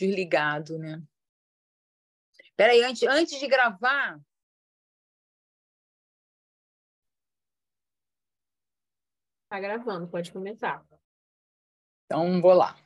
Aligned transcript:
desligado, 0.00 0.78
né? 0.78 1.02
Peraí, 2.56 2.82
antes, 2.82 3.02
antes 3.02 3.38
de 3.38 3.46
gravar. 3.46 4.20
Tá 9.48 9.60
gravando, 9.60 10.08
pode 10.08 10.32
começar. 10.32 10.84
Então, 12.06 12.40
vou 12.40 12.54
lá. 12.54 12.76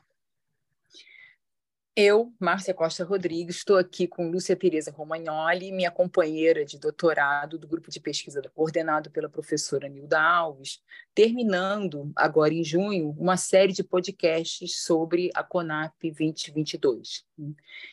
Eu, 1.97 2.35
Márcia 2.41 2.75
Costa 2.75 3.05
Rodrigues, 3.05 3.59
estou 3.59 3.77
aqui 3.77 4.09
com 4.09 4.29
Lúcia 4.29 4.57
Tereza 4.57 4.91
Romagnoli, 4.91 5.71
minha 5.71 5.93
companheira 5.93 6.65
de 6.65 6.77
doutorado 6.77 7.57
do 7.57 7.69
grupo 7.69 7.89
de 7.89 8.01
pesquisa 8.01 8.43
coordenado 8.53 9.13
pela 9.13 9.29
professora 9.29 9.89
Nilda 9.89 10.21
Alves, 10.21 10.81
terminando 11.15 12.11
agora 12.17 12.53
em 12.53 12.65
junho 12.65 13.11
uma 13.11 13.37
série 13.37 13.73
de 13.73 13.85
podcasts 13.85 14.83
sobre 14.83 15.31
a 15.37 15.45
CONAP 15.45 15.93
2022. 16.03 17.25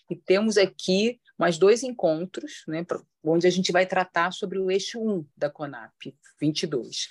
E 0.09 0.15
temos 0.15 0.57
aqui 0.57 1.21
mais 1.37 1.59
dois 1.59 1.83
encontros, 1.83 2.63
né, 2.67 2.83
onde 3.23 3.45
a 3.45 3.51
gente 3.51 3.71
vai 3.71 3.85
tratar 3.85 4.33
sobre 4.33 4.57
o 4.57 4.71
eixo 4.71 4.99
1 4.99 5.27
da 5.37 5.47
CONAP 5.47 6.15
22, 6.39 7.09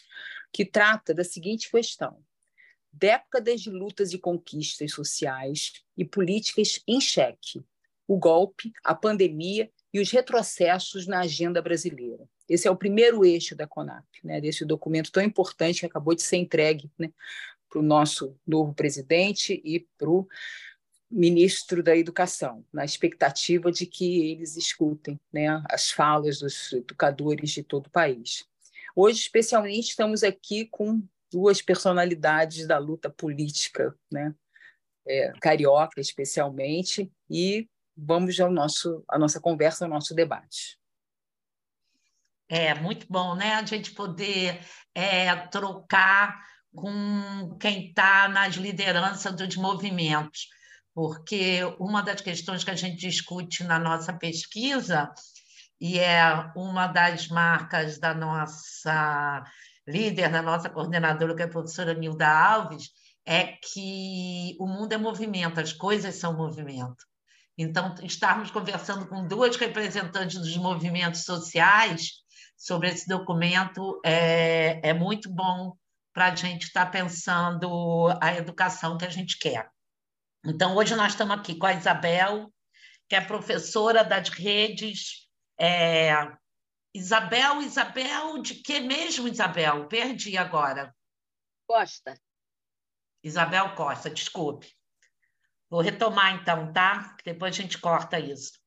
que 0.52 0.64
trata 0.64 1.14
da 1.14 1.22
seguinte 1.22 1.70
questão: 1.70 2.20
décadas 2.92 3.60
de 3.60 3.70
lutas 3.70 4.12
e 4.12 4.18
conquistas 4.18 4.92
sociais 4.92 5.72
e 5.96 6.04
políticas 6.04 6.80
em 6.86 7.00
xeque, 7.00 7.64
o 8.06 8.16
golpe, 8.18 8.72
a 8.84 8.94
pandemia 8.94 9.70
e 9.92 10.00
os 10.00 10.10
retrocessos 10.10 11.06
na 11.06 11.20
agenda 11.20 11.62
brasileira. 11.62 12.28
Esse 12.48 12.66
é 12.66 12.70
o 12.70 12.76
primeiro 12.76 13.24
eixo 13.24 13.54
da 13.54 13.66
CONAP, 13.66 14.04
né, 14.24 14.40
desse 14.40 14.64
documento 14.64 15.12
tão 15.12 15.22
importante 15.22 15.80
que 15.80 15.86
acabou 15.86 16.14
de 16.14 16.22
ser 16.22 16.36
entregue 16.36 16.90
né, 16.98 17.12
para 17.68 17.78
o 17.78 17.82
nosso 17.82 18.36
novo 18.46 18.74
presidente 18.74 19.60
e 19.64 19.86
para 19.96 20.10
o 20.10 20.26
ministro 21.10 21.82
da 21.82 21.96
Educação, 21.96 22.64
na 22.72 22.84
expectativa 22.84 23.70
de 23.70 23.86
que 23.86 24.30
eles 24.30 24.56
escutem 24.56 25.18
né, 25.32 25.62
as 25.68 25.90
falas 25.90 26.38
dos 26.40 26.72
educadores 26.72 27.50
de 27.50 27.62
todo 27.62 27.86
o 27.86 27.90
país. 27.90 28.44
Hoje, 28.94 29.20
especialmente, 29.20 29.90
estamos 29.90 30.22
aqui 30.22 30.66
com 30.66 31.02
duas 31.30 31.62
personalidades 31.62 32.66
da 32.66 32.78
luta 32.78 33.08
política, 33.10 33.94
né? 34.10 34.34
É, 35.06 35.32
carioca 35.40 36.00
especialmente, 36.00 37.10
e 37.28 37.68
vamos 37.96 38.38
ao 38.38 38.50
nosso 38.50 39.02
a 39.08 39.18
nossa 39.18 39.40
conversa, 39.40 39.84
ao 39.84 39.90
nosso 39.90 40.14
debate. 40.14 40.78
É 42.48 42.74
muito 42.74 43.06
bom, 43.08 43.34
né? 43.34 43.54
A 43.54 43.64
gente 43.64 43.92
poder 43.92 44.60
é, 44.94 45.34
trocar 45.48 46.44
com 46.74 47.56
quem 47.60 47.88
está 47.88 48.28
nas 48.28 48.56
lideranças 48.56 49.34
dos 49.34 49.56
movimentos, 49.56 50.48
porque 50.94 51.60
uma 51.78 52.02
das 52.02 52.20
questões 52.20 52.64
que 52.64 52.70
a 52.70 52.76
gente 52.76 52.96
discute 52.96 53.64
na 53.64 53.78
nossa 53.78 54.12
pesquisa 54.12 55.12
e 55.80 55.98
é 55.98 56.22
uma 56.54 56.86
das 56.86 57.28
marcas 57.28 57.98
da 57.98 58.14
nossa 58.14 59.44
líder, 59.86 60.30
da 60.30 60.42
nossa 60.42 60.68
coordenadora, 60.68 61.34
que 61.34 61.42
é 61.42 61.44
a 61.44 61.48
professora 61.48 61.94
Nilda 61.94 62.28
Alves, 62.28 62.90
é 63.26 63.44
que 63.46 64.56
o 64.58 64.66
mundo 64.66 64.92
é 64.92 64.96
movimento, 64.96 65.60
as 65.60 65.72
coisas 65.72 66.14
são 66.16 66.36
movimento. 66.36 67.04
Então, 67.56 67.94
estarmos 68.02 68.50
conversando 68.50 69.06
com 69.06 69.26
duas 69.26 69.56
representantes 69.56 70.38
dos 70.38 70.56
movimentos 70.56 71.24
sociais 71.24 72.12
sobre 72.56 72.88
esse 72.88 73.06
documento 73.06 74.00
é, 74.04 74.80
é 74.88 74.94
muito 74.94 75.30
bom 75.30 75.74
para 76.12 76.26
a 76.26 76.34
gente 76.34 76.64
estar 76.64 76.86
tá 76.86 76.90
pensando 76.90 78.08
a 78.20 78.34
educação 78.34 78.96
que 78.96 79.04
a 79.04 79.10
gente 79.10 79.38
quer. 79.38 79.68
Então, 80.44 80.74
hoje 80.74 80.96
nós 80.96 81.12
estamos 81.12 81.36
aqui 81.36 81.54
com 81.54 81.66
a 81.66 81.74
Isabel, 81.74 82.50
que 83.08 83.14
é 83.14 83.20
professora 83.20 84.02
das 84.02 84.30
redes 84.30 85.28
é, 85.58 86.14
Isabel, 86.92 87.62
Isabel, 87.62 88.42
de 88.42 88.56
que 88.56 88.80
mesmo, 88.80 89.28
Isabel? 89.28 89.86
Perdi 89.86 90.36
agora. 90.36 90.92
Costa. 91.66 92.20
Isabel 93.22 93.76
Costa, 93.76 94.10
desculpe. 94.10 94.74
Vou 95.68 95.80
retomar 95.80 96.34
então, 96.34 96.72
tá? 96.72 97.16
Depois 97.24 97.54
a 97.54 97.62
gente 97.62 97.78
corta 97.78 98.18
isso. 98.18 98.58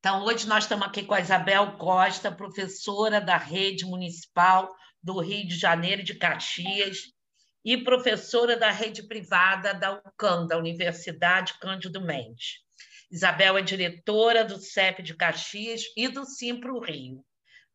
Então, 0.00 0.24
hoje 0.24 0.48
nós 0.48 0.64
estamos 0.64 0.84
aqui 0.84 1.04
com 1.04 1.14
a 1.14 1.20
Isabel 1.20 1.76
Costa, 1.76 2.32
professora 2.32 3.20
da 3.20 3.36
Rede 3.36 3.84
Municipal 3.84 4.74
do 5.00 5.20
Rio 5.20 5.46
de 5.46 5.56
Janeiro 5.56 6.02
de 6.02 6.14
Caxias 6.14 6.98
e 7.64 7.76
professora 7.84 8.56
da 8.56 8.70
rede 8.70 9.06
privada 9.06 9.72
da 9.74 9.92
UCAM, 9.92 10.46
da 10.46 10.58
Universidade 10.58 11.54
Cândido 11.60 12.00
Mendes. 12.00 12.64
Isabel 13.10 13.58
é 13.58 13.62
diretora 13.62 14.44
do 14.44 14.58
CEP 14.58 15.02
de 15.02 15.14
Caxias 15.14 15.82
e 15.96 16.08
do 16.08 16.24
Simpro 16.24 16.80
Rio 16.80 17.24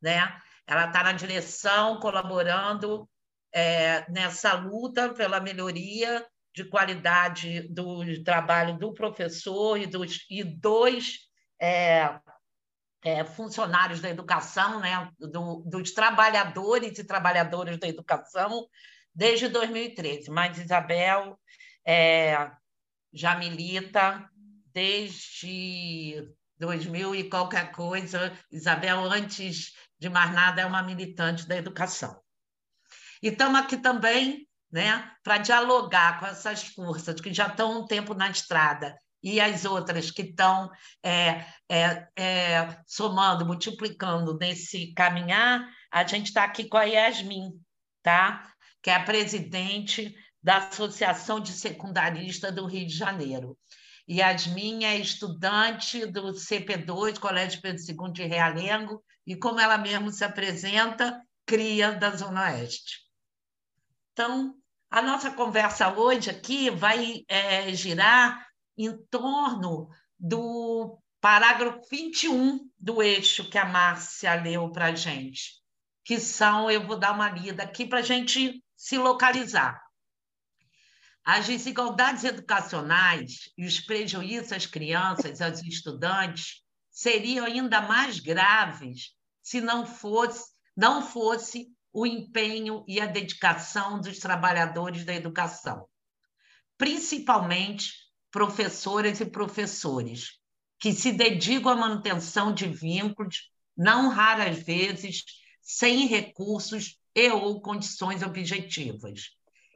né? 0.05 0.39
Ela 0.67 0.85
está 0.85 1.03
na 1.03 1.13
direção, 1.13 1.99
colaborando 1.99 3.09
é, 3.51 4.09
nessa 4.11 4.53
luta 4.53 5.11
pela 5.13 5.39
melhoria 5.39 6.23
de 6.53 6.63
qualidade 6.63 7.67
do 7.69 8.23
trabalho 8.23 8.77
do 8.77 8.93
professor 8.93 9.77
e 9.77 9.87
dos, 9.87 10.25
e 10.29 10.43
dos 10.43 11.27
é, 11.59 12.19
é, 13.03 13.25
funcionários 13.25 13.99
da 13.99 14.09
educação, 14.09 14.79
né? 14.79 15.09
Do, 15.19 15.63
dos 15.65 15.91
trabalhadores 15.91 16.99
e 16.99 17.03
trabalhadoras 17.03 17.79
da 17.79 17.87
educação, 17.87 18.67
desde 19.13 19.47
2013. 19.47 20.29
Mas 20.29 20.59
Isabel 20.59 21.39
é, 21.83 22.51
já 23.11 23.35
milita 23.35 24.29
desde 24.71 26.31
2000 26.59 27.15
e 27.15 27.29
qualquer 27.29 27.71
coisa. 27.71 28.37
Isabel, 28.51 29.03
antes 29.05 29.73
de 29.99 30.09
mais 30.09 30.33
nada, 30.33 30.61
é 30.61 30.65
uma 30.65 30.83
militante 30.83 31.47
da 31.47 31.55
educação. 31.55 32.19
E 33.21 33.29
estamos 33.29 33.59
aqui 33.59 33.77
também 33.77 34.47
né, 34.71 35.11
para 35.23 35.37
dialogar 35.37 36.19
com 36.19 36.25
essas 36.25 36.63
forças 36.63 37.19
que 37.21 37.33
já 37.33 37.47
estão 37.47 37.81
um 37.81 37.87
tempo 37.87 38.13
na 38.13 38.29
estrada 38.29 38.95
e 39.25 39.41
as 39.41 39.65
outras 39.65 40.11
que 40.11 40.21
estão 40.21 40.69
é, 41.01 41.43
é, 41.67 42.07
é, 42.15 42.77
somando, 42.85 43.43
multiplicando 43.43 44.37
nesse 44.37 44.93
caminhar, 44.93 45.67
a 45.91 46.05
gente 46.05 46.27
está 46.27 46.43
aqui 46.43 46.65
com 46.69 46.77
a 46.77 46.83
Yasmin, 46.83 47.51
tá? 48.03 48.53
que 48.83 48.91
é 48.91 48.93
a 48.93 49.03
presidente 49.03 50.15
da 50.43 50.57
Associação 50.57 51.39
de 51.39 51.53
Secundaristas 51.53 52.53
do 52.53 52.67
Rio 52.67 52.85
de 52.85 52.95
Janeiro. 52.95 53.57
Yasmin 54.09 54.83
é 54.83 54.97
estudante 54.97 56.05
do 56.05 56.33
CP2, 56.33 57.19
Colégio 57.19 57.61
Pedro 57.61 57.81
II 57.81 58.11
de 58.11 58.23
Realengo, 58.23 59.03
e 59.25 59.35
como 59.35 59.59
ela 59.59 59.77
mesmo 59.77 60.11
se 60.11 60.23
apresenta, 60.23 61.19
cria 61.45 61.91
da 61.91 62.11
Zona 62.11 62.43
Oeste. 62.43 62.99
Então, 64.13 64.55
a 64.89 65.01
nossa 65.01 65.31
conversa 65.31 65.91
hoje 65.91 66.29
aqui 66.29 66.69
vai 66.69 67.23
é, 67.27 67.73
girar 67.73 68.45
em 68.77 68.95
torno 69.09 69.89
do 70.17 70.99
parágrafo 71.19 71.81
21 71.89 72.69
do 72.77 73.01
eixo 73.01 73.49
que 73.49 73.57
a 73.57 73.65
Márcia 73.65 74.35
leu 74.35 74.71
para 74.71 74.87
a 74.87 74.95
gente, 74.95 75.53
que 76.03 76.19
são, 76.19 76.69
eu 76.69 76.85
vou 76.85 76.97
dar 76.97 77.13
uma 77.13 77.29
lida 77.29 77.63
aqui 77.63 77.85
para 77.85 77.99
a 77.99 78.03
gente 78.03 78.63
se 78.75 78.97
localizar. 78.97 79.84
As 81.25 81.47
desigualdades 81.47 82.23
educacionais 82.23 83.49
e 83.57 83.65
os 83.65 83.79
prejuízos 83.79 84.51
às 84.51 84.67
crianças, 84.67 85.41
aos 85.41 85.63
estudantes, 85.63 86.61
seriam 86.91 87.47
ainda 87.47 87.81
mais 87.81 88.19
graves 88.19 89.15
se 89.41 89.59
não 89.59 89.87
fosse, 89.87 90.51
não 90.77 91.01
fosse 91.01 91.67
o 91.91 92.05
empenho 92.05 92.85
e 92.87 93.01
a 93.01 93.07
dedicação 93.07 93.99
dos 93.99 94.19
trabalhadores 94.19 95.03
da 95.03 95.15
educação, 95.15 95.87
principalmente 96.77 97.91
professoras 98.29 99.19
e 99.19 99.25
professores, 99.25 100.39
que 100.77 100.93
se 100.93 101.11
dedicam 101.11 101.71
à 101.71 101.75
manutenção 101.75 102.53
de 102.53 102.67
vínculos, 102.67 103.49
não 103.75 104.09
raras 104.09 104.59
vezes 104.59 105.23
sem 105.61 106.05
recursos 106.05 106.99
e 107.15 107.31
ou 107.31 107.61
condições 107.61 108.21
objetivas, 108.21 109.31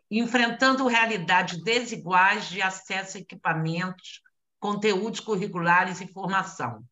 enfrentando 0.09 0.87
realidades 0.87 1.61
desiguais 1.63 2.49
de 2.49 2.61
acesso 2.61 3.17
a 3.17 3.19
equipamentos, 3.21 4.21
conteúdos 4.59 5.19
curriculares 5.19 6.01
e 6.01 6.07
formação 6.07 6.83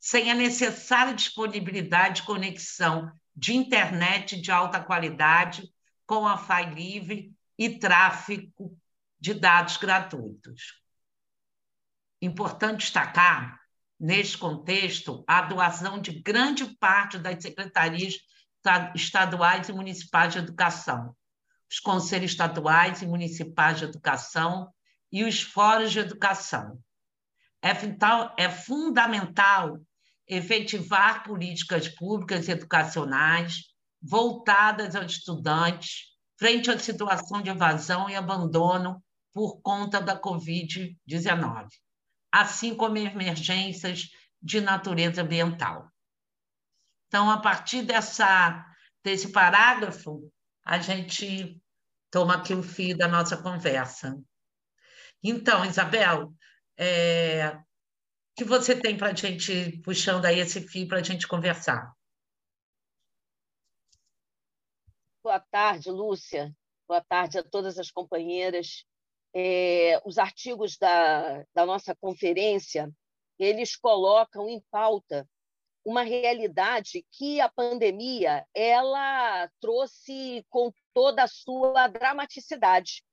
sem 0.00 0.30
a 0.30 0.34
necessária 0.34 1.14
disponibilidade 1.14 2.20
de 2.20 2.26
conexão 2.26 3.10
de 3.34 3.54
internet 3.54 4.40
de 4.40 4.50
alta 4.50 4.80
qualidade 4.80 5.68
com 6.06 6.22
Wi-Fi 6.22 6.74
livre 6.74 7.34
e 7.58 7.78
tráfego 7.78 8.78
de 9.18 9.34
dados 9.34 9.76
gratuitos. 9.76 10.80
Importante 12.22 12.82
destacar, 12.82 13.60
neste 13.98 14.38
contexto, 14.38 15.24
a 15.26 15.42
doação 15.42 16.00
de 16.00 16.20
grande 16.20 16.64
parte 16.76 17.18
das 17.18 17.42
secretarias 17.42 18.14
estaduais 18.94 19.68
e 19.68 19.72
municipais 19.72 20.32
de 20.32 20.38
educação, 20.38 21.16
os 21.70 21.80
conselhos 21.80 22.30
estaduais 22.32 23.02
e 23.02 23.06
municipais 23.06 23.78
de 23.78 23.84
educação 23.84 24.72
e 25.10 25.24
os 25.24 25.42
fóruns 25.42 25.92
de 25.92 25.98
educação, 25.98 26.78
é, 27.62 27.72
é 28.36 28.50
fundamental 28.50 29.80
efetivar 30.26 31.24
políticas 31.24 31.88
públicas 31.88 32.48
educacionais 32.48 33.64
voltadas 34.02 34.94
aos 34.94 35.12
estudantes 35.12 36.16
frente 36.38 36.70
à 36.70 36.78
situação 36.78 37.40
de 37.42 37.50
evasão 37.50 38.10
e 38.10 38.14
abandono 38.14 39.02
por 39.32 39.60
conta 39.60 40.00
da 40.00 40.20
Covid-19, 40.20 41.68
assim 42.32 42.74
como 42.74 42.98
emergências 42.98 44.08
de 44.40 44.60
natureza 44.60 45.22
ambiental. 45.22 45.90
Então, 47.06 47.30
a 47.30 47.38
partir 47.38 47.82
dessa, 47.82 48.64
desse 49.02 49.32
parágrafo, 49.32 50.30
a 50.66 50.80
gente 50.80 51.62
toma 52.10 52.34
aqui 52.34 52.52
o 52.52 52.62
fio 52.62 52.98
da 52.98 53.06
nossa 53.06 53.40
conversa. 53.40 54.20
Então, 55.22 55.64
Isabel, 55.64 56.34
é, 56.76 57.50
o 57.50 57.62
que 58.36 58.44
você 58.44 58.74
tem 58.78 58.96
para 58.96 59.10
a 59.10 59.14
gente, 59.14 59.80
puxando 59.82 60.24
aí 60.24 60.40
esse 60.40 60.60
fio 60.60 60.88
para 60.88 60.98
a 60.98 61.02
gente 61.02 61.28
conversar? 61.28 61.94
Boa 65.22 65.38
tarde, 65.38 65.88
Lúcia. 65.88 66.52
Boa 66.88 67.00
tarde 67.00 67.38
a 67.38 67.44
todas 67.44 67.78
as 67.78 67.90
companheiras. 67.92 68.84
É, 69.32 70.00
os 70.04 70.18
artigos 70.18 70.76
da, 70.76 71.44
da 71.54 71.64
nossa 71.64 71.94
conferência, 71.94 72.90
eles 73.38 73.76
colocam 73.76 74.48
em 74.48 74.60
pauta 74.68 75.28
uma 75.86 76.02
realidade 76.02 77.06
que 77.12 77.40
a 77.40 77.48
pandemia 77.48 78.44
ela 78.52 79.48
trouxe 79.60 80.44
com 80.50 80.72
toda 80.92 81.22
a 81.22 81.28
sua 81.28 81.86
dramaticidade. 81.86 83.04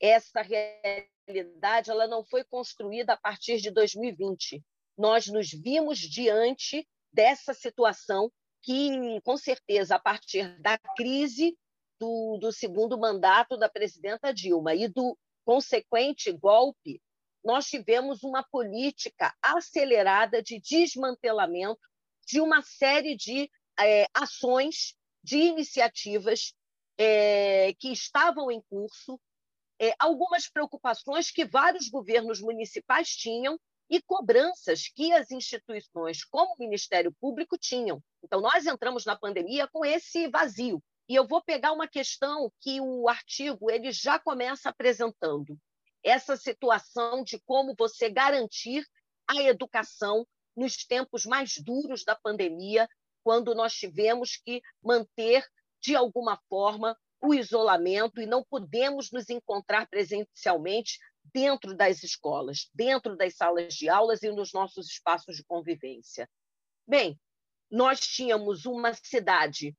Essa 0.00 0.40
realidade 0.40 1.90
ela 1.90 2.08
não 2.08 2.24
foi 2.24 2.42
construída 2.42 3.12
a 3.12 3.16
partir 3.18 3.58
de 3.58 3.70
2020. 3.70 4.64
Nós 4.96 5.26
nos 5.26 5.50
vimos 5.50 5.98
diante 5.98 6.88
dessa 7.12 7.52
situação 7.52 8.32
que, 8.62 9.20
com 9.24 9.36
certeza, 9.36 9.96
a 9.96 9.98
partir 9.98 10.58
da 10.58 10.78
crise 10.96 11.54
do, 12.00 12.38
do 12.40 12.50
segundo 12.50 12.98
mandato 12.98 13.58
da 13.58 13.68
presidenta 13.68 14.32
Dilma 14.32 14.74
e 14.74 14.88
do 14.88 15.18
consequente 15.44 16.32
golpe, 16.32 16.98
nós 17.44 17.66
tivemos 17.66 18.22
uma 18.22 18.42
política 18.42 19.34
acelerada 19.42 20.42
de 20.42 20.58
desmantelamento 20.58 21.91
de 22.26 22.40
uma 22.40 22.62
série 22.62 23.16
de 23.16 23.50
é, 23.78 24.06
ações, 24.14 24.94
de 25.22 25.36
iniciativas 25.36 26.54
é, 26.98 27.74
que 27.78 27.92
estavam 27.92 28.50
em 28.50 28.60
curso, 28.62 29.20
é, 29.80 29.94
algumas 29.98 30.48
preocupações 30.48 31.30
que 31.30 31.44
vários 31.44 31.88
governos 31.88 32.40
municipais 32.40 33.08
tinham 33.08 33.58
e 33.90 34.00
cobranças 34.00 34.88
que 34.94 35.12
as 35.12 35.30
instituições, 35.30 36.24
como 36.24 36.54
o 36.54 36.58
Ministério 36.58 37.12
Público, 37.20 37.58
tinham. 37.58 38.02
Então, 38.22 38.40
nós 38.40 38.64
entramos 38.64 39.04
na 39.04 39.16
pandemia 39.16 39.68
com 39.68 39.84
esse 39.84 40.28
vazio. 40.28 40.82
E 41.08 41.14
eu 41.14 41.26
vou 41.26 41.42
pegar 41.42 41.72
uma 41.72 41.88
questão 41.88 42.50
que 42.60 42.80
o 42.80 43.08
artigo 43.08 43.70
ele 43.70 43.92
já 43.92 44.18
começa 44.18 44.70
apresentando. 44.70 45.58
Essa 46.02 46.36
situação 46.36 47.22
de 47.22 47.38
como 47.40 47.74
você 47.76 48.08
garantir 48.08 48.86
a 49.28 49.42
educação 49.42 50.26
nos 50.56 50.84
tempos 50.84 51.24
mais 51.24 51.54
duros 51.58 52.04
da 52.04 52.14
pandemia, 52.14 52.88
quando 53.24 53.54
nós 53.54 53.72
tivemos 53.74 54.36
que 54.36 54.60
manter, 54.82 55.46
de 55.80 55.94
alguma 55.94 56.40
forma, 56.48 56.96
o 57.20 57.32
isolamento 57.32 58.20
e 58.20 58.26
não 58.26 58.44
podemos 58.44 59.10
nos 59.12 59.30
encontrar 59.30 59.88
presencialmente 59.88 60.98
dentro 61.32 61.74
das 61.74 62.02
escolas, 62.02 62.68
dentro 62.74 63.16
das 63.16 63.36
salas 63.36 63.74
de 63.74 63.88
aulas 63.88 64.22
e 64.22 64.30
nos 64.30 64.52
nossos 64.52 64.88
espaços 64.88 65.36
de 65.36 65.44
convivência. 65.44 66.28
Bem, 66.86 67.18
nós 67.70 68.00
tínhamos 68.00 68.66
uma 68.66 68.92
cidade 68.92 69.76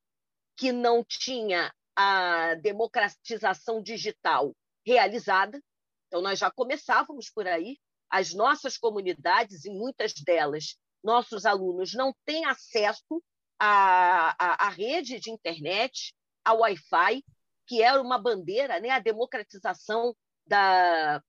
que 0.56 0.72
não 0.72 1.04
tinha 1.04 1.74
a 1.96 2.56
democratização 2.56 3.82
digital 3.82 4.56
realizada. 4.86 5.62
Então, 6.08 6.22
nós 6.22 6.40
já 6.40 6.50
começávamos 6.50 7.30
por 7.30 7.48
aí. 7.48 7.78
As 8.14 8.32
nossas 8.32 8.78
comunidades, 8.78 9.66
em 9.66 9.76
muitas 9.76 10.14
delas, 10.14 10.78
nossos 11.04 11.48
alunos 11.48 11.96
não 11.96 12.14
têm 12.24 12.46
acesso 12.46 13.24
à, 13.60 14.36
à, 14.38 14.68
à 14.68 14.70
rede 14.70 15.20
de 15.20 15.32
internet, 15.32 16.14
ao 16.46 16.60
Wi-Fi, 16.60 17.26
que 17.66 17.82
era 17.82 18.00
uma 18.00 18.20
bandeira, 18.20 18.80
né? 18.80 18.92
a 18.92 19.00
democratização 19.00 20.16
da, 20.46 21.24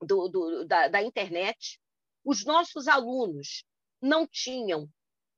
do, 0.00 0.28
do, 0.28 0.64
da, 0.64 0.88
da 0.88 1.02
internet. 1.02 1.78
Os 2.24 2.42
nossos 2.42 2.88
alunos 2.88 3.62
não 4.00 4.26
tinham 4.26 4.88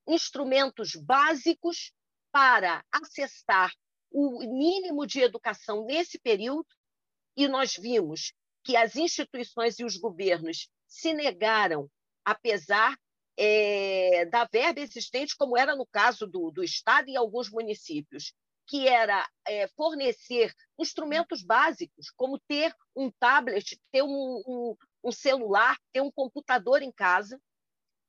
instrumentos 0.06 0.94
básicos 0.94 1.92
para 2.30 2.84
acessar 2.92 3.72
o 4.08 4.38
mínimo 4.38 5.04
de 5.04 5.20
educação 5.20 5.84
nesse 5.84 6.16
período, 6.16 6.68
e 7.36 7.48
nós 7.48 7.74
vimos 7.76 8.32
que 8.62 8.76
as 8.76 8.96
instituições 8.96 9.78
e 9.78 9.84
os 9.84 9.96
governos 9.96 10.68
se 10.86 11.12
negaram, 11.12 11.90
apesar 12.24 12.96
é, 13.36 14.26
da 14.26 14.44
verba 14.44 14.80
existente, 14.80 15.36
como 15.36 15.56
era 15.56 15.74
no 15.74 15.86
caso 15.86 16.26
do, 16.26 16.50
do 16.50 16.62
Estado 16.62 17.08
e 17.08 17.16
alguns 17.16 17.50
municípios, 17.50 18.34
que 18.66 18.86
era 18.86 19.28
é, 19.48 19.66
fornecer 19.68 20.54
instrumentos 20.78 21.42
básicos, 21.42 22.10
como 22.16 22.38
ter 22.38 22.74
um 22.94 23.10
tablet, 23.10 23.80
ter 23.90 24.02
um, 24.02 24.42
um, 24.46 24.76
um 25.02 25.10
celular, 25.10 25.76
ter 25.92 26.00
um 26.00 26.10
computador 26.10 26.82
em 26.82 26.92
casa. 26.92 27.40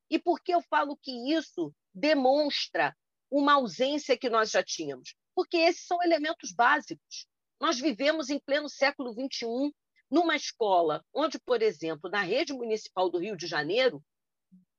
E 0.10 0.20
por 0.20 0.42
que 0.42 0.54
eu 0.54 0.62
falo 0.62 0.98
que 0.98 1.34
isso 1.34 1.74
demonstra 1.94 2.96
uma 3.32 3.54
ausência 3.54 4.18
que 4.18 4.30
nós 4.30 4.52
já 4.52 4.62
tínhamos? 4.62 5.16
Porque 5.34 5.58
esses 5.58 5.88
são 5.88 6.04
elementos 6.04 6.52
básicos. 6.52 7.26
Nós 7.60 7.80
vivemos 7.80 8.30
em 8.30 8.38
pleno 8.38 8.70
século 8.70 9.14
XXI, 9.14 9.74
numa 10.12 10.36
escola 10.36 11.04
onde, 11.14 11.40
por 11.40 11.62
exemplo, 11.62 12.10
na 12.10 12.22
rede 12.22 12.54
municipal 12.54 13.10
do 13.10 13.18
Rio 13.18 13.38
de 13.38 13.48
Janeiro, 13.48 14.04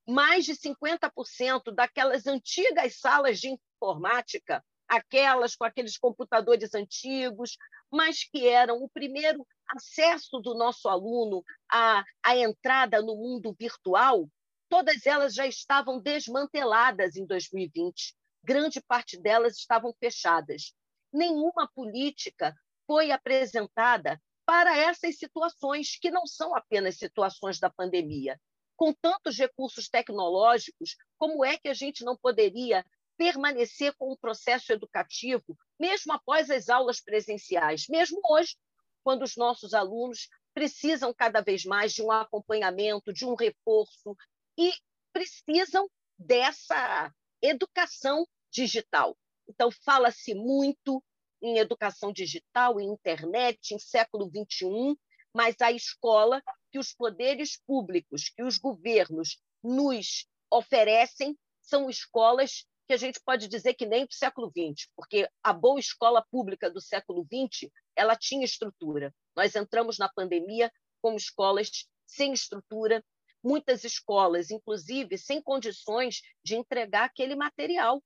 mais 0.06 0.44
de 0.44 0.52
50% 0.52 1.74
daquelas 1.74 2.26
antigas 2.26 2.98
salas 2.98 3.40
de 3.40 3.48
informática, 3.48 4.62
aquelas 4.86 5.56
com 5.56 5.64
aqueles 5.64 5.96
computadores 5.96 6.74
antigos, 6.74 7.56
mas 7.90 8.24
que 8.24 8.46
eram 8.46 8.82
o 8.82 8.90
primeiro 8.90 9.46
acesso 9.74 10.38
do 10.40 10.54
nosso 10.54 10.88
aluno 10.88 11.42
à, 11.70 12.04
à 12.22 12.36
entrada 12.36 13.00
no 13.00 13.16
mundo 13.16 13.56
virtual, 13.58 14.28
todas 14.68 15.06
elas 15.06 15.34
já 15.34 15.46
estavam 15.46 15.98
desmanteladas 16.00 17.16
em 17.16 17.24
2020 17.24 18.14
grande 18.42 18.80
parte 18.80 19.20
delas 19.20 19.56
estavam 19.56 19.94
fechadas. 19.98 20.74
Nenhuma 21.12 21.68
política 21.74 22.54
foi 22.86 23.10
apresentada 23.10 24.20
para 24.44 24.76
essas 24.76 25.18
situações, 25.18 25.96
que 26.00 26.10
não 26.10 26.26
são 26.26 26.54
apenas 26.54 26.96
situações 26.96 27.58
da 27.58 27.70
pandemia. 27.70 28.40
Com 28.76 28.92
tantos 28.92 29.38
recursos 29.38 29.88
tecnológicos, 29.88 30.96
como 31.18 31.44
é 31.44 31.56
que 31.56 31.68
a 31.68 31.74
gente 31.74 32.04
não 32.04 32.16
poderia 32.16 32.84
permanecer 33.16 33.94
com 33.96 34.10
o 34.10 34.18
processo 34.18 34.72
educativo, 34.72 35.56
mesmo 35.78 36.12
após 36.12 36.50
as 36.50 36.68
aulas 36.68 37.00
presenciais, 37.00 37.86
mesmo 37.88 38.20
hoje, 38.28 38.56
quando 39.04 39.22
os 39.22 39.36
nossos 39.36 39.74
alunos 39.74 40.28
precisam 40.54 41.14
cada 41.14 41.40
vez 41.40 41.64
mais 41.64 41.92
de 41.92 42.02
um 42.02 42.10
acompanhamento, 42.10 43.12
de 43.12 43.24
um 43.24 43.34
reforço 43.34 44.16
e 44.58 44.72
precisam 45.12 45.88
dessa 46.18 47.12
educação 47.40 48.26
digital. 48.50 49.16
Então, 49.48 49.70
fala-se 49.70 50.34
muito 50.34 51.02
em 51.42 51.58
educação 51.58 52.12
digital, 52.12 52.80
em 52.80 52.88
internet, 52.88 53.74
em 53.74 53.78
século 53.78 54.30
XXI, 54.30 54.96
mas 55.34 55.60
a 55.60 55.72
escola 55.72 56.42
que 56.70 56.78
os 56.78 56.92
poderes 56.94 57.60
públicos, 57.66 58.30
que 58.30 58.42
os 58.42 58.58
governos 58.58 59.38
nos 59.62 60.26
oferecem, 60.50 61.36
são 61.60 61.88
escolas 61.88 62.66
que 62.86 62.92
a 62.92 62.96
gente 62.96 63.20
pode 63.24 63.48
dizer 63.48 63.74
que 63.74 63.86
nem 63.86 64.04
do 64.04 64.12
século 64.12 64.50
XX, 64.50 64.88
porque 64.94 65.28
a 65.42 65.52
boa 65.52 65.80
escola 65.80 66.24
pública 66.30 66.70
do 66.70 66.80
século 66.80 67.24
XX 67.24 67.70
ela 67.96 68.16
tinha 68.16 68.44
estrutura. 68.44 69.14
Nós 69.34 69.54
entramos 69.56 69.98
na 69.98 70.08
pandemia 70.08 70.70
com 71.00 71.14
escolas 71.14 71.70
sem 72.06 72.32
estrutura, 72.32 73.02
muitas 73.42 73.84
escolas, 73.84 74.50
inclusive, 74.50 75.16
sem 75.18 75.42
condições 75.42 76.20
de 76.44 76.54
entregar 76.56 77.04
aquele 77.04 77.34
material. 77.34 78.02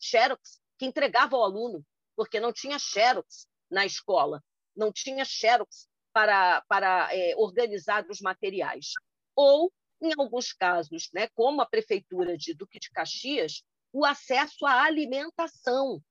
Xerox, 0.00 0.60
que 0.78 0.86
entregava 0.86 1.36
ao 1.36 1.44
aluno, 1.44 1.84
porque 2.18 2.40
não 2.40 2.52
tinha 2.52 2.80
Xerox 2.80 3.46
na 3.70 3.86
escola, 3.86 4.42
não 4.74 4.92
tinha 4.92 5.24
Xerox 5.24 5.88
para, 6.12 6.62
para 6.62 7.08
é, 7.12 7.36
organizar 7.36 8.04
os 8.10 8.20
materiais. 8.20 8.94
Ou, 9.36 9.72
em 10.02 10.12
alguns 10.18 10.52
casos, 10.52 11.08
né, 11.14 11.28
como 11.28 11.62
a 11.62 11.66
Prefeitura 11.66 12.36
de 12.36 12.54
Duque 12.54 12.80
de 12.80 12.90
Caxias, 12.90 13.62
o 13.92 14.04
acesso 14.04 14.66
à 14.66 14.82
alimentação. 14.82 16.02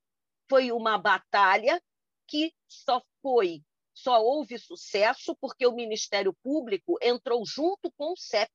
Foi 0.49 0.71
uma 0.71 0.97
batalha 0.97 1.83
que 2.25 2.53
só 2.69 3.03
foi 3.21 3.61
só 3.93 4.23
houve 4.23 4.57
sucesso 4.59 5.35
porque 5.41 5.65
o 5.65 5.73
Ministério 5.75 6.31
Público 6.43 6.97
entrou 7.01 7.43
junto 7.45 7.91
com 7.97 8.13
o 8.13 8.15
CEP 8.15 8.51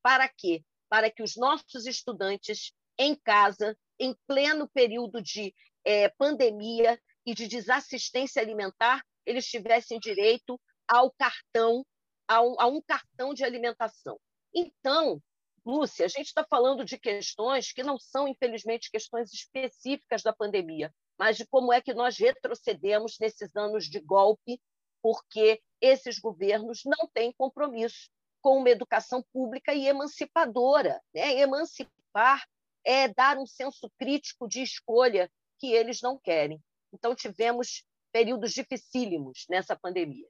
para 0.00 0.28
quê? 0.28 0.62
Para 0.88 1.10
que 1.10 1.22
os 1.22 1.36
nossos 1.36 1.86
estudantes 1.86 2.72
em 2.98 3.16
casa, 3.16 3.76
em 3.98 4.14
pleno 4.26 4.68
período 4.68 5.22
de 5.22 5.54
é, 5.84 6.08
pandemia 6.10 7.00
e 7.24 7.34
de 7.34 7.46
desassistência 7.46 8.40
alimentar, 8.40 9.04
eles 9.24 9.46
tivessem 9.46 9.98
direito 9.98 10.60
ao 10.86 11.10
cartão, 11.12 11.84
a 12.26 12.40
um, 12.40 12.54
a 12.58 12.66
um 12.66 12.80
cartão 12.80 13.34
de 13.34 13.44
alimentação. 13.44 14.18
Então, 14.54 15.22
Lúcia, 15.64 16.06
a 16.06 16.08
gente 16.08 16.28
está 16.28 16.44
falando 16.44 16.84
de 16.84 16.98
questões 16.98 17.72
que 17.72 17.82
não 17.82 17.98
são, 17.98 18.26
infelizmente, 18.26 18.90
questões 18.90 19.32
específicas 19.32 20.22
da 20.22 20.32
pandemia, 20.32 20.92
mas 21.18 21.36
de 21.36 21.46
como 21.46 21.72
é 21.72 21.80
que 21.82 21.92
nós 21.92 22.16
retrocedemos 22.16 23.18
nesses 23.20 23.54
anos 23.54 23.84
de 23.84 24.00
golpe, 24.00 24.60
porque 25.02 25.60
esses 25.80 26.18
governos 26.18 26.82
não 26.86 27.06
têm 27.12 27.32
compromisso 27.36 28.08
com 28.40 28.58
uma 28.58 28.70
educação 28.70 29.22
pública 29.32 29.74
e 29.74 29.86
emancipadora. 29.86 31.00
Né? 31.14 31.40
Emancipar 31.40 32.46
é 32.84 33.08
dar 33.08 33.36
um 33.36 33.46
senso 33.46 33.90
crítico 33.98 34.48
de 34.48 34.62
escolha 34.62 35.30
que 35.58 35.72
eles 35.72 36.00
não 36.00 36.18
querem. 36.18 36.60
Então, 36.92 37.14
tivemos 37.14 37.84
períodos 38.12 38.52
dificílimos 38.52 39.46
nessa 39.48 39.76
pandemia. 39.76 40.26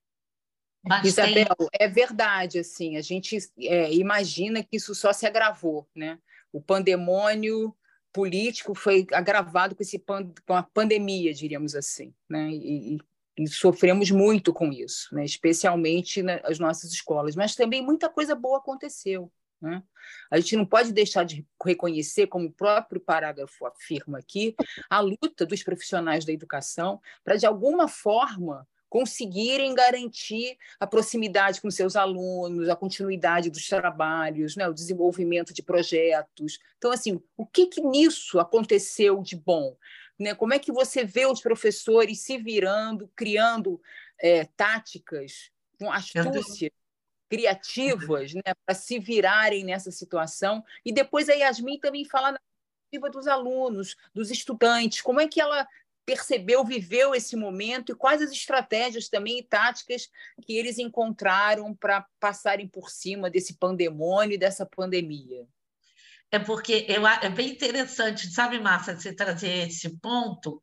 Mas 0.85 1.07
Isabel, 1.07 1.57
é 1.73 1.89
verdade, 1.89 2.61
assim, 2.61 2.97
a 2.97 3.01
gente 3.01 3.37
é, 3.59 3.93
imagina 3.93 4.63
que 4.63 4.77
isso 4.77 4.95
só 4.95 5.13
se 5.13 5.27
agravou, 5.27 5.89
né? 5.95 6.19
O 6.53 6.61
pandemônio 6.61 7.75
político 8.13 8.75
foi 8.75 9.07
agravado 9.13 9.75
com, 9.75 9.83
esse, 9.83 9.99
com 9.99 10.55
a 10.55 10.63
pandemia, 10.63 11.35
diríamos 11.35 11.75
assim, 11.75 12.15
né? 12.29 12.51
E, 12.51 12.97
e, 12.97 12.99
e 13.39 13.47
sofremos 13.49 14.11
muito 14.11 14.53
com 14.53 14.73
isso, 14.73 15.15
né? 15.15 15.25
especialmente 15.25 16.23
nas 16.23 16.59
nossas 16.59 16.91
escolas. 16.91 17.37
Mas 17.37 17.55
também 17.55 17.81
muita 17.81 18.09
coisa 18.09 18.35
boa 18.35 18.59
aconteceu. 18.59 19.31
Né? 19.61 19.83
A 20.31 20.39
gente 20.39 20.57
não 20.57 20.65
pode 20.65 20.93
deixar 20.93 21.25
de 21.25 21.47
reconhecer, 21.65 22.27
como 22.27 22.47
o 22.47 22.53
próprio 22.53 23.01
parágrafo 23.01 23.67
afirma 23.67 24.19
aqui, 24.19 24.55
a 24.89 25.01
luta 25.01 25.45
dos 25.45 25.63
profissionais 25.63 26.25
da 26.25 26.33
educação 26.33 27.01
para, 27.25 27.37
de 27.37 27.47
alguma 27.47 27.89
forma, 27.89 28.67
conseguirem 28.89 29.75
garantir 29.75 30.57
a 30.81 30.87
proximidade 30.87 31.61
com 31.61 31.71
seus 31.71 31.95
alunos, 31.95 32.69
a 32.69 32.77
continuidade 32.77 33.51
dos 33.51 33.67
trabalhos, 33.67 34.57
né, 34.57 34.67
o 34.67 34.73
desenvolvimento 34.73 35.53
de 35.53 35.63
projetos. 35.63 36.59
Então, 36.79 36.91
assim, 36.91 37.21
o 37.37 37.47
que, 37.47 37.67
que 37.67 37.83
nisso 37.83 38.41
aconteceu 38.41 39.23
de 39.23 39.37
bom? 39.37 39.77
Né? 40.19 40.35
Como 40.35 40.55
é 40.55 40.59
que 40.59 40.73
você 40.73 41.05
vê 41.05 41.27
os 41.27 41.41
professores 41.41 42.21
se 42.21 42.39
virando, 42.39 43.11
criando 43.15 43.81
é, 44.21 44.45
táticas 44.57 45.51
com 45.79 45.93
astúcia, 45.93 46.73
criativas, 47.29 48.35
né, 48.35 48.55
para 48.65 48.75
se 48.75 48.99
virarem 48.99 49.65
nessa 49.65 49.91
situação? 49.91 50.65
E 50.85 50.93
depois 50.93 51.29
a 51.29 51.35
Yasmin 51.35 51.79
também 51.79 52.05
fala 52.05 52.33
na 52.33 52.39
perspectiva 52.39 53.11
dos 53.11 53.27
alunos, 53.27 53.97
dos 54.15 54.31
estudantes, 54.31 55.03
como 55.03 55.21
é 55.21 55.29
que 55.29 55.41
ela 55.41 55.67
percebeu, 56.09 56.65
viveu 56.65 57.15
esse 57.15 57.37
momento 57.37 57.93
e 57.93 57.95
quais 57.95 58.23
as 58.23 58.33
estratégias 58.33 59.11
também 59.11 59.41
e 59.41 59.43
táticas 59.43 60.09
que 60.43 60.57
eles 60.57 60.79
encontraram 60.79 61.75
para 61.75 62.07
passarem 62.19 62.67
por 62.67 62.89
cima 62.89 63.29
desse 63.29 63.59
pandemônio 63.59 64.39
dessa 64.39 64.65
pandemia? 64.65 65.47
É 66.31 66.39
porque 66.39 66.87
eu, 66.89 67.07
é 67.07 67.29
bem 67.29 67.51
interessante, 67.51 68.27
sabe, 68.29 68.59
Márcia, 68.59 68.97
você 68.97 69.15
trazer 69.15 69.69
esse 69.69 69.99
ponto, 69.99 70.63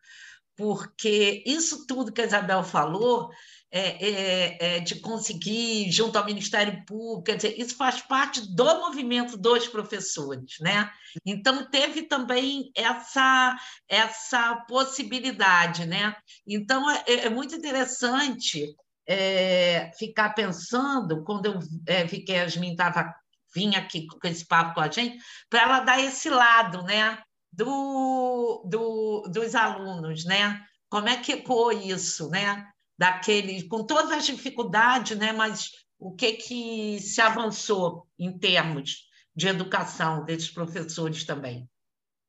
porque 0.56 1.44
isso 1.46 1.86
tudo 1.86 2.12
que 2.12 2.22
a 2.22 2.26
Isabel 2.26 2.64
falou 2.64 3.30
é, 3.78 4.08
é, 4.10 4.58
é, 4.78 4.80
de 4.80 5.02
conseguir, 5.02 5.92
junto 5.92 6.18
ao 6.18 6.24
Ministério 6.24 6.86
Público, 6.86 7.24
quer 7.24 7.36
dizer, 7.36 7.60
isso 7.60 7.76
faz 7.76 8.00
parte 8.00 8.40
do 8.56 8.80
movimento 8.80 9.36
dos 9.36 9.68
professores, 9.68 10.56
né? 10.62 10.90
Então, 11.26 11.70
teve 11.70 12.04
também 12.04 12.72
essa, 12.74 13.54
essa 13.90 14.56
possibilidade, 14.66 15.86
né? 15.86 16.16
Então, 16.48 16.90
é, 16.90 17.04
é 17.06 17.30
muito 17.30 17.54
interessante 17.54 18.74
é, 19.06 19.92
ficar 20.00 20.30
pensando, 20.30 21.26
quando 21.26 21.48
eu 21.48 21.60
é, 21.86 22.06
vi 22.06 22.22
que 22.22 22.32
a 22.32 22.44
Yasmin 22.44 22.72
estava 22.72 23.14
vinha 23.54 23.80
aqui 23.80 24.08
com 24.08 24.26
esse 24.26 24.48
papo 24.48 24.76
com 24.76 24.82
a 24.82 24.90
gente, 24.90 25.18
para 25.50 25.64
ela 25.64 25.80
dar 25.82 26.00
esse 26.00 26.30
lado, 26.30 26.82
né? 26.84 27.22
Do, 27.52 28.66
do, 28.70 29.30
dos 29.30 29.54
alunos, 29.54 30.24
né? 30.24 30.62
Como 30.90 31.10
é 31.10 31.18
que 31.18 31.44
foi 31.46 31.88
isso, 31.88 32.30
né? 32.30 32.66
Daquele, 32.98 33.68
com 33.68 33.86
todas 33.86 34.12
as 34.12 34.26
dificuldades, 34.26 35.18
né? 35.18 35.32
mas 35.32 35.72
o 35.98 36.16
que, 36.16 36.34
que 36.34 37.00
se 37.00 37.22
avançou 37.22 38.08
em 38.18 38.38
termos 38.38 39.10
de 39.36 39.48
educação 39.48 40.24
desses 40.24 40.50
professores 40.50 41.26
também, 41.26 41.70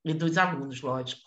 e 0.05 0.13
dos 0.13 0.37
alunos, 0.37 0.81
lógico. 0.81 1.23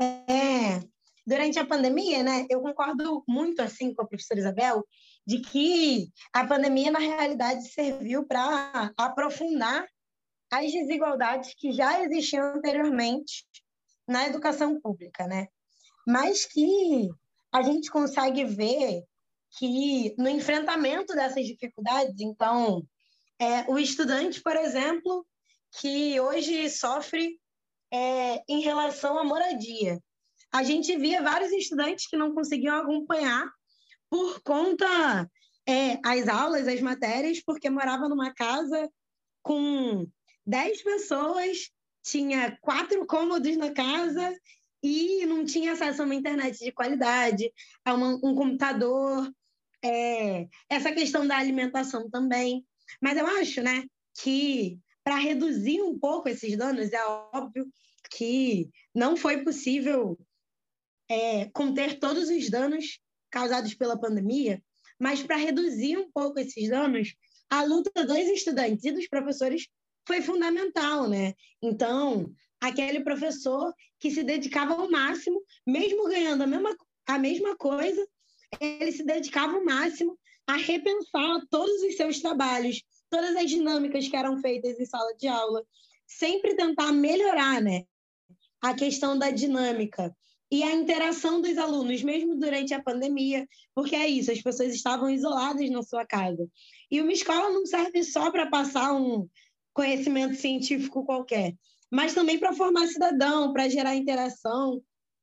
É, 0.00 0.80
durante 1.26 1.58
a 1.58 1.66
pandemia, 1.66 2.22
né, 2.22 2.46
eu 2.48 2.60
concordo 2.62 3.24
muito 3.26 3.60
assim 3.60 3.92
com 3.92 4.02
a 4.02 4.06
professora 4.06 4.40
Isabel, 4.40 4.86
de 5.26 5.40
que 5.40 6.10
a 6.32 6.46
pandemia, 6.46 6.90
na 6.90 7.00
realidade, 7.00 7.68
serviu 7.68 8.26
para 8.26 8.92
aprofundar 8.96 9.86
as 10.50 10.72
desigualdades 10.72 11.52
que 11.54 11.72
já 11.72 12.02
existiam 12.02 12.56
anteriormente 12.56 13.44
na 14.08 14.26
educação 14.26 14.80
pública, 14.80 15.26
né? 15.26 15.48
Mas 16.06 16.46
que 16.46 17.08
a 17.52 17.62
gente 17.62 17.90
consegue 17.90 18.44
ver 18.44 19.04
que 19.58 20.14
no 20.18 20.28
enfrentamento 20.28 21.14
dessas 21.14 21.46
dificuldades, 21.46 22.20
então, 22.20 22.82
é, 23.38 23.70
o 23.70 23.78
estudante, 23.78 24.42
por 24.42 24.56
exemplo, 24.56 25.26
que 25.80 26.18
hoje 26.20 26.68
sofre 26.70 27.38
é, 27.92 28.42
em 28.48 28.60
relação 28.60 29.18
à 29.18 29.24
moradia. 29.24 29.98
A 30.52 30.62
gente 30.62 30.96
via 30.96 31.22
vários 31.22 31.52
estudantes 31.52 32.08
que 32.08 32.16
não 32.16 32.34
conseguiam 32.34 32.76
acompanhar 32.76 33.50
por 34.10 34.40
conta 34.40 35.30
é, 35.68 35.98
as 36.04 36.28
aulas, 36.28 36.66
as 36.66 36.80
matérias, 36.80 37.42
porque 37.44 37.68
morava 37.68 38.08
numa 38.08 38.32
casa 38.32 38.90
com 39.42 40.06
10 40.46 40.82
pessoas 40.82 41.70
tinha 42.10 42.56
quatro 42.60 43.06
cômodos 43.06 43.56
na 43.56 43.72
casa 43.72 44.36
e 44.82 45.26
não 45.26 45.44
tinha 45.44 45.72
acesso 45.72 46.02
a 46.02 46.04
uma 46.04 46.14
internet 46.14 46.58
de 46.58 46.72
qualidade, 46.72 47.52
a 47.84 47.94
uma, 47.94 48.14
um 48.14 48.34
computador, 48.34 49.30
é, 49.84 50.48
essa 50.68 50.92
questão 50.92 51.26
da 51.26 51.36
alimentação 51.36 52.08
também. 52.08 52.64
Mas 53.00 53.18
eu 53.18 53.26
acho 53.26 53.62
né, 53.62 53.84
que 54.20 54.78
para 55.04 55.16
reduzir 55.16 55.82
um 55.82 55.98
pouco 55.98 56.28
esses 56.28 56.56
danos, 56.56 56.92
é 56.92 57.04
óbvio 57.34 57.66
que 58.10 58.70
não 58.94 59.16
foi 59.16 59.44
possível 59.44 60.18
é, 61.08 61.46
conter 61.46 61.98
todos 61.98 62.28
os 62.28 62.48
danos 62.48 63.00
causados 63.30 63.74
pela 63.74 63.98
pandemia, 63.98 64.62
mas 64.98 65.22
para 65.22 65.36
reduzir 65.36 65.96
um 65.96 66.10
pouco 66.10 66.38
esses 66.38 66.68
danos, 66.68 67.14
a 67.50 67.62
luta 67.62 68.04
dos 68.04 68.16
estudantes 68.16 68.84
e 68.84 68.92
dos 68.92 69.08
professores 69.08 69.68
foi 70.08 70.22
fundamental, 70.22 71.06
né? 71.06 71.34
Então, 71.62 72.32
aquele 72.58 73.00
professor 73.00 73.72
que 74.00 74.10
se 74.10 74.22
dedicava 74.22 74.72
ao 74.72 74.90
máximo, 74.90 75.42
mesmo 75.66 76.08
ganhando 76.08 76.42
a 76.42 76.46
mesma, 76.46 76.74
a 77.06 77.18
mesma 77.18 77.54
coisa, 77.56 78.08
ele 78.58 78.90
se 78.90 79.04
dedicava 79.04 79.52
ao 79.52 79.64
máximo 79.64 80.18
a 80.46 80.56
repensar 80.56 81.42
todos 81.50 81.82
os 81.82 81.94
seus 81.94 82.20
trabalhos, 82.20 82.82
todas 83.10 83.36
as 83.36 83.50
dinâmicas 83.50 84.08
que 84.08 84.16
eram 84.16 84.40
feitas 84.40 84.80
em 84.80 84.86
sala 84.86 85.14
de 85.14 85.28
aula, 85.28 85.62
sempre 86.06 86.56
tentar 86.56 86.90
melhorar, 86.90 87.60
né? 87.60 87.84
A 88.62 88.72
questão 88.74 89.16
da 89.16 89.30
dinâmica 89.30 90.16
e 90.50 90.62
a 90.62 90.72
interação 90.72 91.42
dos 91.42 91.58
alunos, 91.58 92.02
mesmo 92.02 92.34
durante 92.34 92.72
a 92.72 92.82
pandemia, 92.82 93.46
porque 93.74 93.94
é 93.94 94.08
isso, 94.08 94.32
as 94.32 94.40
pessoas 94.40 94.74
estavam 94.74 95.10
isoladas 95.10 95.68
na 95.68 95.82
sua 95.82 96.06
casa. 96.06 96.48
E 96.90 97.02
uma 97.02 97.12
escola 97.12 97.50
não 97.50 97.66
serve 97.66 98.02
só 98.02 98.30
para 98.30 98.46
passar 98.46 98.94
um, 98.94 99.28
conhecimento 99.78 100.34
científico 100.34 101.04
qualquer, 101.04 101.54
mas 101.88 102.12
também 102.12 102.36
para 102.36 102.52
formar 102.52 102.88
cidadão, 102.88 103.52
para 103.52 103.68
gerar 103.68 103.94
interação 103.94 104.82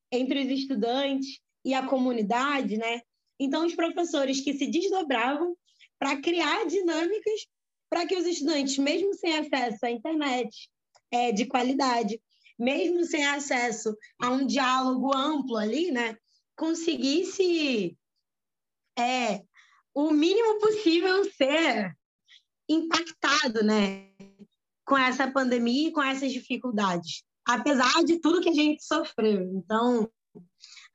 entre 0.09 0.45
os 0.45 0.49
estudantes 0.49 1.41
e 1.65 1.73
a 1.73 1.85
comunidade, 1.85 2.77
né? 2.77 3.01
Então, 3.37 3.65
os 3.65 3.75
professores 3.75 4.39
que 4.39 4.53
se 4.53 4.65
desdobravam 4.67 5.57
para 5.99 6.21
criar 6.21 6.65
dinâmicas 6.67 7.45
para 7.89 8.07
que 8.07 8.15
os 8.15 8.25
estudantes, 8.25 8.77
mesmo 8.77 9.13
sem 9.13 9.37
acesso 9.37 9.85
à 9.85 9.91
internet 9.91 10.69
é, 11.11 11.33
de 11.33 11.45
qualidade, 11.45 12.21
mesmo 12.57 13.03
sem 13.03 13.25
acesso 13.25 13.93
a 14.21 14.29
um 14.29 14.47
diálogo 14.47 15.13
amplo 15.13 15.57
ali, 15.57 15.91
né, 15.91 16.17
conseguisse 16.55 17.97
é, 18.97 19.41
o 19.93 20.11
mínimo 20.11 20.59
possível 20.59 21.29
ser 21.33 21.93
impactado, 22.69 23.61
né, 23.63 24.15
com 24.85 24.97
essa 24.97 25.29
pandemia 25.29 25.89
e 25.89 25.91
com 25.91 26.01
essas 26.01 26.31
dificuldades, 26.31 27.23
apesar 27.45 28.03
de 28.03 28.19
tudo 28.19 28.41
que 28.41 28.49
a 28.49 28.53
gente 28.53 28.83
sofreu. 28.83 29.41
Então, 29.55 30.09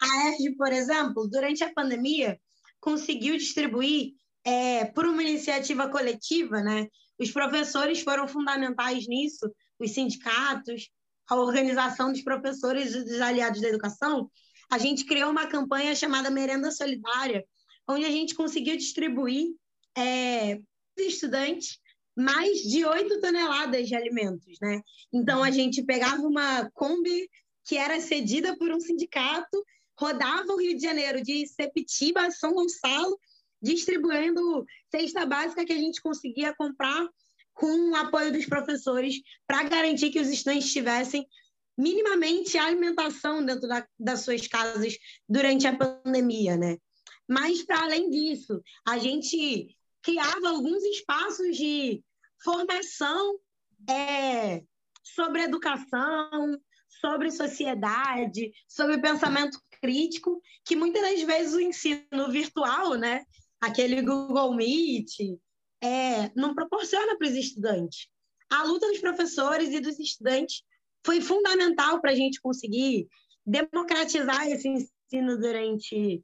a 0.00 0.28
ERG, 0.28 0.56
por 0.56 0.72
exemplo, 0.72 1.28
durante 1.28 1.64
a 1.64 1.72
pandemia, 1.72 2.38
conseguiu 2.80 3.36
distribuir 3.36 4.12
é, 4.44 4.86
por 4.86 5.04
uma 5.06 5.22
iniciativa 5.22 5.88
coletiva, 5.88 6.62
né? 6.62 6.86
Os 7.18 7.30
professores 7.30 8.00
foram 8.00 8.26
fundamentais 8.26 9.06
nisso, 9.06 9.50
os 9.78 9.90
sindicatos, 9.90 10.88
a 11.28 11.36
organização 11.36 12.10
dos 12.10 12.22
professores 12.22 12.94
e 12.94 13.04
dos 13.04 13.20
aliados 13.20 13.60
da 13.60 13.68
educação. 13.68 14.30
A 14.70 14.78
gente 14.78 15.04
criou 15.04 15.30
uma 15.30 15.46
campanha 15.46 15.94
chamada 15.94 16.30
Merenda 16.30 16.70
Solidária, 16.70 17.44
onde 17.86 18.04
a 18.06 18.10
gente 18.10 18.34
conseguiu 18.34 18.76
distribuir 18.76 19.48
é, 19.96 20.58
estudantes 20.96 21.78
mais 22.20 22.58
de 22.58 22.84
8 22.84 23.20
toneladas 23.20 23.88
de 23.88 23.94
alimentos, 23.94 24.58
né? 24.60 24.82
Então 25.12 25.42
a 25.42 25.50
gente 25.50 25.82
pegava 25.82 26.22
uma 26.22 26.70
Kombi 26.72 27.28
que 27.64 27.76
era 27.76 28.00
cedida 28.00 28.56
por 28.56 28.70
um 28.70 28.80
sindicato, 28.80 29.64
rodava 29.98 30.52
o 30.52 30.56
Rio 30.56 30.76
de 30.76 30.82
Janeiro 30.82 31.22
de 31.22 31.46
Sepitiba 31.46 32.22
a 32.22 32.30
São 32.30 32.52
Gonçalo, 32.52 33.18
distribuindo 33.62 34.64
cesta 34.90 35.24
básica 35.24 35.64
que 35.64 35.72
a 35.72 35.78
gente 35.78 36.00
conseguia 36.00 36.54
comprar 36.54 37.08
com 37.54 37.90
o 37.90 37.96
apoio 37.96 38.32
dos 38.32 38.46
professores 38.46 39.20
para 39.46 39.62
garantir 39.64 40.10
que 40.10 40.20
os 40.20 40.28
estudantes 40.28 40.72
tivessem 40.72 41.26
minimamente 41.76 42.58
alimentação 42.58 43.44
dentro 43.44 43.68
da, 43.68 43.86
das 43.98 44.20
suas 44.20 44.46
casas 44.46 44.96
durante 45.28 45.66
a 45.66 45.76
pandemia, 45.76 46.56
né? 46.56 46.76
Mas, 47.28 47.62
para 47.62 47.82
além 47.82 48.10
disso, 48.10 48.60
a 48.86 48.98
gente 48.98 49.76
criava 50.02 50.48
alguns 50.48 50.82
espaços 50.82 51.56
de 51.56 52.02
formação 52.42 53.38
é, 53.88 54.62
sobre 55.02 55.42
educação, 55.42 56.58
sobre 57.00 57.30
sociedade, 57.30 58.52
sobre 58.68 59.00
pensamento 59.00 59.58
crítico, 59.80 60.40
que 60.64 60.76
muitas 60.76 61.02
das 61.02 61.22
vezes 61.22 61.54
o 61.54 61.60
ensino 61.60 62.30
virtual, 62.30 62.94
né, 62.94 63.24
aquele 63.60 64.02
Google 64.02 64.54
Meet, 64.54 65.38
é, 65.82 66.30
não 66.34 66.54
proporciona 66.54 67.16
para 67.16 67.26
os 67.26 67.34
estudantes. 67.34 68.08
A 68.50 68.64
luta 68.64 68.88
dos 68.88 68.98
professores 68.98 69.72
e 69.72 69.80
dos 69.80 69.98
estudantes 69.98 70.62
foi 71.04 71.20
fundamental 71.20 72.00
para 72.00 72.10
a 72.10 72.14
gente 72.14 72.40
conseguir 72.40 73.08
democratizar 73.46 74.46
esse 74.48 74.68
ensino 74.68 75.38
durante 75.38 76.22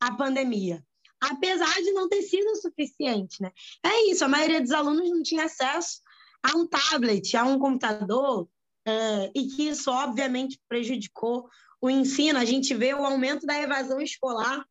a 0.00 0.14
pandemia 0.14 0.84
apesar 1.20 1.74
de 1.82 1.92
não 1.92 2.08
ter 2.08 2.22
sido 2.22 2.56
suficiente, 2.56 3.42
né? 3.42 3.50
É 3.84 4.10
isso, 4.10 4.24
a 4.24 4.28
maioria 4.28 4.60
dos 4.60 4.72
alunos 4.72 5.08
não 5.10 5.22
tinha 5.22 5.44
acesso 5.44 6.00
a 6.42 6.56
um 6.56 6.66
tablet, 6.66 7.36
a 7.36 7.44
um 7.44 7.58
computador, 7.58 8.48
é, 8.86 9.30
e 9.34 9.48
que 9.48 9.68
isso 9.68 9.90
obviamente 9.90 10.58
prejudicou 10.68 11.48
o 11.80 11.90
ensino. 11.90 12.38
A 12.38 12.44
gente 12.44 12.74
vê 12.74 12.94
o 12.94 13.04
aumento 13.04 13.46
da 13.46 13.60
evasão 13.60 14.00
escolar 14.00 14.64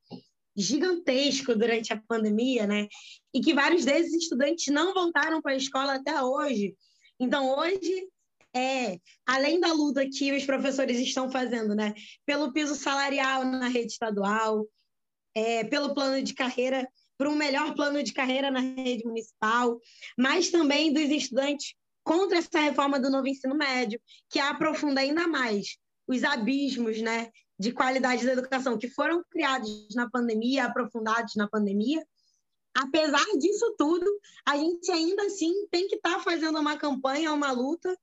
gigantesco 0.55 1.55
durante 1.55 1.93
a 1.93 2.01
pandemia, 2.07 2.65
né? 2.65 2.87
E 3.33 3.39
que 3.41 3.53
vários 3.53 3.85
desses 3.85 4.13
estudantes 4.13 4.73
não 4.73 4.93
voltaram 4.93 5.41
para 5.41 5.51
a 5.51 5.57
escola 5.57 5.95
até 5.95 6.21
hoje. 6.23 6.75
Então, 7.19 7.55
hoje, 7.57 8.07
é, 8.55 8.99
além 9.25 9.59
da 9.59 9.71
luta 9.71 10.07
que 10.09 10.31
os 10.35 10.45
professores 10.45 10.99
estão 10.99 11.29
fazendo, 11.29 11.75
né, 11.75 11.93
pelo 12.25 12.51
piso 12.51 12.73
salarial 12.73 13.45
na 13.45 13.67
rede 13.67 13.91
estadual, 13.91 14.67
é, 15.37 15.63
pelo 15.63 15.93
plano 15.93 16.23
de 16.23 16.33
carreira, 16.33 16.89
para 17.15 17.29
um 17.29 17.35
melhor 17.35 17.75
plano 17.75 18.01
de 18.01 18.11
carreira 18.11 18.49
na 18.49 18.59
rede 18.59 19.05
municipal, 19.05 19.79
mas 20.17 20.49
também 20.49 20.91
dos 20.91 21.09
estudantes 21.11 21.75
contra 22.03 22.39
essa 22.39 22.59
reforma 22.59 22.99
do 22.99 23.11
novo 23.11 23.27
ensino 23.27 23.55
médio, 23.55 24.01
que 24.29 24.39
aprofunda 24.39 25.01
ainda 25.01 25.27
mais 25.27 25.77
os 26.07 26.23
abismos 26.23 27.01
né, 27.01 27.29
de 27.59 27.71
qualidade 27.71 28.25
da 28.25 28.33
educação 28.33 28.79
que 28.79 28.89
foram 28.89 29.23
criados 29.29 29.93
na 29.93 30.09
pandemia, 30.09 30.65
aprofundados 30.65 31.35
na 31.35 31.47
pandemia. 31.47 32.03
Apesar 32.75 33.25
disso 33.37 33.75
tudo, 33.77 34.05
a 34.47 34.57
gente 34.57 34.91
ainda 34.91 35.23
assim 35.23 35.67
tem 35.69 35.87
que 35.87 35.95
estar 35.95 36.15
tá 36.15 36.19
fazendo 36.19 36.59
uma 36.59 36.77
campanha, 36.77 37.33
uma 37.33 37.51
luta 37.51 37.95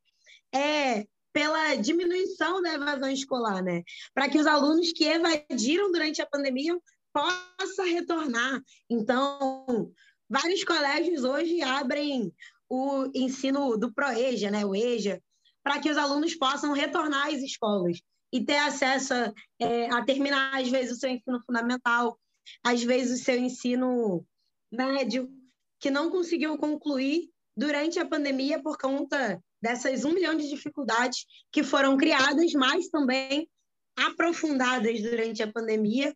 é, 0.52 1.04
pela 1.32 1.74
diminuição 1.74 2.62
da 2.62 2.74
evasão 2.74 3.10
escolar, 3.10 3.62
né? 3.62 3.82
Para 4.12 4.28
que 4.28 4.38
os 4.38 4.46
alunos 4.46 4.92
que 4.92 5.04
evadiram 5.04 5.90
durante 5.90 6.22
a 6.22 6.26
pandemia 6.26 6.76
possa 7.14 7.84
retornar. 7.84 8.60
Então, 8.90 9.92
vários 10.28 10.64
colégios 10.64 11.22
hoje 11.22 11.62
abrem 11.62 12.34
o 12.68 13.08
ensino 13.14 13.76
do 13.76 13.92
ProEja, 13.94 14.50
né, 14.50 14.66
o 14.66 14.74
EJA, 14.74 15.22
para 15.62 15.80
que 15.80 15.88
os 15.88 15.96
alunos 15.96 16.34
possam 16.34 16.72
retornar 16.72 17.28
às 17.28 17.40
escolas 17.40 18.00
e 18.32 18.44
ter 18.44 18.56
acesso 18.56 19.14
a, 19.14 19.32
é, 19.60 19.88
a 19.90 20.04
terminar, 20.04 20.60
às 20.60 20.68
vezes, 20.68 20.96
o 20.96 21.00
seu 21.00 21.08
ensino 21.08 21.40
fundamental, 21.46 22.18
às 22.64 22.82
vezes, 22.82 23.20
o 23.20 23.24
seu 23.24 23.38
ensino 23.38 24.26
médio, 24.72 25.30
que 25.78 25.90
não 25.90 26.10
conseguiu 26.10 26.58
concluir 26.58 27.30
durante 27.56 28.00
a 28.00 28.06
pandemia 28.06 28.60
por 28.60 28.76
conta 28.76 29.40
dessas 29.62 30.04
um 30.04 30.12
milhão 30.12 30.36
de 30.36 30.48
dificuldades 30.48 31.24
que 31.52 31.62
foram 31.62 31.96
criadas, 31.96 32.52
mas 32.54 32.88
também 32.88 33.48
aprofundadas 33.96 35.00
durante 35.00 35.42
a 35.42 35.52
pandemia 35.52 36.12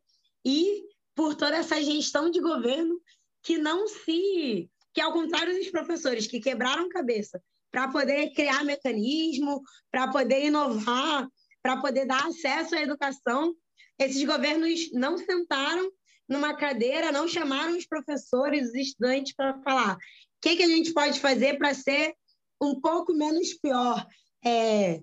e 0.49 0.83
por 1.15 1.35
toda 1.35 1.57
essa 1.57 1.83
gestão 1.83 2.31
de 2.31 2.41
governo 2.41 2.99
que 3.43 3.59
não 3.59 3.87
se. 3.87 4.71
que, 4.95 5.01
ao 5.01 5.13
contrário 5.13 5.55
dos 5.55 5.69
professores 5.71 6.27
que 6.27 6.41
quebraram 6.41 6.89
cabeça 6.89 7.43
para 7.71 7.89
poder 7.89 8.33
criar 8.33 8.65
mecanismo, 8.65 9.63
para 9.91 10.09
poder 10.09 10.47
inovar, 10.47 11.29
para 11.63 11.77
poder 11.83 12.07
dar 12.07 12.27
acesso 12.27 12.75
à 12.75 12.81
educação, 12.81 13.55
esses 13.99 14.25
governos 14.25 14.91
não 14.93 15.19
sentaram 15.19 15.93
numa 16.27 16.55
cadeira, 16.55 17.13
não 17.13 17.29
chamaram 17.29 17.77
os 17.77 17.87
professores, 17.87 18.69
os 18.69 18.75
estudantes 18.75 19.35
para 19.35 19.61
falar 19.63 19.97
o 19.97 19.99
que, 20.41 20.57
que 20.57 20.63
a 20.63 20.69
gente 20.69 20.95
pode 20.95 21.21
fazer 21.21 21.59
para 21.59 21.75
ser 21.75 22.15
um 22.63 22.81
pouco 22.81 23.13
menos 23.13 23.53
pior. 23.55 24.07
É, 24.43 25.03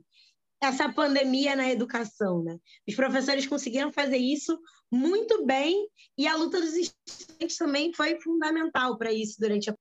essa 0.62 0.92
pandemia 0.92 1.56
na 1.56 1.70
educação, 1.70 2.44
né? 2.44 2.58
Os 2.88 2.96
professores 2.96 3.46
conseguiram 3.48 3.92
fazer 3.92 4.18
isso 4.18 4.60
muito 4.92 5.46
bem 5.46 5.88
e 6.18 6.28
a 6.28 6.36
luta 6.36 6.60
dos 6.60 6.74
estudantes 6.74 7.58
também 7.58 7.94
foi 7.94 8.20
fundamental 8.20 8.98
para 8.98 9.12
isso 9.14 9.36
durante 9.40 9.70
a 9.70 9.76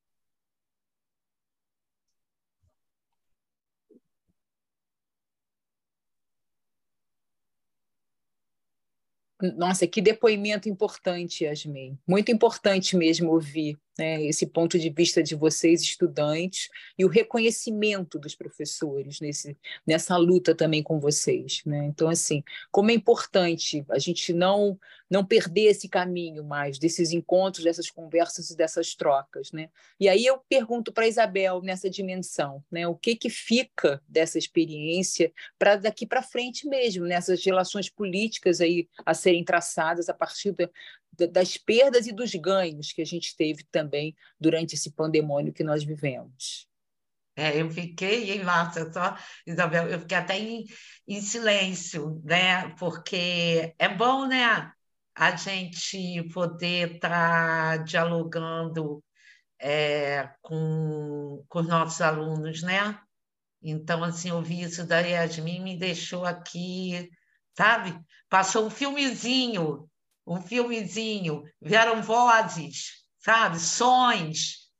Nossa, 9.56 9.86
que 9.86 10.00
depoimento 10.00 10.68
importante, 10.68 11.44
Yasmin. 11.44 11.98
Muito 12.06 12.30
importante 12.32 12.96
mesmo 12.96 13.30
ouvir 13.30 13.78
né, 13.98 14.22
esse 14.22 14.46
ponto 14.46 14.78
de 14.78 14.90
vista 14.90 15.22
de 15.22 15.34
vocês, 15.34 15.82
estudantes, 15.82 16.68
e 16.98 17.04
o 17.04 17.08
reconhecimento 17.08 18.18
dos 18.18 18.34
professores 18.34 19.20
nesse, 19.20 19.56
nessa 19.86 20.16
luta 20.16 20.54
também 20.54 20.82
com 20.82 20.98
vocês. 20.98 21.62
Né? 21.64 21.86
Então, 21.86 22.08
assim, 22.08 22.42
como 22.70 22.90
é 22.90 22.94
importante 22.94 23.84
a 23.88 23.98
gente 23.98 24.32
não, 24.32 24.78
não 25.10 25.24
perder 25.24 25.66
esse 25.66 25.88
caminho 25.88 26.44
mais 26.44 26.78
desses 26.78 27.12
encontros, 27.12 27.64
dessas 27.64 27.90
conversas 27.90 28.50
e 28.50 28.56
dessas 28.56 28.94
trocas. 28.94 29.52
Né? 29.52 29.68
E 29.98 30.08
aí 30.08 30.26
eu 30.26 30.38
pergunto 30.48 30.92
para 30.92 31.04
a 31.04 31.08
Isabel 31.08 31.62
nessa 31.62 31.88
dimensão, 31.88 32.62
né, 32.70 32.86
o 32.86 32.94
que, 32.94 33.14
que 33.14 33.30
fica 33.30 34.02
dessa 34.08 34.38
experiência 34.38 35.32
para 35.58 35.76
daqui 35.76 36.06
para 36.06 36.22
frente 36.22 36.66
mesmo, 36.66 37.06
nessas 37.06 37.44
relações 37.44 37.88
políticas 37.88 38.60
aí 38.60 38.88
a 39.04 39.14
serem 39.14 39.44
traçadas 39.44 40.08
a 40.08 40.14
partir 40.14 40.52
da, 40.52 40.68
das 41.30 41.56
perdas 41.56 42.06
e 42.06 42.12
dos 42.12 42.34
ganhos 42.34 42.92
que 42.92 43.02
a 43.02 43.06
gente 43.06 43.36
teve 43.36 43.64
também 43.70 44.14
durante 44.38 44.74
esse 44.74 44.90
pandemônio 44.92 45.52
que 45.52 45.64
nós 45.64 45.84
vivemos. 45.84 46.68
É, 47.36 47.60
eu 47.60 47.68
fiquei, 47.68 48.30
hein, 48.30 48.44
Márcia, 48.44 48.92
só, 48.92 49.16
Isabel, 49.44 49.88
eu 49.88 49.98
fiquei 49.98 50.16
até 50.16 50.38
em, 50.38 50.64
em 51.06 51.20
silêncio, 51.20 52.22
né? 52.24 52.68
Porque 52.78 53.74
é 53.76 53.88
bom, 53.88 54.26
né, 54.26 54.72
a 55.14 55.36
gente 55.36 56.22
poder 56.32 56.96
estar 56.96 57.10
tá 57.10 57.76
dialogando 57.78 59.02
é, 59.58 60.30
com, 60.42 61.44
com 61.48 61.60
os 61.60 61.66
nossos 61.68 62.00
alunos, 62.00 62.62
né? 62.62 62.98
Então, 63.62 64.04
assim, 64.04 64.30
ouvir 64.30 64.62
isso 64.62 64.86
da 64.86 65.00
Yasmin 65.00 65.60
me 65.60 65.78
deixou 65.78 66.24
aqui, 66.24 67.10
sabe? 67.56 67.98
Passou 68.28 68.66
um 68.66 68.70
filmezinho 68.70 69.88
um 70.26 70.40
filmezinho, 70.40 71.44
vieram 71.60 72.02
vozes, 72.02 73.04
sabe, 73.18 73.58
sons, 73.58 74.70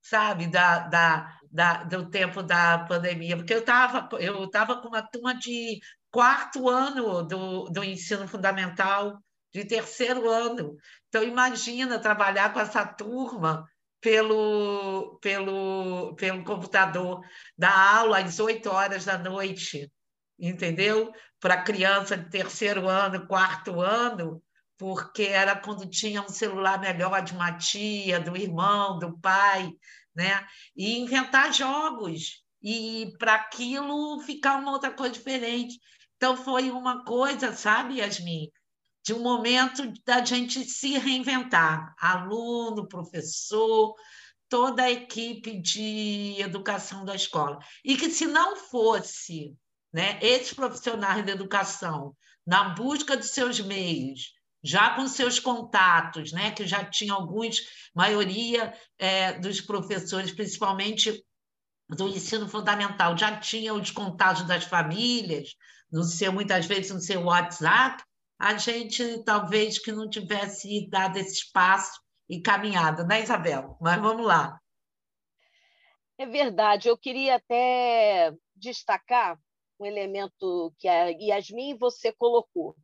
sabe, 0.00 0.46
da, 0.46 0.80
da, 0.88 1.38
da, 1.50 1.84
do 1.84 2.08
tempo 2.10 2.42
da 2.42 2.80
pandemia, 2.80 3.36
porque 3.36 3.54
eu 3.54 3.60
estava 3.60 4.08
eu 4.18 4.48
tava 4.50 4.80
com 4.80 4.88
uma 4.88 5.02
turma 5.02 5.34
de 5.34 5.80
quarto 6.10 6.68
ano 6.68 7.22
do, 7.22 7.64
do 7.70 7.82
ensino 7.82 8.28
fundamental, 8.28 9.18
de 9.52 9.64
terceiro 9.64 10.28
ano. 10.28 10.76
Então, 11.08 11.22
imagina 11.22 11.98
trabalhar 11.98 12.52
com 12.52 12.60
essa 12.60 12.84
turma 12.86 13.66
pelo, 14.00 15.18
pelo, 15.20 16.14
pelo 16.16 16.44
computador, 16.44 17.20
dar 17.56 17.96
aula 17.98 18.18
às 18.18 18.40
8 18.40 18.68
horas 18.68 19.04
da 19.04 19.16
noite, 19.16 19.90
entendeu? 20.38 21.12
Para 21.38 21.62
criança 21.62 22.16
de 22.16 22.28
terceiro 22.28 22.88
ano, 22.88 23.26
quarto 23.26 23.80
ano, 23.80 24.42
porque 24.82 25.22
era 25.22 25.54
quando 25.54 25.88
tinha 25.88 26.20
um 26.20 26.28
celular 26.28 26.80
melhor 26.80 27.22
de 27.22 27.32
uma 27.34 27.56
tia, 27.56 28.18
do 28.18 28.36
irmão, 28.36 28.98
do 28.98 29.16
pai, 29.16 29.70
né? 30.12 30.44
E 30.76 30.98
inventar 30.98 31.52
jogos 31.54 32.42
e 32.60 33.12
para 33.16 33.36
aquilo 33.36 34.18
ficar 34.22 34.56
uma 34.56 34.72
outra 34.72 34.90
coisa 34.90 35.14
diferente. 35.14 35.78
Então 36.16 36.36
foi 36.36 36.72
uma 36.72 37.04
coisa, 37.04 37.54
sabe, 37.54 37.98
Yasmin, 38.00 38.50
de 39.06 39.14
um 39.14 39.20
momento 39.20 39.92
da 40.04 40.24
gente 40.24 40.64
se 40.64 40.98
reinventar, 40.98 41.94
aluno, 41.96 42.88
professor, 42.88 43.94
toda 44.48 44.82
a 44.82 44.90
equipe 44.90 45.60
de 45.60 46.40
educação 46.40 47.04
da 47.04 47.14
escola. 47.14 47.60
E 47.84 47.96
que 47.96 48.10
se 48.10 48.26
não 48.26 48.56
fosse 48.56 49.54
né, 49.92 50.18
esses 50.20 50.52
profissionais 50.52 51.24
de 51.24 51.30
educação 51.30 52.16
na 52.44 52.70
busca 52.70 53.16
de 53.16 53.28
seus 53.28 53.60
meios, 53.60 54.41
já 54.62 54.94
com 54.94 55.06
seus 55.08 55.40
contatos, 55.40 56.32
né, 56.32 56.52
que 56.52 56.66
já 56.66 56.84
tinha 56.84 57.12
alguns, 57.12 57.90
maioria 57.94 58.72
é, 58.98 59.32
dos 59.38 59.60
professores, 59.60 60.32
principalmente 60.32 61.24
do 61.88 62.08
ensino 62.08 62.48
fundamental, 62.48 63.18
já 63.18 63.38
tinha 63.38 63.74
os 63.74 63.90
contatos 63.90 64.44
das 64.44 64.64
famílias, 64.64 65.56
no 65.90 66.04
seu, 66.04 66.32
muitas 66.32 66.64
vezes 66.64 66.90
no 66.90 67.00
seu 67.00 67.24
WhatsApp, 67.24 68.02
a 68.38 68.56
gente 68.56 69.22
talvez 69.24 69.78
que 69.78 69.92
não 69.92 70.08
tivesse 70.08 70.88
dado 70.88 71.18
esse 71.18 71.34
espaço 71.34 72.00
e 72.28 72.40
caminhada, 72.40 73.04
né, 73.04 73.22
Isabel? 73.22 73.76
Mas 73.80 74.00
vamos 74.00 74.26
lá. 74.26 74.58
É 76.16 76.26
verdade, 76.26 76.88
eu 76.88 76.96
queria 76.96 77.36
até 77.36 78.32
destacar 78.56 79.38
um 79.78 79.84
elemento 79.84 80.72
que 80.78 80.88
a 80.88 81.08
Yasmin 81.08 81.76
você 81.76 82.12
colocou, 82.12 82.76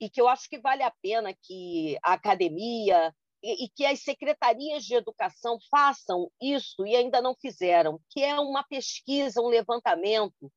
e 0.00 0.10
que 0.10 0.20
eu 0.20 0.28
acho 0.28 0.48
que 0.48 0.58
vale 0.58 0.82
a 0.82 0.92
pena 1.02 1.34
que 1.34 1.98
a 2.02 2.12
academia 2.12 3.14
e, 3.42 3.64
e, 3.64 3.68
que 3.68 3.84
as 3.84 4.02
secretarias 4.02 4.84
de 4.84 4.94
educação 4.94 5.58
façam 5.70 6.30
isso 6.40 6.86
e 6.86 6.96
ainda 6.96 7.20
não 7.20 7.34
fizeram, 7.34 8.00
que 8.10 8.22
é 8.22 8.38
uma 8.40 8.64
pesquisa, 8.64 9.40
um 9.40 9.48
levantamento 9.48 10.52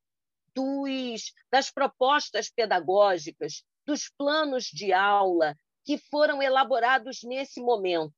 dos, 0.54 1.32
das 1.50 1.70
propostas 1.70 2.50
pedagógicas, 2.50 3.62
dos 3.86 4.08
planos 4.08 4.64
de 4.64 4.92
aula 4.92 5.56
que 5.84 5.98
foram 5.98 6.42
elaborados 6.42 7.22
nesse 7.22 7.60
momento, 7.60 8.14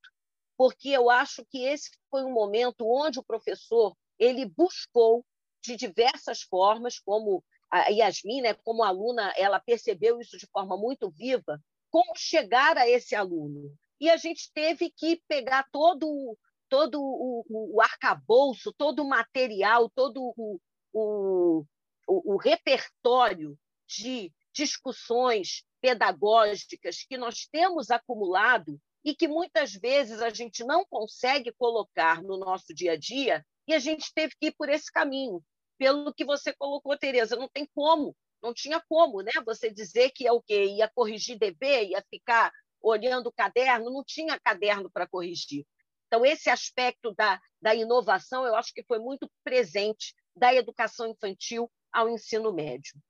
porque 0.56 0.90
eu 0.90 1.10
acho 1.10 1.44
que 1.50 1.64
esse 1.64 1.90
foi 2.10 2.24
um 2.24 2.32
momento 2.32 2.86
onde 2.86 3.18
o 3.18 3.24
professor 3.24 3.96
ele 4.18 4.44
buscou 4.46 5.24
de 5.62 5.76
diversas 5.76 6.42
formas, 6.42 6.98
como 6.98 7.44
a 7.72 7.88
Yasmin, 7.88 8.42
né, 8.42 8.54
como 8.54 8.84
aluna, 8.84 9.32
ela 9.34 9.58
percebeu 9.58 10.20
isso 10.20 10.36
de 10.36 10.46
forma 10.46 10.76
muito 10.76 11.10
viva, 11.10 11.58
como 11.90 12.14
chegar 12.14 12.76
a 12.76 12.86
esse 12.86 13.14
aluno. 13.14 13.74
E 13.98 14.10
a 14.10 14.18
gente 14.18 14.52
teve 14.52 14.90
que 14.90 15.22
pegar 15.26 15.66
todo, 15.72 16.36
todo 16.68 17.00
o, 17.00 17.44
o, 17.48 17.76
o 17.76 17.80
arcabouço, 17.80 18.74
todo 18.76 19.02
o 19.02 19.08
material, 19.08 19.88
todo 19.88 20.34
o, 20.36 20.60
o, 20.92 21.64
o, 22.06 22.34
o 22.34 22.36
repertório 22.36 23.58
de 23.88 24.30
discussões 24.52 25.64
pedagógicas 25.80 27.04
que 27.08 27.16
nós 27.16 27.46
temos 27.50 27.90
acumulado 27.90 28.78
e 29.02 29.14
que 29.14 29.26
muitas 29.26 29.72
vezes 29.72 30.20
a 30.20 30.28
gente 30.28 30.62
não 30.62 30.84
consegue 30.84 31.50
colocar 31.52 32.22
no 32.22 32.36
nosso 32.36 32.74
dia 32.74 32.92
a 32.92 32.96
dia, 32.96 33.44
e 33.66 33.74
a 33.74 33.78
gente 33.78 34.12
teve 34.12 34.34
que 34.38 34.48
ir 34.48 34.52
por 34.52 34.68
esse 34.68 34.92
caminho 34.92 35.42
pelo 35.78 36.12
que 36.12 36.24
você 36.24 36.52
colocou, 36.52 36.96
Tereza. 36.96 37.36
Não 37.36 37.48
tem 37.48 37.66
como, 37.74 38.16
não 38.42 38.52
tinha 38.52 38.82
como, 38.88 39.22
né? 39.22 39.32
Você 39.44 39.70
dizer 39.72 40.10
que 40.10 40.26
é 40.26 40.32
o 40.32 40.42
quê? 40.42 40.64
Ia 40.64 40.88
corrigir 40.88 41.38
dever, 41.38 41.88
ia 41.88 42.04
ficar 42.10 42.52
olhando 42.80 43.28
o 43.28 43.32
caderno, 43.32 43.90
não 43.90 44.04
tinha 44.04 44.38
caderno 44.40 44.90
para 44.90 45.06
corrigir. 45.06 45.64
Então, 46.06 46.26
esse 46.26 46.50
aspecto 46.50 47.14
da, 47.14 47.40
da 47.60 47.74
inovação, 47.74 48.44
eu 48.44 48.54
acho 48.54 48.74
que 48.74 48.84
foi 48.84 48.98
muito 48.98 49.30
presente 49.42 50.14
da 50.36 50.54
educação 50.54 51.06
infantil 51.06 51.70
ao 51.92 52.08
ensino 52.08 52.52
médio. 52.52 53.00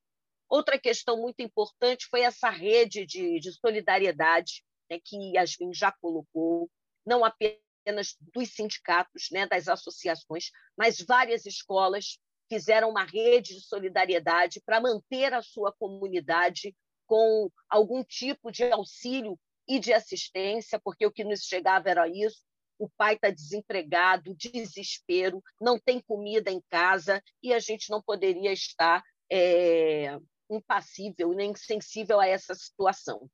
Outra 0.49 0.79
questão 0.79 1.17
muito 1.17 1.41
importante 1.41 2.07
foi 2.11 2.21
essa 2.21 2.51
rede 2.51 3.07
de, 3.07 3.41
de 3.41 3.53
solidariedade 3.53 4.63
né, 4.91 4.99
que 5.03 5.17
Yasmin 5.35 5.73
já 5.73 5.91
colocou, 5.91 6.71
não 7.07 7.25
apenas 7.25 8.17
dos 8.35 8.51
sindicatos, 8.55 9.29
né, 9.33 9.47
das 9.47 9.67
associações, 9.67 10.51
mas 10.77 11.01
várias 11.01 11.47
escolas 11.47 12.19
fizeram 12.53 12.91
uma 12.91 13.05
rede 13.05 13.55
de 13.55 13.63
solidariedade 13.63 14.61
para 14.61 14.79
manter 14.79 15.33
a 15.33 15.41
sua 15.41 15.73
comunidade 15.73 16.77
com 17.07 17.49
algum 17.67 18.05
tipo 18.05 18.53
de 18.53 18.71
auxílio 18.71 19.41
e 19.67 19.79
de 19.79 19.91
assistência, 19.91 20.79
porque 20.85 21.07
o 21.07 21.11
que 21.11 21.25
nos 21.25 21.45
chegava 21.45 21.89
era 21.89 22.07
isso. 22.07 22.43
O 22.79 22.91
pai 22.91 23.15
está 23.15 23.31
desempregado, 23.31 24.37
desespero, 24.37 25.43
não 25.59 25.79
tem 25.79 25.99
comida 25.99 26.51
em 26.51 26.61
casa 26.69 27.23
e 27.43 27.55
a 27.55 27.59
gente 27.59 27.89
não 27.89 28.03
poderia 28.03 28.53
estar 28.53 29.03
é, 29.31 30.19
impassível 30.51 31.33
nem 31.33 31.53
insensível 31.53 32.21
a 32.21 32.27
essa 32.27 32.55
situação. 32.55 33.31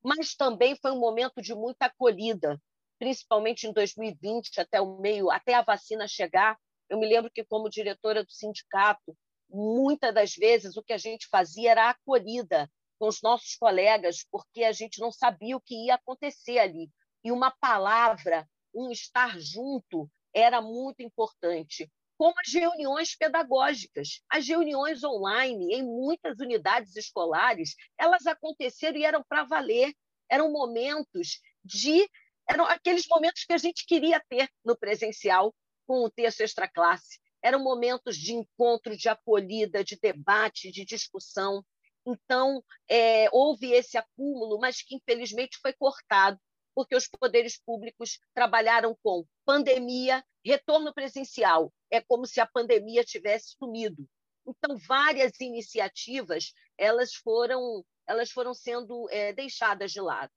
Mas 0.00 0.36
também 0.36 0.76
foi 0.76 0.92
um 0.92 1.00
momento 1.00 1.42
de 1.42 1.56
muita 1.56 1.86
acolhida, 1.86 2.56
principalmente 3.00 3.66
em 3.66 3.72
2020, 3.72 4.60
até 4.60 4.80
o 4.80 5.00
meio, 5.00 5.28
até 5.28 5.54
a 5.54 5.62
vacina 5.62 6.06
chegar, 6.06 6.56
eu 6.92 6.98
me 6.98 7.08
lembro 7.08 7.30
que, 7.30 7.42
como 7.42 7.70
diretora 7.70 8.22
do 8.22 8.30
sindicato, 8.30 9.16
muitas 9.48 10.12
das 10.12 10.34
vezes 10.34 10.76
o 10.76 10.82
que 10.82 10.92
a 10.92 10.98
gente 10.98 11.26
fazia 11.26 11.70
era 11.70 11.88
acolhida 11.88 12.70
com 12.98 13.08
os 13.08 13.22
nossos 13.22 13.56
colegas, 13.56 14.26
porque 14.30 14.62
a 14.62 14.72
gente 14.72 15.00
não 15.00 15.10
sabia 15.10 15.56
o 15.56 15.60
que 15.60 15.86
ia 15.86 15.94
acontecer 15.94 16.58
ali. 16.58 16.90
E 17.24 17.32
uma 17.32 17.50
palavra, 17.50 18.46
um 18.74 18.90
estar 18.90 19.40
junto, 19.40 20.06
era 20.34 20.60
muito 20.60 21.02
importante. 21.02 21.90
Como 22.18 22.34
as 22.38 22.52
reuniões 22.52 23.16
pedagógicas, 23.16 24.20
as 24.28 24.46
reuniões 24.46 25.02
online 25.02 25.74
em 25.74 25.82
muitas 25.82 26.38
unidades 26.40 26.94
escolares, 26.94 27.74
elas 27.98 28.26
aconteceram 28.26 28.98
e 28.98 29.04
eram 29.04 29.24
para 29.26 29.44
valer. 29.44 29.94
Eram 30.30 30.52
momentos 30.52 31.40
de 31.64 32.06
eram 32.46 32.66
aqueles 32.66 33.06
momentos 33.08 33.44
que 33.44 33.52
a 33.54 33.58
gente 33.58 33.86
queria 33.86 34.22
ter 34.28 34.46
no 34.62 34.76
presencial, 34.76 35.54
com 35.86 36.04
o 36.04 36.10
texto 36.10 36.40
extra 36.40 36.68
classe. 36.68 37.18
Eram 37.42 37.62
momentos 37.62 38.16
de 38.16 38.34
encontro, 38.34 38.96
de 38.96 39.08
acolhida, 39.08 39.82
de 39.82 39.98
debate, 40.00 40.70
de 40.70 40.84
discussão. 40.84 41.64
Então, 42.06 42.62
é, 42.88 43.28
houve 43.32 43.72
esse 43.72 43.96
acúmulo, 43.96 44.58
mas 44.58 44.82
que 44.82 44.96
infelizmente 44.96 45.58
foi 45.60 45.72
cortado, 45.72 46.38
porque 46.74 46.94
os 46.94 47.08
poderes 47.08 47.58
públicos 47.58 48.18
trabalharam 48.34 48.96
com 49.02 49.24
pandemia, 49.44 50.24
retorno 50.44 50.92
presencial. 50.92 51.72
É 51.90 52.00
como 52.00 52.26
se 52.26 52.40
a 52.40 52.46
pandemia 52.46 53.04
tivesse 53.04 53.56
sumido. 53.58 54.08
Então, 54.46 54.76
várias 54.88 55.38
iniciativas 55.40 56.52
elas 56.76 57.14
foram, 57.14 57.84
elas 58.06 58.30
foram 58.30 58.54
sendo 58.54 59.08
é, 59.10 59.32
deixadas 59.32 59.92
de 59.92 60.00
lado. 60.00 60.32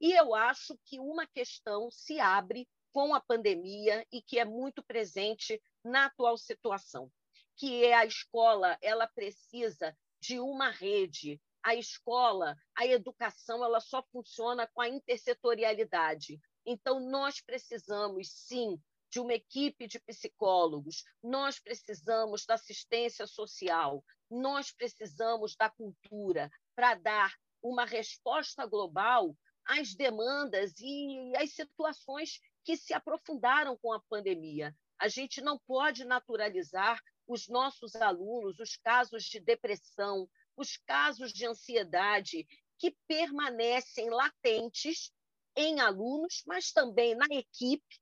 E 0.00 0.12
eu 0.12 0.34
acho 0.34 0.76
que 0.84 0.98
uma 0.98 1.26
questão 1.26 1.90
se 1.90 2.20
abre 2.20 2.68
com 2.96 3.14
a 3.14 3.20
pandemia 3.20 4.06
e 4.10 4.22
que 4.22 4.38
é 4.38 4.44
muito 4.46 4.82
presente 4.82 5.62
na 5.84 6.06
atual 6.06 6.38
situação, 6.38 7.12
que 7.54 7.84
é 7.84 7.92
a 7.92 8.06
escola, 8.06 8.78
ela 8.80 9.06
precisa 9.06 9.94
de 10.18 10.40
uma 10.40 10.70
rede. 10.70 11.38
A 11.62 11.74
escola, 11.74 12.56
a 12.74 12.86
educação, 12.86 13.62
ela 13.62 13.80
só 13.80 14.02
funciona 14.10 14.66
com 14.72 14.80
a 14.80 14.88
intersetorialidade. 14.88 16.40
Então, 16.64 16.98
nós 16.98 17.38
precisamos, 17.38 18.30
sim, 18.32 18.80
de 19.10 19.20
uma 19.20 19.34
equipe 19.34 19.86
de 19.86 20.00
psicólogos, 20.00 21.04
nós 21.22 21.60
precisamos 21.60 22.46
da 22.46 22.54
assistência 22.54 23.26
social, 23.26 24.02
nós 24.30 24.72
precisamos 24.72 25.54
da 25.54 25.68
cultura 25.68 26.50
para 26.74 26.94
dar 26.94 27.34
uma 27.62 27.84
resposta 27.84 28.64
global 28.64 29.36
às 29.66 29.94
demandas 29.94 30.72
e 30.80 31.36
às 31.36 31.52
situações 31.52 32.40
que 32.66 32.76
se 32.76 32.92
aprofundaram 32.92 33.76
com 33.76 33.92
a 33.92 34.02
pandemia. 34.10 34.74
A 34.98 35.06
gente 35.06 35.40
não 35.40 35.56
pode 35.56 36.04
naturalizar 36.04 37.00
os 37.24 37.46
nossos 37.46 37.94
alunos, 37.94 38.58
os 38.58 38.76
casos 38.76 39.22
de 39.22 39.38
depressão, 39.38 40.28
os 40.56 40.76
casos 40.78 41.32
de 41.32 41.46
ansiedade 41.46 42.44
que 42.76 42.96
permanecem 43.06 44.10
latentes 44.10 45.12
em 45.54 45.78
alunos, 45.78 46.42
mas 46.44 46.72
também 46.72 47.14
na 47.14 47.26
equipe, 47.30 48.00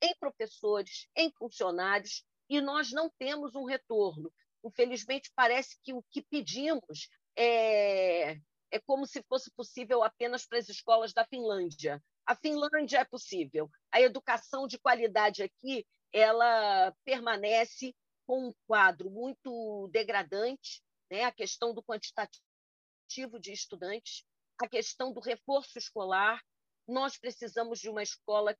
em 0.00 0.16
professores, 0.18 1.06
em 1.14 1.30
funcionários, 1.32 2.24
e 2.48 2.58
nós 2.58 2.92
não 2.92 3.10
temos 3.18 3.54
um 3.54 3.64
retorno. 3.64 4.32
Infelizmente, 4.64 5.30
parece 5.34 5.76
que 5.82 5.92
o 5.92 6.02
que 6.10 6.22
pedimos 6.22 7.10
é, 7.36 8.38
é 8.70 8.80
como 8.86 9.06
se 9.06 9.22
fosse 9.24 9.50
possível 9.50 10.02
apenas 10.02 10.46
para 10.46 10.58
as 10.58 10.70
escolas 10.70 11.12
da 11.12 11.26
Finlândia. 11.26 12.02
A 12.26 12.34
Finlândia 12.34 12.98
é 12.98 13.04
possível. 13.04 13.70
A 13.92 14.00
educação 14.00 14.66
de 14.66 14.78
qualidade 14.78 15.42
aqui, 15.42 15.86
ela 16.12 16.92
permanece 17.04 17.94
com 18.26 18.48
um 18.48 18.54
quadro 18.66 19.08
muito 19.08 19.88
degradante, 19.92 20.82
né? 21.10 21.22
A 21.22 21.32
questão 21.32 21.72
do 21.72 21.82
quantitativo 21.82 23.38
de 23.40 23.52
estudantes. 23.52 24.24
a 24.60 24.68
questão 24.68 25.12
do 25.12 25.20
reforço 25.20 25.78
escolar. 25.78 26.42
Nós 26.88 27.18
precisamos 27.18 27.78
de 27.78 27.90
uma 27.90 28.02
escola 28.02 28.56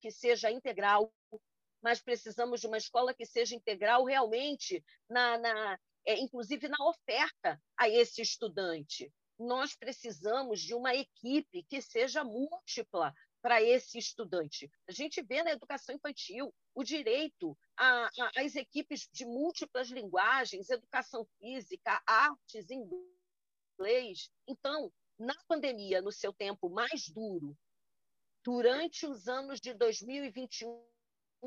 que 0.00 0.10
seja 0.10 0.50
integral, 0.50 1.12
mas 1.80 2.02
precisamos 2.02 2.60
de 2.60 2.66
uma 2.66 2.76
escola 2.76 3.14
que 3.14 3.24
seja 3.24 3.54
integral 3.54 4.04
realmente, 4.04 4.84
na, 5.08 5.38
na 5.38 5.78
é, 6.04 6.18
inclusive 6.18 6.68
na 6.68 6.84
oferta 6.84 7.60
a 7.76 7.88
esse 7.88 8.20
estudante. 8.20 9.12
Nós 9.42 9.74
precisamos 9.74 10.60
de 10.60 10.74
uma 10.74 10.94
equipe 10.94 11.64
que 11.64 11.82
seja 11.82 12.22
múltipla 12.22 13.14
para 13.40 13.60
esse 13.60 13.98
estudante. 13.98 14.70
A 14.88 14.92
gente 14.92 15.20
vê 15.20 15.42
na 15.42 15.50
educação 15.50 15.94
infantil 15.94 16.54
o 16.74 16.84
direito 16.84 17.58
às 17.76 18.54
equipes 18.54 19.08
de 19.12 19.24
múltiplas 19.24 19.88
linguagens, 19.88 20.70
educação 20.70 21.26
física, 21.38 22.00
artes, 22.06 22.66
inglês. 22.70 24.30
Então, 24.46 24.92
na 25.18 25.34
pandemia, 25.48 26.00
no 26.00 26.12
seu 26.12 26.32
tempo 26.32 26.70
mais 26.70 27.08
duro, 27.08 27.58
durante 28.44 29.06
os 29.06 29.26
anos 29.28 29.60
de 29.60 29.74
2021 29.74 30.72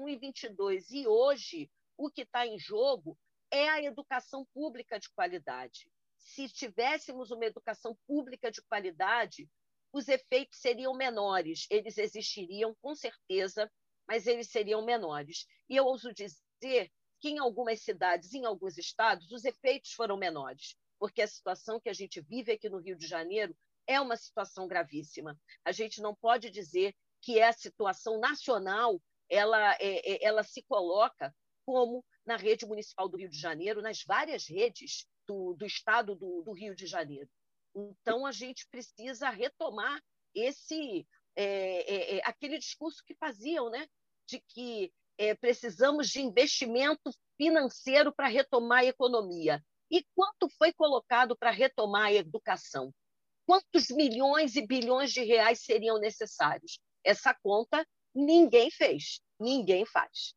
e 0.08 0.17
2022 0.19 0.91
e 0.91 1.08
hoje, 1.08 1.71
o 1.97 2.12
que 2.12 2.23
está 2.23 2.45
em 2.45 2.60
jogo 2.60 3.17
é 3.49 3.69
a 3.69 3.81
educação 3.81 4.45
pública 4.53 4.99
de 4.99 5.10
qualidade. 5.12 5.89
Se 6.26 6.50
tivéssemos 6.50 7.30
uma 7.30 7.46
educação 7.46 7.96
pública 8.08 8.52
de 8.52 8.60
qualidade, 8.64 9.48
os 9.94 10.08
efeitos 10.08 10.60
seriam 10.60 10.94
menores. 10.96 11.68
Eles 11.70 12.00
existiriam, 12.00 12.76
com 12.82 12.96
certeza, 12.96 13.72
mas 14.08 14.26
eles 14.26 14.50
seriam 14.50 14.84
menores. 14.84 15.46
E 15.70 15.76
eu 15.76 15.86
ouso 15.86 16.12
dizer 16.12 16.92
que 17.22 17.30
em 17.30 17.38
algumas 17.38 17.82
cidades, 17.84 18.34
em 18.34 18.44
alguns 18.44 18.76
estados, 18.78 19.32
os 19.32 19.46
efeitos 19.46 19.94
foram 19.94 20.18
menores, 20.18 20.76
porque 21.00 21.22
a 21.22 21.28
situação 21.28 21.80
que 21.80 21.90
a 21.90 21.94
gente 21.94 22.20
vive 22.22 22.52
aqui 22.52 22.68
no 22.70 22.80
Rio 22.80 22.98
de 22.98 23.08
Janeiro 23.08 23.56
é 23.88 24.02
uma 24.02 24.18
situação 24.18 24.68
gravíssima. 24.68 25.40
A 25.64 25.72
gente 25.72 26.02
não 26.02 26.16
pode 26.16 26.50
dizer 26.50 26.96
que 27.22 27.40
a 27.40 27.54
situação 27.54 28.20
nacional 28.20 29.00
ela, 29.30 29.76
é, 29.76 30.12
é, 30.12 30.26
ela 30.26 30.44
se 30.44 30.64
coloca 30.64 31.34
como 31.66 32.04
na 32.26 32.36
rede 32.36 32.66
municipal 32.66 33.08
do 33.08 33.18
Rio 33.18 33.30
de 33.30 33.40
Janeiro, 33.40 33.82
nas 33.82 34.04
várias 34.04 34.48
redes 34.48 35.06
do, 35.28 35.54
do 35.54 35.66
estado 35.66 36.16
do, 36.16 36.42
do 36.44 36.52
Rio 36.52 36.76
de 36.76 36.86
Janeiro. 36.86 37.30
Então, 37.76 38.26
a 38.26 38.32
gente 38.32 38.68
precisa 38.70 39.30
retomar 39.30 40.02
esse 40.34 41.06
é, 41.36 41.46
é, 41.46 42.18
é, 42.18 42.22
aquele 42.24 42.58
discurso 42.58 43.04
que 43.06 43.14
faziam, 43.16 43.70
né? 43.70 43.86
de 44.28 44.42
que 44.50 44.92
é, 45.18 45.36
precisamos 45.36 46.10
de 46.10 46.22
investimento 46.22 47.12
financeiro 47.38 48.14
para 48.14 48.28
retomar 48.28 48.80
a 48.80 48.86
economia. 48.86 49.64
E 49.92 50.04
quanto 50.16 50.50
foi 50.58 50.74
colocado 50.74 51.38
para 51.38 51.52
retomar 51.52 52.06
a 52.06 52.14
educação? 52.14 52.92
Quantos 53.46 53.90
milhões 53.90 54.56
e 54.56 54.66
bilhões 54.66 55.12
de 55.12 55.24
reais 55.24 55.64
seriam 55.64 56.00
necessários? 56.00 56.80
Essa 57.04 57.34
conta 57.44 57.86
ninguém 58.14 58.72
fez, 58.72 59.20
ninguém 59.40 59.86
faz. 59.86 60.34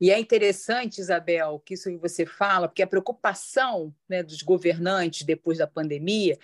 E 0.00 0.10
é 0.10 0.18
interessante, 0.18 1.00
Isabel, 1.00 1.60
que 1.64 1.74
isso 1.74 1.90
que 1.90 1.96
você 1.96 2.26
fala, 2.26 2.68
porque 2.68 2.82
a 2.82 2.86
preocupação 2.86 3.94
né, 4.08 4.22
dos 4.22 4.42
governantes 4.42 5.22
depois 5.22 5.58
da 5.58 5.66
pandemia 5.66 6.38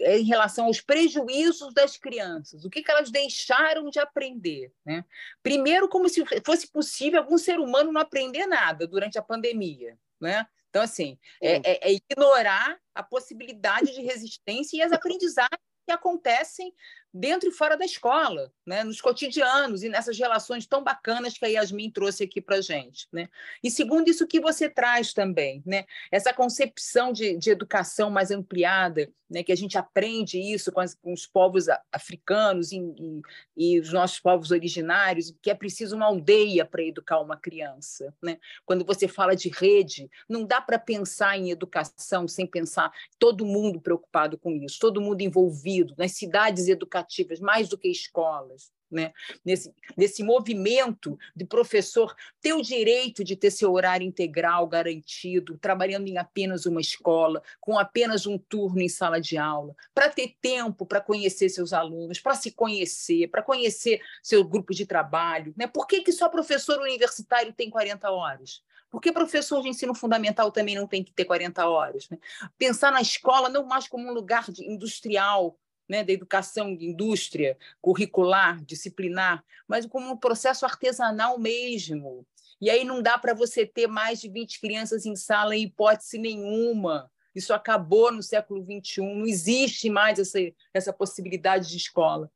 é 0.00 0.18
em 0.18 0.24
relação 0.24 0.66
aos 0.66 0.80
prejuízos 0.80 1.72
das 1.74 1.96
crianças, 1.96 2.64
o 2.64 2.70
que, 2.70 2.82
que 2.82 2.90
elas 2.90 3.10
deixaram 3.10 3.90
de 3.90 3.98
aprender. 3.98 4.72
Né? 4.84 5.04
Primeiro, 5.42 5.88
como 5.88 6.08
se 6.08 6.24
fosse 6.44 6.66
possível 6.66 7.20
algum 7.20 7.38
ser 7.38 7.60
humano 7.60 7.92
não 7.92 8.00
aprender 8.00 8.46
nada 8.46 8.86
durante 8.86 9.18
a 9.18 9.22
pandemia. 9.22 9.98
Né? 10.20 10.46
Então, 10.70 10.82
assim, 10.82 11.18
é, 11.40 11.56
é, 11.56 11.90
é 11.90 11.92
ignorar 11.92 12.78
a 12.94 13.02
possibilidade 13.02 13.92
de 13.92 14.00
resistência 14.00 14.76
e 14.76 14.82
as 14.82 14.92
aprendizagens 14.92 15.60
que 15.86 15.92
acontecem 15.92 16.72
dentro 17.12 17.48
e 17.48 17.52
fora 17.52 17.76
da 17.76 17.84
escola, 17.84 18.50
né? 18.66 18.82
nos 18.84 19.00
cotidianos 19.00 19.82
e 19.82 19.88
nessas 19.88 20.18
relações 20.18 20.66
tão 20.66 20.82
bacanas 20.82 21.36
que 21.36 21.44
a 21.44 21.48
Yasmin 21.48 21.90
trouxe 21.90 22.24
aqui 22.24 22.40
para 22.40 22.56
a 22.56 22.60
gente. 22.60 23.06
Né? 23.12 23.28
E 23.62 23.70
segundo 23.70 24.08
isso 24.08 24.26
que 24.26 24.40
você 24.40 24.68
traz 24.68 25.12
também, 25.12 25.62
né? 25.66 25.84
essa 26.10 26.32
concepção 26.32 27.12
de, 27.12 27.36
de 27.36 27.50
educação 27.50 28.10
mais 28.10 28.30
ampliada, 28.30 29.10
né? 29.28 29.42
que 29.42 29.52
a 29.52 29.56
gente 29.56 29.76
aprende 29.76 30.38
isso 30.38 30.72
com, 30.72 30.80
as, 30.80 30.94
com 30.94 31.12
os 31.12 31.26
povos 31.26 31.66
africanos 31.92 32.72
e, 32.72 32.78
e, 32.78 33.22
e, 33.56 33.80
os 33.80 33.92
nossos 33.92 34.18
povos 34.18 34.50
originários, 34.50 35.34
que 35.42 35.50
é 35.50 35.54
preciso 35.54 35.96
uma 35.96 36.06
aldeia 36.06 36.64
para 36.64 36.82
educar 36.82 37.20
uma 37.20 37.36
criança. 37.36 38.14
Né? 38.22 38.38
Quando 38.64 38.84
você 38.86 39.06
fala 39.06 39.36
de 39.36 39.50
rede, 39.50 40.10
não 40.26 40.44
dá 40.44 40.60
para 40.62 40.78
pensar 40.78 41.36
em 41.36 41.50
educação 41.50 42.26
sem 42.26 42.46
pensar 42.46 42.90
todo 43.18 43.44
mundo 43.44 43.80
preocupado 43.80 44.38
com 44.38 44.50
isso, 44.52 44.78
todo 44.80 45.00
mundo 45.00 45.20
envolvido, 45.20 45.94
nas 45.98 46.12
cidades 46.12 46.68
educativas 46.68 47.01
mais 47.40 47.68
do 47.68 47.78
que 47.78 47.88
escolas. 47.88 48.72
Né? 48.92 49.10
Nesse, 49.42 49.74
nesse 49.96 50.22
movimento 50.22 51.18
de 51.34 51.46
professor 51.46 52.14
ter 52.42 52.52
o 52.52 52.60
direito 52.60 53.24
de 53.24 53.34
ter 53.34 53.50
seu 53.50 53.72
horário 53.72 54.06
integral 54.06 54.66
garantido, 54.66 55.56
trabalhando 55.56 56.08
em 56.08 56.18
apenas 56.18 56.66
uma 56.66 56.80
escola, 56.80 57.42
com 57.58 57.78
apenas 57.78 58.26
um 58.26 58.36
turno 58.36 58.82
em 58.82 58.90
sala 58.90 59.18
de 59.18 59.38
aula, 59.38 59.74
para 59.94 60.10
ter 60.10 60.36
tempo 60.42 60.84
para 60.84 61.00
conhecer 61.00 61.48
seus 61.48 61.72
alunos, 61.72 62.20
para 62.20 62.34
se 62.34 62.50
conhecer, 62.50 63.28
para 63.28 63.42
conhecer 63.42 63.98
seu 64.22 64.44
grupo 64.44 64.74
de 64.74 64.84
trabalho. 64.84 65.54
Né? 65.56 65.66
Por 65.66 65.86
que, 65.86 66.02
que 66.02 66.12
só 66.12 66.28
professor 66.28 66.78
universitário 66.78 67.52
tem 67.52 67.70
40 67.70 68.10
horas? 68.10 68.62
Por 68.90 69.00
que 69.00 69.10
professor 69.10 69.62
de 69.62 69.70
ensino 69.70 69.94
fundamental 69.94 70.52
também 70.52 70.74
não 70.74 70.86
tem 70.86 71.02
que 71.02 71.14
ter 71.14 71.24
40 71.24 71.66
horas? 71.66 72.10
Né? 72.10 72.18
Pensar 72.58 72.92
na 72.92 73.00
escola 73.00 73.48
não 73.48 73.64
mais 73.64 73.88
como 73.88 74.06
um 74.06 74.12
lugar 74.12 74.44
industrial, 74.60 75.58
né, 75.92 76.02
da 76.02 76.10
educação 76.10 76.74
de 76.74 76.86
indústria 76.86 77.54
curricular, 77.82 78.64
disciplinar, 78.64 79.44
mas 79.68 79.84
como 79.84 80.10
um 80.10 80.16
processo 80.16 80.64
artesanal 80.64 81.38
mesmo. 81.38 82.26
E 82.58 82.70
aí 82.70 82.82
não 82.82 83.02
dá 83.02 83.18
para 83.18 83.34
você 83.34 83.66
ter 83.66 83.86
mais 83.86 84.18
de 84.18 84.26
20 84.30 84.58
crianças 84.58 85.04
em 85.04 85.14
sala 85.14 85.54
em 85.54 85.64
hipótese 85.64 86.16
nenhuma. 86.16 87.10
Isso 87.34 87.52
acabou 87.52 88.10
no 88.10 88.22
século 88.22 88.64
XXI, 88.64 89.02
não 89.02 89.26
existe 89.26 89.90
mais 89.90 90.18
essa, 90.18 90.38
essa 90.72 90.94
possibilidade 90.94 91.68
de 91.68 91.76
escola. 91.76 92.30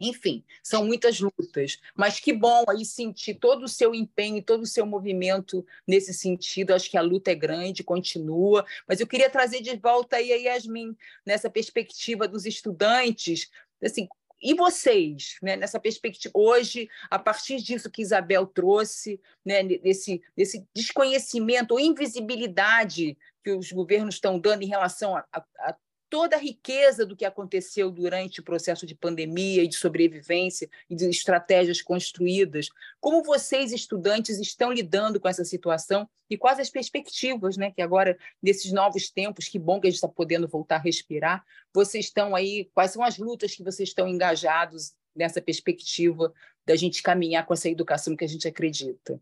Enfim, 0.00 0.42
são 0.62 0.84
muitas 0.86 1.20
lutas, 1.20 1.78
mas 1.94 2.18
que 2.18 2.32
bom 2.32 2.64
aí 2.68 2.84
sentir 2.86 3.34
todo 3.34 3.64
o 3.64 3.68
seu 3.68 3.94
empenho, 3.94 4.42
todo 4.42 4.62
o 4.62 4.66
seu 4.66 4.86
movimento 4.86 5.64
nesse 5.86 6.14
sentido. 6.14 6.72
Acho 6.72 6.90
que 6.90 6.96
a 6.96 7.02
luta 7.02 7.30
é 7.30 7.34
grande, 7.34 7.84
continua, 7.84 8.64
mas 8.88 8.98
eu 8.98 9.06
queria 9.06 9.28
trazer 9.28 9.60
de 9.60 9.76
volta 9.76 10.16
aí 10.16 10.32
a 10.32 10.36
Yasmin, 10.36 10.96
nessa 11.26 11.50
perspectiva 11.50 12.26
dos 12.26 12.46
estudantes, 12.46 13.50
assim, 13.82 14.08
e 14.42 14.54
vocês, 14.54 15.36
né, 15.42 15.54
nessa 15.54 15.78
perspectiva, 15.78 16.32
hoje, 16.34 16.88
a 17.10 17.18
partir 17.18 17.56
disso 17.58 17.90
que 17.90 18.00
Isabel 18.00 18.46
trouxe, 18.46 19.20
né, 19.44 19.62
desse, 19.62 20.22
desse 20.34 20.66
desconhecimento 20.74 21.72
ou 21.72 21.80
invisibilidade 21.80 23.18
que 23.44 23.50
os 23.50 23.70
governos 23.70 24.14
estão 24.14 24.38
dando 24.38 24.62
em 24.62 24.68
relação 24.68 25.14
a, 25.14 25.26
a, 25.30 25.44
a 25.58 25.76
toda 26.10 26.34
a 26.34 26.38
riqueza 26.38 27.06
do 27.06 27.16
que 27.16 27.24
aconteceu 27.24 27.88
durante 27.90 28.40
o 28.40 28.42
processo 28.42 28.84
de 28.84 28.96
pandemia 28.96 29.62
e 29.62 29.68
de 29.68 29.76
sobrevivência 29.76 30.68
e 30.90 30.96
de 30.96 31.08
estratégias 31.08 31.80
construídas. 31.80 32.68
Como 33.00 33.22
vocês, 33.22 33.72
estudantes, 33.72 34.40
estão 34.40 34.72
lidando 34.72 35.20
com 35.20 35.28
essa 35.28 35.44
situação 35.44 36.10
e 36.28 36.36
quais 36.36 36.58
as 36.58 36.68
perspectivas, 36.68 37.56
né? 37.56 37.70
Que 37.70 37.80
agora, 37.80 38.18
nesses 38.42 38.72
novos 38.72 39.08
tempos, 39.08 39.48
que 39.48 39.58
bom 39.58 39.80
que 39.80 39.86
a 39.86 39.90
gente 39.90 39.96
está 39.96 40.08
podendo 40.08 40.48
voltar 40.48 40.76
a 40.76 40.80
respirar, 40.80 41.44
vocês 41.72 42.06
estão 42.06 42.34
aí, 42.34 42.68
quais 42.74 42.90
são 42.90 43.04
as 43.04 43.16
lutas 43.16 43.54
que 43.54 43.62
vocês 43.62 43.88
estão 43.88 44.08
engajados 44.08 44.92
nessa 45.14 45.40
perspectiva 45.40 46.32
da 46.66 46.74
gente 46.74 47.02
caminhar 47.02 47.46
com 47.46 47.54
essa 47.54 47.68
educação 47.68 48.16
que 48.16 48.24
a 48.24 48.28
gente 48.28 48.48
acredita? 48.48 49.20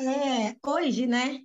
É, 0.00 0.56
hoje, 0.66 1.06
né, 1.06 1.44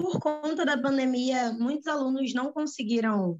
por 0.00 0.18
conta 0.18 0.64
da 0.64 0.80
pandemia, 0.80 1.52
muitos 1.52 1.86
alunos 1.86 2.32
não 2.32 2.52
conseguiram 2.52 3.38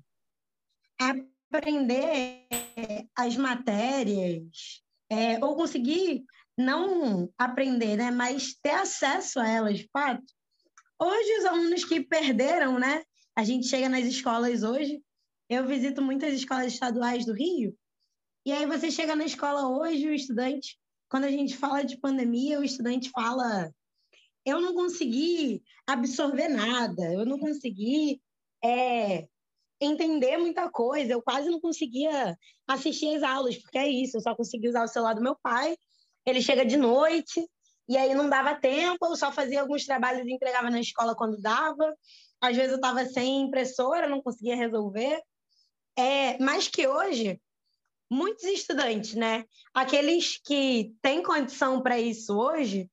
aprender 0.99 2.47
as 3.17 3.37
matérias, 3.37 4.83
é, 5.09 5.43
ou 5.43 5.57
conseguir 5.57 6.23
não 6.59 7.33
aprender, 7.39 7.97
né, 7.97 8.11
mas 8.11 8.55
ter 8.63 8.75
acesso 8.75 9.41
a 9.41 9.49
elas, 9.49 9.79
de 9.79 9.89
fato. 9.91 10.23
Hoje, 11.01 11.39
os 11.39 11.45
alunos 11.47 11.85
que 11.85 12.03
perderam, 12.03 12.79
né, 12.79 13.03
a 13.35 13.43
gente 13.43 13.67
chega 13.67 13.89
nas 13.89 14.05
escolas 14.05 14.63
hoje, 14.63 15.03
eu 15.49 15.67
visito 15.67 16.03
muitas 16.03 16.35
escolas 16.35 16.75
estaduais 16.75 17.25
do 17.25 17.33
Rio, 17.33 17.75
e 18.45 18.53
aí 18.53 18.67
você 18.67 18.91
chega 18.91 19.17
na 19.17 19.25
escola 19.25 19.69
hoje, 19.69 20.07
o 20.07 20.15
estudante, 20.15 20.79
quando 21.09 21.25
a 21.25 21.31
gente 21.31 21.57
fala 21.57 21.83
de 21.83 21.99
pandemia, 21.99 22.61
o 22.61 22.65
estudante 22.65 23.11
fala 23.11 23.73
eu 24.45 24.61
não 24.61 24.75
consegui 24.75 25.63
absorver 25.87 26.49
nada, 26.49 27.13
eu 27.13 27.25
não 27.25 27.39
consegui 27.39 28.21
é, 28.63 29.27
entender 29.81 30.37
muita 30.37 30.71
coisa, 30.71 31.13
eu 31.13 31.23
quase 31.23 31.49
não 31.49 31.61
conseguia 31.61 32.37
assistir 32.67 33.17
às 33.17 33.23
aulas, 33.23 33.57
porque 33.57 33.79
é 33.79 33.89
isso, 33.89 34.17
eu 34.17 34.21
só 34.21 34.35
conseguia 34.35 34.71
usar 34.71 34.85
o 34.85 34.89
celular 34.89 35.15
do 35.15 35.23
meu 35.23 35.37
pai, 35.43 35.77
ele 36.27 36.43
chega 36.43 36.65
de 36.65 36.77
noite, 36.77 37.47
e 37.89 37.97
aí 37.97 38.15
não 38.15 38.29
dava 38.29 38.55
tempo, 38.55 39.05
eu 39.07 39.17
só 39.17 39.33
fazia 39.33 39.61
alguns 39.61 39.85
trabalhos 39.85 40.27
e 40.27 40.33
entregava 40.33 40.71
na 40.71 40.81
escola 40.81 41.15
quando 41.15 41.41
dava, 41.41 41.95
às 42.41 42.57
vezes 42.57 42.73
eu 42.73 42.77
estava 42.77 43.05
sem 43.05 43.43
impressora, 43.43 44.09
não 44.09 44.23
conseguia 44.23 44.57
resolver. 44.57 45.21
É, 45.99 46.39
mas 46.39 46.69
que 46.69 46.87
hoje, 46.87 47.41
muitos 48.09 48.45
estudantes, 48.45 49.15
né, 49.15 49.45
aqueles 49.75 50.41
que 50.43 50.95
têm 51.03 51.23
condição 51.23 51.83
para 51.83 51.99
isso 51.99 52.39
hoje, 52.39 52.89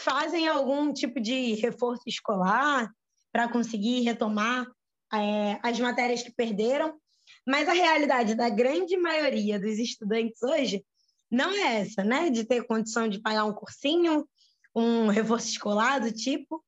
fazem 0.00 0.48
algum 0.48 0.92
tipo 0.92 1.20
de 1.20 1.54
reforço 1.54 2.02
escolar 2.06 2.90
para 3.30 3.48
conseguir 3.48 4.00
retomar 4.00 4.66
é, 5.12 5.58
as 5.62 5.78
matérias 5.78 6.22
que 6.22 6.32
perderam. 6.32 6.98
Mas 7.46 7.68
a 7.68 7.72
realidade 7.72 8.34
da 8.34 8.48
grande 8.48 8.96
maioria 8.96 9.58
dos 9.58 9.78
estudantes 9.78 10.42
hoje 10.42 10.84
não 11.30 11.50
é 11.50 11.82
essa, 11.82 12.02
né? 12.02 12.30
De 12.30 12.44
ter 12.44 12.66
condição 12.66 13.08
de 13.08 13.20
pagar 13.20 13.44
um 13.44 13.52
cursinho, 13.52 14.26
um 14.74 15.08
reforço 15.08 15.48
escolar 15.48 16.00
do 16.00 16.12
tipo, 16.12 16.64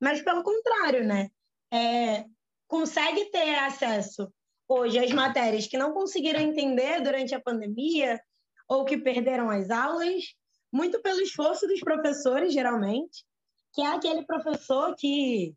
mas 0.00 0.22
pelo 0.22 0.42
contrário, 0.42 1.04
né? 1.04 1.28
É, 1.72 2.24
consegue 2.66 3.26
ter 3.26 3.58
acesso 3.58 4.32
hoje 4.66 4.98
às 4.98 5.10
matérias 5.12 5.66
que 5.66 5.78
não 5.78 5.92
conseguiram 5.92 6.40
entender 6.40 7.00
durante 7.00 7.34
a 7.34 7.40
pandemia 7.40 8.20
ou 8.68 8.84
que 8.84 8.96
perderam 8.96 9.50
as 9.50 9.70
aulas, 9.70 10.24
muito 10.72 11.00
pelo 11.00 11.20
esforço 11.20 11.66
dos 11.66 11.80
professores, 11.80 12.52
geralmente, 12.52 13.24
que 13.72 13.82
é 13.82 13.86
aquele 13.86 14.24
professor 14.24 14.94
que 14.96 15.54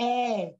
é, 0.00 0.54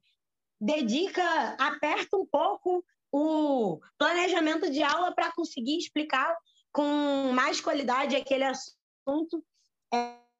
dedica, 0.59 1.23
aperta 1.59 2.17
um 2.17 2.25
pouco 2.25 2.83
o 3.11 3.79
planejamento 3.97 4.69
de 4.69 4.83
aula 4.83 5.13
para 5.13 5.31
conseguir 5.31 5.77
explicar 5.77 6.35
com 6.71 7.31
mais 7.33 7.59
qualidade 7.59 8.15
aquele 8.15 8.43
assunto 8.43 9.43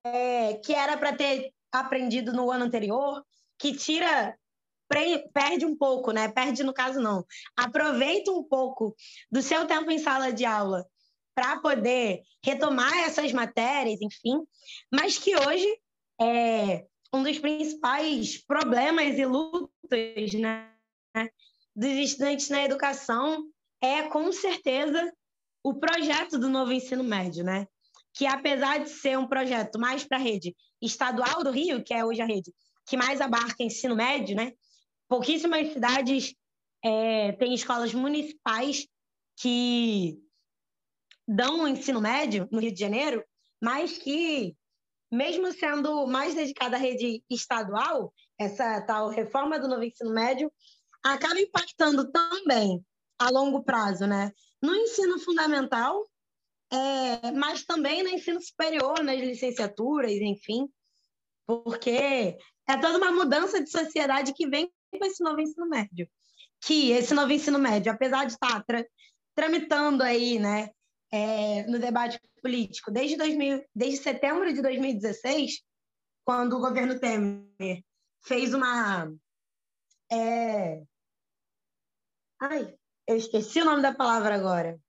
é, 0.04 0.54
que 0.64 0.74
era 0.74 0.98
para 0.98 1.16
ter 1.16 1.52
aprendido 1.72 2.32
no 2.34 2.52
ano 2.52 2.66
anterior, 2.66 3.26
que 3.58 3.74
tira 3.74 4.38
perde 5.34 5.68
um 5.68 5.78
pouco, 5.78 6.12
né? 6.12 6.30
Perde 6.30 6.64
no 6.64 6.74
caso 6.74 7.00
não. 7.00 7.24
Aproveita 7.56 8.32
um 8.32 8.44
pouco 8.44 8.96
do 9.32 9.40
seu 9.40 9.68
tempo 9.68 9.92
em 9.92 10.00
sala 10.00 10.34
de 10.34 10.46
aula 10.46 10.84
para 11.34 11.60
poder 11.60 12.24
retomar 12.44 12.94
essas 13.00 13.32
matérias, 13.32 14.02
enfim, 14.02 14.42
mas 14.92 15.18
que 15.18 15.36
hoje 15.36 15.68
é 16.20 16.86
um 17.14 17.24
dos 17.24 17.40
principais 17.40 18.44
problemas 18.46 19.18
e 19.18 19.26
lutas, 19.26 20.34
né, 20.34 20.70
dos 21.76 21.92
estudantes 21.92 22.50
na 22.50 22.64
educação 22.64 23.46
é 23.82 24.04
com 24.04 24.32
certeza 24.32 25.12
o 25.64 25.74
projeto 25.74 26.38
do 26.38 26.50
novo 26.50 26.72
ensino 26.72 27.04
médio, 27.04 27.44
né? 27.44 27.68
Que 28.14 28.26
apesar 28.26 28.80
de 28.80 28.90
ser 28.90 29.18
um 29.18 29.28
projeto 29.28 29.80
mais 29.80 30.04
para 30.04 30.18
a 30.18 30.22
rede 30.22 30.56
estadual 30.82 31.44
do 31.44 31.52
Rio, 31.52 31.84
que 31.84 31.94
é 31.94 32.04
hoje 32.04 32.22
a 32.22 32.26
rede 32.26 32.54
que 32.86 32.98
mais 32.98 33.22
abarca 33.22 33.64
ensino 33.64 33.96
médio, 33.96 34.36
né? 34.36 34.54
Pouquíssimas 35.08 35.72
cidades 35.72 36.34
é, 36.84 37.34
têm 37.34 37.54
escolas 37.54 37.94
municipais 37.94 38.88
que 39.38 40.20
dão 41.30 41.62
o 41.62 41.68
ensino 41.68 42.02
médio 42.02 42.50
no 42.52 42.60
Rio 42.60 42.74
de 42.74 42.80
Janeiro, 42.80 43.24
mas 43.62 44.00
que, 44.00 44.58
mesmo 45.12 45.54
sendo 45.54 46.08
mais 46.08 46.34
dedicada 46.34 46.76
à 46.76 46.80
rede 46.80 47.24
estadual, 47.30 48.12
essa 48.40 48.82
tal 48.82 49.10
reforma 49.10 49.60
do 49.60 49.68
novo 49.68 49.84
ensino 49.84 50.12
médio 50.12 50.52
acaba 51.04 51.40
impactando 51.40 52.12
também 52.12 52.84
a 53.20 53.30
longo 53.30 53.64
prazo, 53.64 54.08
né? 54.08 54.32
No 54.60 54.76
ensino 54.76 55.20
fundamental, 55.20 56.04
é, 56.72 57.32
mas 57.32 57.64
também 57.64 58.02
no 58.02 58.10
ensino 58.10 58.42
superior, 58.42 59.04
nas 59.04 59.20
licenciaturas, 59.20 60.12
enfim, 60.14 60.68
porque 61.46 62.38
é 62.68 62.78
toda 62.82 62.98
uma 62.98 63.12
mudança 63.12 63.62
de 63.62 63.70
sociedade 63.70 64.34
que 64.34 64.48
vem 64.48 64.72
com 64.92 65.06
esse 65.06 65.24
novo 65.24 65.40
ensino 65.40 65.70
médio. 65.70 66.10
Que 66.62 66.92
esse 66.92 67.14
novo 67.14 67.32
ensino 67.32 67.60
médio, 67.60 67.92
apesar 67.92 68.26
de 68.26 68.34
estar 68.34 68.64
tra 68.64 68.84
tramitando 69.36 70.04
aí, 70.04 70.38
né, 70.38 70.70
é, 71.12 71.64
no 71.64 71.80
debate 71.80 72.20
político 72.42 72.92
desde, 72.92 73.18
2000, 73.18 73.66
desde 73.76 74.04
setembro 74.04 74.54
de 74.54 74.62
2016, 74.62 75.62
quando 76.24 76.58
o 76.58 76.60
governo 76.60 77.00
Temer 77.00 77.84
fez 78.24 78.54
uma. 78.54 79.12
É... 80.12 80.82
Ai, 82.42 82.76
eu 83.08 83.18
esqueci 83.18 83.62
o 83.62 83.66
nome 83.66 83.82
da 83.82 83.94
palavra 83.94 84.36
agora. 84.36 84.80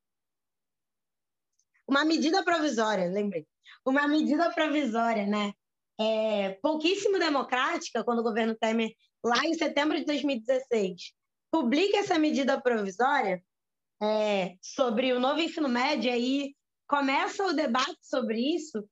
Uma 1.88 2.04
medida 2.04 2.44
provisória, 2.44 3.06
lembrei. 3.06 3.46
Uma 3.84 4.06
medida 4.06 4.52
provisória, 4.52 5.26
né? 5.26 5.52
É, 5.98 6.50
pouquíssimo 6.62 7.18
democrática, 7.18 8.04
quando 8.04 8.20
o 8.20 8.22
governo 8.22 8.54
Temer, 8.54 8.94
lá 9.24 9.44
em 9.44 9.54
setembro 9.54 9.98
de 9.98 10.04
2016, 10.04 11.12
publica 11.50 11.98
essa 11.98 12.18
medida 12.18 12.60
provisória 12.60 13.42
é, 14.02 14.56
sobre 14.62 15.12
o 15.12 15.20
novo 15.20 15.40
ensino 15.40 15.68
médio, 15.68 16.10
aí 16.10 16.54
começa 16.86 17.44
o 17.44 17.52
debate 17.52 17.98
sobre 18.02 18.40
isso 18.40 18.88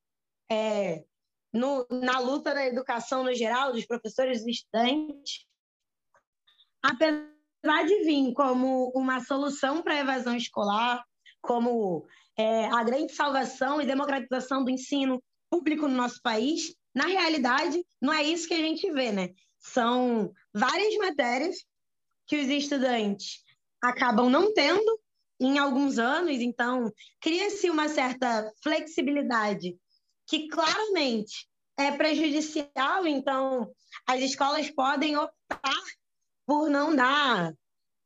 é, 0.50 1.04
no, 1.52 1.86
na 1.90 2.18
luta 2.18 2.54
da 2.54 2.64
educação 2.66 3.24
no 3.24 3.34
geral, 3.34 3.72
dos 3.72 3.86
professores 3.86 4.44
e 4.46 4.50
estudantes, 4.50 5.46
apesar 6.82 7.84
de 7.86 8.04
vir 8.04 8.32
como 8.34 8.92
uma 8.94 9.20
solução 9.20 9.82
para 9.82 9.94
a 9.94 10.00
evasão 10.00 10.36
escolar, 10.36 11.04
como 11.40 12.06
é, 12.36 12.66
a 12.66 12.82
grande 12.84 13.12
salvação 13.12 13.80
e 13.80 13.86
democratização 13.86 14.64
do 14.64 14.70
ensino 14.70 15.22
público 15.50 15.88
no 15.88 15.94
nosso 15.94 16.20
país, 16.22 16.74
na 16.94 17.06
realidade, 17.06 17.84
não 18.00 18.12
é 18.12 18.22
isso 18.22 18.46
que 18.46 18.54
a 18.54 18.58
gente 18.58 18.90
vê, 18.92 19.12
né? 19.12 19.30
São 19.58 20.32
várias 20.52 20.96
matérias 20.96 21.56
que 22.26 22.36
os 22.36 22.48
estudantes 22.48 23.42
acabam 23.82 24.28
não 24.30 24.52
tendo 24.52 25.00
em 25.40 25.58
alguns 25.58 25.98
anos, 25.98 26.40
então 26.40 26.92
cria-se 27.20 27.70
uma 27.70 27.88
certa 27.88 28.52
flexibilidade 28.62 29.76
que 30.26 30.48
claramente 30.48 31.48
é 31.78 31.92
prejudicial, 31.92 33.06
então 33.06 33.70
as 34.06 34.20
escolas 34.20 34.68
podem 34.70 35.16
optar 35.16 35.82
por 36.44 36.68
não 36.68 36.94
dar 36.94 37.54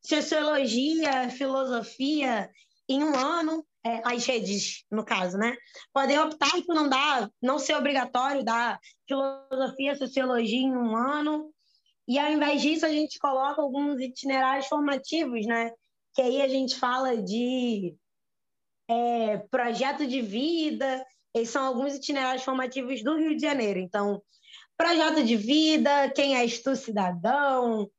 sociologia, 0.05 1.31
filosofia 1.31 2.51
em 2.89 3.03
um 3.03 3.15
ano, 3.17 3.67
é, 3.85 4.03
as 4.05 4.27
redes, 4.27 4.85
no 4.91 5.05
caso, 5.05 5.39
né? 5.39 5.57
Podem 5.93 6.19
optar 6.19 6.51
por 6.67 6.75
não 6.75 6.89
dar, 6.89 7.31
não 7.41 7.59
ser 7.59 7.75
obrigatório 7.75 8.45
dar 8.45 8.79
filosofia, 9.09 9.97
sociologia 9.97 10.61
em 10.61 10.77
um 10.77 10.95
ano, 10.95 11.53
e 12.07 12.19
ao 12.19 12.31
invés 12.31 12.61
disso 12.61 12.85
a 12.85 12.91
gente 12.91 13.19
coloca 13.19 13.63
alguns 13.63 14.01
itinerários 14.01 14.67
formativos, 14.67 15.47
né? 15.47 15.73
Que 16.15 16.23
aí 16.23 16.43
a 16.43 16.49
gente 16.49 16.77
fala 16.77 17.17
de 17.17 17.95
é, 18.89 19.39
projeto 19.51 20.07
de 20.07 20.21
vida, 20.21 21.07
esses 21.35 21.51
são 21.51 21.65
alguns 21.65 21.95
itinerários 21.95 22.45
formativos 22.45 23.03
do 23.03 23.17
Rio 23.17 23.37
de 23.37 23.43
Janeiro. 23.43 23.79
Então, 23.79 24.23
projeto 24.77 25.25
de 25.25 25.37
vida, 25.37 26.11
quem 26.11 26.37
és 26.37 26.63
tu 26.63 26.77
cidadão, 26.77 27.91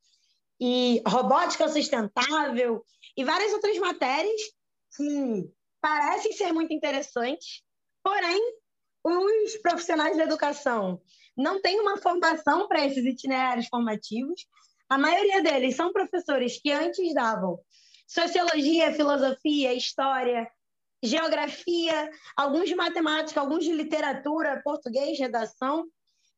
e 0.59 1.01
robótica 1.07 1.67
sustentável, 1.67 2.83
e 3.17 3.23
várias 3.23 3.51
outras 3.53 3.77
matérias 3.79 4.41
que 4.95 5.49
parecem 5.81 6.31
ser 6.31 6.53
muito 6.53 6.73
interessantes, 6.73 7.63
porém, 8.03 8.39
os 9.03 9.57
profissionais 9.57 10.15
da 10.15 10.23
educação 10.23 11.01
não 11.35 11.61
têm 11.61 11.79
uma 11.79 11.97
formação 11.97 12.67
para 12.67 12.85
esses 12.85 13.03
itinerários 13.05 13.67
formativos. 13.67 14.45
A 14.89 14.97
maioria 14.97 15.41
deles 15.41 15.75
são 15.75 15.91
professores 15.91 16.59
que 16.61 16.71
antes 16.71 17.13
davam 17.13 17.59
sociologia, 18.07 18.93
filosofia, 18.93 19.73
história, 19.73 20.47
geografia, 21.01 22.09
alguns 22.37 22.69
de 22.69 22.75
matemática, 22.75 23.39
alguns 23.39 23.65
de 23.65 23.73
literatura, 23.73 24.61
português, 24.63 25.19
redação, 25.19 25.85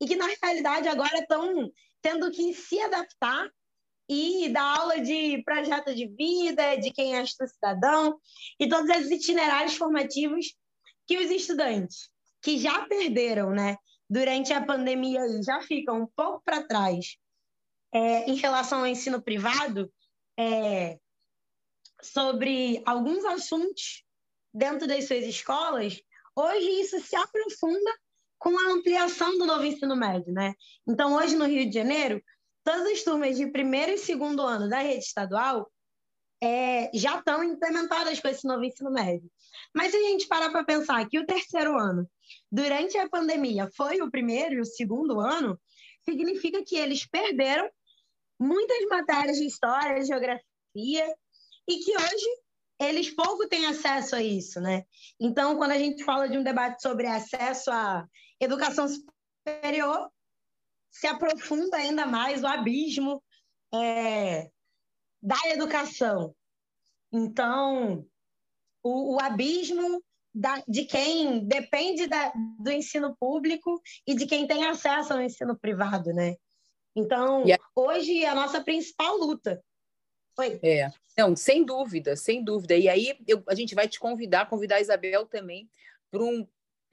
e 0.02 0.08
que 0.08 0.16
na 0.16 0.28
realidade 0.42 0.88
agora 0.88 1.20
estão 1.20 1.72
tendo 2.02 2.32
que 2.32 2.54
se 2.54 2.80
adaptar 2.82 3.50
e 4.08 4.50
dar 4.50 4.80
aula 4.80 5.00
de 5.00 5.42
projeto 5.44 5.94
de 5.94 6.08
vida, 6.08 6.76
de 6.76 6.92
quem 6.92 7.16
é 7.16 7.22
o 7.22 7.28
cidadão, 7.28 8.20
e 8.60 8.68
todos 8.68 8.90
esses 8.90 9.12
itinerários 9.12 9.76
formativos 9.76 10.56
que 11.08 11.18
os 11.18 11.30
estudantes 11.30 12.10
que 12.42 12.60
já 12.60 12.86
perderam, 12.86 13.50
né, 13.50 13.76
durante 14.10 14.54
a 14.54 14.64
pandemia, 14.64 15.22
já 15.44 15.62
ficam 15.62 16.04
um 16.04 16.08
pouco 16.16 16.42
para 16.44 16.66
trás 16.66 17.18
é, 17.94 18.30
em 18.30 18.36
relação 18.36 18.80
ao 18.80 18.88
ensino 18.88 19.22
privado, 19.22 19.92
é, 20.38 21.00
sobre 22.02 22.82
alguns 22.86 23.24
assuntos 23.26 24.04
dentro 24.54 24.88
das 24.88 25.08
suas 25.08 25.24
escolas, 25.24 26.00
hoje 26.36 26.82
isso 26.82 27.00
se 27.00 27.16
aprofunda 27.16 27.92
com 28.38 28.58
a 28.58 28.74
ampliação 28.74 29.38
do 29.38 29.46
novo 29.46 29.66
ensino 29.66 29.96
médio, 29.96 30.32
né? 30.32 30.54
Então, 30.88 31.16
hoje 31.16 31.36
no 31.36 31.46
Rio 31.46 31.68
de 31.68 31.74
Janeiro, 31.74 32.22
todas 32.64 32.86
as 32.92 33.04
turmas 33.04 33.38
de 33.38 33.48
primeiro 33.48 33.94
e 33.94 33.98
segundo 33.98 34.42
ano 34.42 34.70
da 34.70 34.80
rede 34.80 35.04
estadual 35.04 35.70
é, 36.44 36.92
já 36.94 37.18
estão 37.18 37.44
implementadas 37.44 38.20
com 38.20 38.28
esse 38.28 38.46
novo 38.46 38.64
ensino 38.64 38.92
médio. 38.92 39.30
Mas 39.74 39.92
se 39.92 39.98
a 39.98 40.02
gente 40.02 40.28
parar 40.28 40.50
para 40.50 40.64
pensar 40.64 41.08
que 41.08 41.20
o 41.20 41.26
terceiro 41.26 41.78
ano, 41.78 42.10
durante 42.52 42.98
a 42.98 43.10
pandemia, 43.10 43.70
foi 43.76 44.02
o 44.02 44.10
primeiro 44.10 44.56
e 44.56 44.62
o 44.62 44.66
segundo 44.66 45.20
ano, 45.20 45.60
significa 46.04 46.64
que 46.64 46.76
eles 46.76 47.06
perderam 47.08 47.70
muitas 48.40 48.86
matérias 48.90 49.38
de 49.38 49.46
história, 49.46 50.04
geografia, 50.06 51.16
e 51.68 51.80
que 51.80 51.98
hoje 51.98 52.26
eles 52.80 53.10
pouco 53.10 53.48
têm 53.48 53.66
acesso 53.66 54.16
a 54.16 54.22
isso, 54.22 54.60
né? 54.60 54.84
Então, 55.20 55.58
quando 55.58 55.72
a 55.72 55.78
gente 55.78 56.04
fala 56.04 56.28
de 56.28 56.38
um 56.38 56.44
debate 56.44 56.82
sobre 56.82 57.08
acesso 57.08 57.72
à 57.72 58.06
educação 58.40 58.88
superior, 58.88 60.12
se 60.92 61.08
aprofunda 61.08 61.78
ainda 61.78 62.06
mais 62.06 62.44
o 62.44 62.48
abismo 62.48 63.24
é, 63.74 64.50
da 65.22 65.38
educação. 65.48 66.36
Então, 67.12 68.06
o, 68.86 69.16
o 69.16 69.20
abismo 69.20 70.04
da, 70.34 70.62
de 70.68 70.86
quem 70.86 71.46
depende 71.46 72.08
da, 72.08 72.32
do 72.60 72.72
ensino 72.72 73.16
público 73.20 73.82
e 74.06 74.14
de 74.14 74.26
quem 74.26 74.46
tem 74.46 74.66
acesso 74.66 75.14
ao 75.14 75.22
ensino 75.22 75.58
privado, 75.58 76.14
né? 76.14 76.36
Então, 76.96 77.42
yeah. 77.42 77.64
hoje 77.76 78.24
a 78.26 78.36
nossa 78.36 78.64
principal 78.64 79.18
luta 79.18 79.62
Oi. 80.38 80.60
É, 80.62 80.92
não, 81.18 81.34
sem 81.36 81.64
dúvida, 81.64 82.16
sem 82.18 82.44
dúvida. 82.44 82.76
E 82.76 82.90
aí 82.90 83.18
eu, 83.26 83.42
a 83.48 83.56
gente 83.56 83.74
vai 83.74 83.88
te 83.88 83.98
convidar, 83.98 84.50
convidar 84.50 84.76
a 84.76 84.82
Isabel 84.82 85.26
também 85.26 85.70
para 86.12 86.22
um 86.22 86.46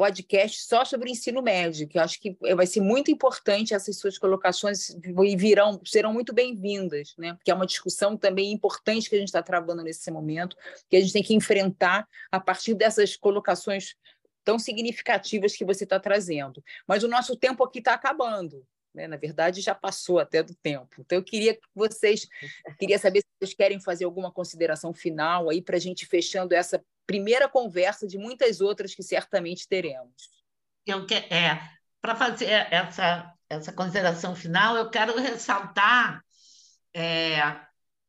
podcast 0.03 0.64
só 0.64 0.84
sobre 0.84 1.09
o 1.09 1.12
ensino 1.12 1.40
médio, 1.40 1.86
que 1.86 1.96
eu 1.96 2.03
acho 2.03 2.20
que 2.20 2.36
vai 2.57 2.66
ser 2.66 2.80
muito 2.80 3.09
importante 3.09 3.72
essas 3.72 3.96
suas 3.96 4.18
colocações 4.18 4.88
e 4.90 5.36
virão, 5.36 5.80
serão 5.84 6.12
muito 6.12 6.34
bem-vindas, 6.34 7.14
né? 7.16 7.34
Porque 7.34 7.53
é 7.53 7.55
uma 7.55 7.64
discussão 7.64 8.16
também 8.16 8.50
importante 8.50 9.09
que 9.09 9.14
a 9.14 9.18
gente 9.20 9.28
está 9.28 9.40
travando 9.40 9.80
nesse 9.80 10.11
momento, 10.11 10.57
que 10.90 10.96
a 10.96 11.00
gente 11.00 11.12
tem 11.12 11.22
que 11.22 11.34
enfrentar 11.34 12.09
a 12.32 12.40
partir 12.40 12.74
dessas 12.74 13.16
colocações 13.16 13.94
tão 14.42 14.59
significativas 14.59 15.55
que 15.55 15.64
você 15.64 15.84
está 15.84 16.00
trazendo. 16.00 16.61
Mas 16.84 17.05
o 17.05 17.09
nosso 17.09 17.36
tempo 17.36 17.62
aqui 17.62 17.78
está 17.78 17.94
acabando 17.94 18.66
né? 18.94 19.07
na 19.07 19.16
verdade 19.16 19.61
já 19.61 19.74
passou 19.74 20.18
até 20.18 20.42
do 20.42 20.55
tempo. 20.55 20.96
Então 21.00 21.18
eu 21.18 21.24
queria 21.24 21.55
que 21.55 21.62
vocês, 21.74 22.26
queria 22.78 22.98
saber 22.98 23.20
se 23.20 23.26
vocês 23.38 23.55
querem 23.55 23.80
fazer 23.80 24.05
alguma 24.05 24.30
consideração 24.30 24.92
final 24.92 25.48
aí 25.48 25.62
para 25.62 25.76
a 25.76 25.80
gente 25.80 26.07
fechando 26.07 26.55
essa 26.55 26.82
primeira 27.07 27.48
conversa 27.48 28.07
de 28.07 28.18
muitas 28.18 28.61
outras 28.61 28.94
que 28.94 29.03
certamente 29.03 29.68
teremos. 29.68 30.30
Eu 30.86 31.07
que, 31.07 31.14
é 31.14 31.61
para 32.00 32.16
fazer 32.16 32.50
essa 32.70 33.32
essa 33.53 33.72
consideração 33.72 34.34
final, 34.34 34.76
eu 34.76 34.88
quero 34.88 35.18
ressaltar 35.18 36.24
é, 36.94 37.42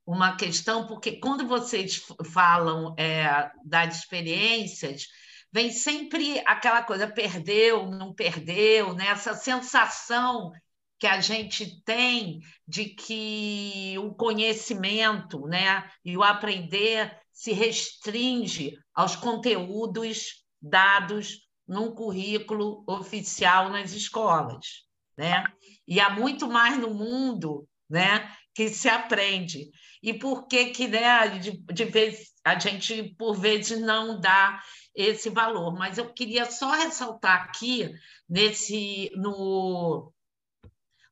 uma 0.06 0.36
questão, 0.36 0.88
porque 0.88 1.14
quando 1.20 1.48
vocês 1.48 2.02
falam 2.32 2.96
é, 2.98 3.52
das 3.66 4.00
experiências, 4.00 5.08
vem 5.52 5.72
sempre 5.72 6.42
aquela 6.46 6.82
coisa, 6.82 7.08
perdeu, 7.08 7.90
não 7.90 8.14
perdeu, 8.14 8.94
né? 8.94 9.08
essa 9.08 9.34
sensação 9.34 10.52
que 10.98 11.08
a 11.08 11.20
gente 11.20 11.84
tem 11.84 12.40
de 12.66 12.86
que 12.86 13.96
o 14.00 14.14
conhecimento 14.14 15.46
né, 15.48 15.90
e 16.06 16.16
o 16.16 16.24
aprender 16.24 17.14
se 17.34 17.52
restringe 17.52 18.78
aos 18.94 19.16
conteúdos 19.16 20.46
dados 20.62 21.40
num 21.68 21.94
currículo 21.94 22.84
oficial 22.88 23.70
nas 23.70 23.92
escolas. 23.92 24.84
Né? 25.18 25.44
E 25.88 26.00
há 26.00 26.10
muito 26.10 26.48
mais 26.48 26.78
no 26.78 26.94
mundo 26.94 27.68
né, 27.90 28.32
que 28.54 28.70
se 28.70 28.88
aprende. 28.88 29.70
E 30.02 30.14
por 30.14 30.48
que, 30.48 30.66
que 30.68 30.88
né, 30.88 31.40
de, 31.40 31.52
de 31.52 31.86
vez, 31.86 32.32
a 32.44 32.58
gente, 32.58 33.16
por 33.18 33.36
vezes, 33.36 33.80
não 33.80 34.20
dá 34.20 34.62
esse 34.96 35.30
valor? 35.30 35.74
Mas 35.74 35.98
eu 35.98 36.14
queria 36.14 36.46
só 36.46 36.72
ressaltar 36.72 37.44
aqui, 37.44 37.90
nesse 38.30 39.12
no, 39.16 40.14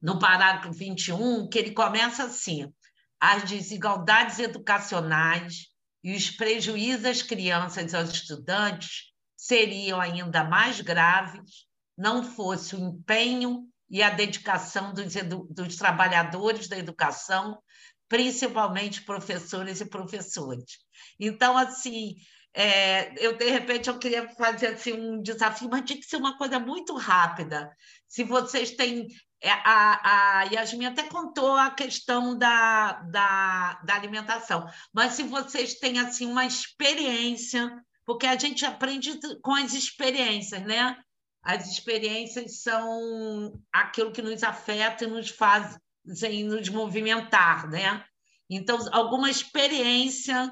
no 0.01 0.19
parágrafo 0.19 0.71
21, 0.71 1.47
que 1.49 1.57
ele 1.57 1.71
começa 1.71 2.25
assim: 2.25 2.71
as 3.19 3.43
desigualdades 3.43 4.39
educacionais 4.39 5.70
e 6.03 6.15
os 6.15 6.29
prejuízos 6.29 7.05
às 7.05 7.21
crianças 7.21 7.91
e 7.91 7.95
aos 7.95 8.09
estudantes 8.09 9.11
seriam 9.37 9.99
ainda 9.99 10.43
mais 10.43 10.81
graves 10.81 11.65
não 11.97 12.23
fosse 12.23 12.75
o 12.75 12.79
empenho 12.79 13.67
e 13.89 14.01
a 14.01 14.09
dedicação 14.09 14.93
dos, 14.93 15.13
dos 15.49 15.75
trabalhadores 15.75 16.67
da 16.67 16.77
educação, 16.77 17.61
principalmente 18.07 19.03
professores 19.03 19.81
e 19.81 19.85
professores. 19.85 20.79
Então, 21.19 21.57
assim, 21.57 22.15
é, 22.53 23.13
eu 23.23 23.37
de 23.37 23.49
repente 23.49 23.89
eu 23.89 23.99
queria 23.99 24.27
fazer 24.29 24.67
assim, 24.67 24.93
um 24.93 25.21
desafio, 25.21 25.69
mas 25.69 25.83
tinha 25.85 25.99
que 25.99 26.05
ser 26.05 26.17
uma 26.17 26.37
coisa 26.37 26.59
muito 26.59 26.95
rápida. 26.95 27.69
Se 28.07 28.23
vocês 28.23 28.71
têm 28.71 29.07
a, 29.49 30.39
a 30.39 30.43
Yasmin 30.43 30.85
até 30.85 31.03
contou 31.03 31.55
a 31.55 31.71
questão 31.71 32.37
da, 32.37 32.93
da, 33.03 33.81
da 33.83 33.95
alimentação, 33.95 34.67
mas 34.93 35.13
se 35.13 35.23
vocês 35.23 35.75
têm 35.75 35.99
assim 35.99 36.27
uma 36.27 36.45
experiência, 36.45 37.71
porque 38.05 38.27
a 38.27 38.37
gente 38.37 38.65
aprende 38.65 39.19
com 39.41 39.55
as 39.55 39.73
experiências, 39.73 40.61
né? 40.61 40.97
As 41.43 41.67
experiências 41.71 42.61
são 42.61 43.59
aquilo 43.73 44.11
que 44.11 44.21
nos 44.21 44.43
afeta 44.43 45.05
e 45.05 45.07
nos 45.07 45.29
faz 45.29 45.77
nos 46.03 46.69
movimentar, 46.69 47.67
né? 47.69 48.03
Então, 48.49 48.77
alguma 48.91 49.29
experiência 49.29 50.51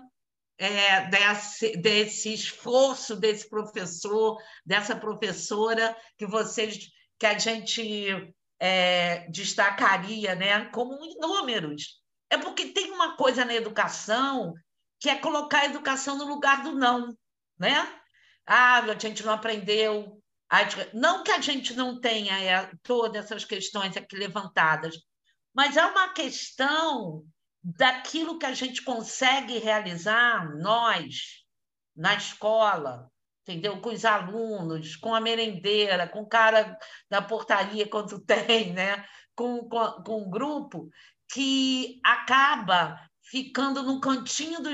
é, 0.57 1.05
desse, 1.09 1.77
desse 1.77 2.33
esforço 2.33 3.15
desse 3.15 3.49
professor, 3.49 4.37
dessa 4.65 4.95
professora 4.95 5.95
que 6.17 6.25
vocês 6.25 6.89
que 7.17 7.25
a 7.25 7.37
gente 7.37 8.33
é, 8.59 9.27
destacaria 9.29 10.35
né, 10.35 10.65
como 10.65 10.99
números. 11.19 11.99
É 12.29 12.37
porque 12.37 12.67
tem 12.67 12.91
uma 12.91 13.15
coisa 13.15 13.45
na 13.45 13.55
educação 13.55 14.53
que 14.99 15.09
é 15.09 15.15
colocar 15.17 15.59
a 15.59 15.65
educação 15.65 16.17
no 16.17 16.25
lugar 16.25 16.61
do 16.61 16.73
não. 16.73 17.17
Né? 17.57 17.75
Ah, 18.45 18.79
a 18.79 18.99
gente 18.99 19.23
não 19.23 19.33
aprendeu. 19.33 20.21
Não 20.93 21.23
que 21.23 21.31
a 21.31 21.39
gente 21.39 21.73
não 21.73 21.99
tenha 21.99 22.37
é, 22.41 22.71
todas 22.83 23.25
essas 23.25 23.45
questões 23.45 23.95
aqui 23.95 24.15
levantadas, 24.15 24.95
mas 25.53 25.77
é 25.77 25.85
uma 25.85 26.09
questão 26.13 27.23
daquilo 27.61 28.39
que 28.39 28.45
a 28.45 28.53
gente 28.53 28.83
consegue 28.83 29.59
realizar, 29.59 30.55
nós, 30.57 31.43
na 31.95 32.15
escola, 32.15 33.09
entendeu? 33.51 33.81
Com 33.81 33.89
os 33.89 34.05
alunos, 34.05 34.95
com 34.95 35.13
a 35.13 35.19
merendeira, 35.19 36.07
com 36.07 36.21
o 36.21 36.29
cara 36.29 36.77
da 37.09 37.21
portaria 37.21 37.87
quando 37.87 38.19
tem, 38.23 38.73
né? 38.73 39.03
com, 39.39 39.69
com, 39.69 40.03
com 40.03 40.23
um 40.23 40.29
grupo 40.29 40.89
que 41.31 41.99
acaba 42.03 42.99
ficando 43.23 43.83
no 43.83 44.01
cantinho 44.01 44.59
do, 44.61 44.71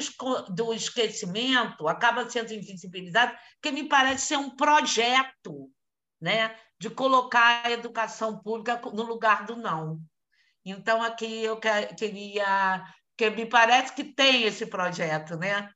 do 0.49 0.73
esquecimento, 0.73 1.87
acaba 1.87 2.27
sendo 2.27 2.51
invisibilizado, 2.51 3.37
que 3.61 3.71
me 3.71 3.87
parece 3.87 4.27
ser 4.27 4.37
um 4.37 4.55
projeto 4.55 5.69
né? 6.19 6.55
de 6.79 6.89
colocar 6.89 7.63
a 7.65 7.71
educação 7.71 8.39
pública 8.39 8.81
no 8.91 9.03
lugar 9.03 9.45
do 9.45 9.55
não. 9.55 9.99
Então, 10.65 11.01
aqui 11.03 11.43
eu 11.43 11.59
queria, 11.59 12.83
que 13.15 13.29
me 13.29 13.45
parece 13.45 13.93
que 13.93 14.03
tem 14.03 14.43
esse 14.43 14.65
projeto, 14.65 15.37
né? 15.37 15.69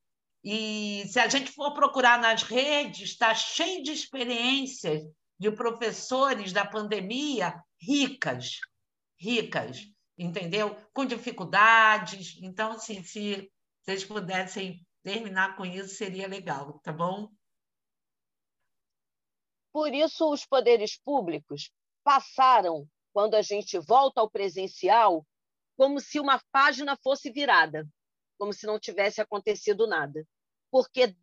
E 0.44 1.06
se 1.08 1.20
a 1.20 1.28
gente 1.28 1.52
for 1.52 1.74
procurar 1.74 2.20
nas 2.20 2.44
redes, 2.44 3.12
está 3.12 3.34
cheio 3.36 3.84
de 3.84 3.92
experiências 3.92 5.04
de 5.38 5.52
professores 5.52 6.54
da 6.54 6.66
pandemia 6.66 7.62
ricas, 7.82 8.60
ricas, 9.18 9.86
entendeu? 10.18 10.76
Com 10.94 11.06
dificuldades. 11.06 12.38
Então, 12.42 12.74
assim, 12.74 13.04
se 13.04 13.52
vocês 13.82 14.06
pudessem 14.06 14.86
terminar 15.04 15.56
com 15.56 15.66
isso, 15.66 15.96
seria 15.96 16.28
legal, 16.28 16.80
tá 16.80 16.92
bom? 16.92 17.30
Por 19.72 19.94
isso, 19.94 20.32
os 20.32 20.46
poderes 20.46 20.98
públicos 20.98 21.72
passaram, 22.04 22.88
quando 23.14 23.36
a 23.36 23.42
gente 23.42 23.78
volta 23.80 24.22
ao 24.22 24.30
presencial, 24.30 25.26
como 25.78 26.00
se 26.00 26.20
uma 26.20 26.42
página 26.52 26.98
fosse 26.98 27.32
virada 27.32 27.88
como 28.40 28.54
se 28.54 28.66
não 28.66 28.80
tivesse 28.80 29.22
acontecido 29.22 29.86
nada. 29.86 30.26
Porque 30.72 31.14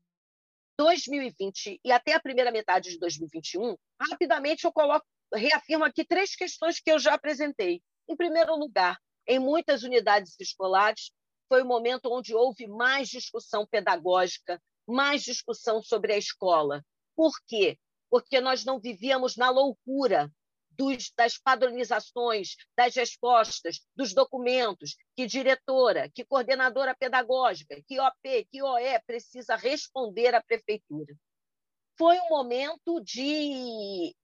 2020 0.78 1.80
e 1.82 1.90
até 1.90 2.12
a 2.12 2.20
primeira 2.20 2.52
metade 2.52 2.90
de 2.90 2.98
2021, 2.98 3.76
rapidamente 4.10 4.64
eu 4.64 4.72
coloco, 4.72 5.06
reafirmo 5.32 5.84
aqui 5.84 6.04
três 6.04 6.36
questões 6.36 6.78
que 6.78 6.92
eu 6.92 6.98
já 6.98 7.14
apresentei. 7.14 7.82
Em 8.08 8.14
primeiro 8.14 8.54
lugar, 8.54 8.98
em 9.26 9.38
muitas 9.38 9.82
unidades 9.82 10.38
escolares, 10.38 11.10
foi 11.48 11.62
o 11.62 11.66
momento 11.66 12.12
onde 12.12 12.34
houve 12.34 12.66
mais 12.66 13.08
discussão 13.08 13.66
pedagógica, 13.66 14.62
mais 14.86 15.22
discussão 15.22 15.82
sobre 15.82 16.12
a 16.12 16.18
escola. 16.18 16.84
Por 17.16 17.32
quê? 17.46 17.78
Porque 18.10 18.40
nós 18.40 18.64
não 18.64 18.78
vivíamos 18.78 19.36
na 19.36 19.50
loucura 19.50 20.30
dos, 20.76 21.12
das 21.16 21.38
padronizações, 21.38 22.56
das 22.76 22.94
respostas, 22.94 23.80
dos 23.94 24.14
documentos, 24.14 24.96
que 25.16 25.26
diretora, 25.26 26.10
que 26.14 26.24
coordenadora 26.24 26.94
pedagógica, 26.94 27.82
que 27.86 27.98
OP, 28.00 28.48
que 28.50 28.62
OE 28.62 29.00
precisa 29.06 29.56
responder 29.56 30.34
à 30.34 30.42
prefeitura. 30.42 31.14
Foi 31.98 32.18
um 32.18 32.28
momento 32.28 33.00
de 33.00 34.14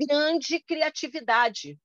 grande 0.00 0.60
criatividade, 0.60 1.78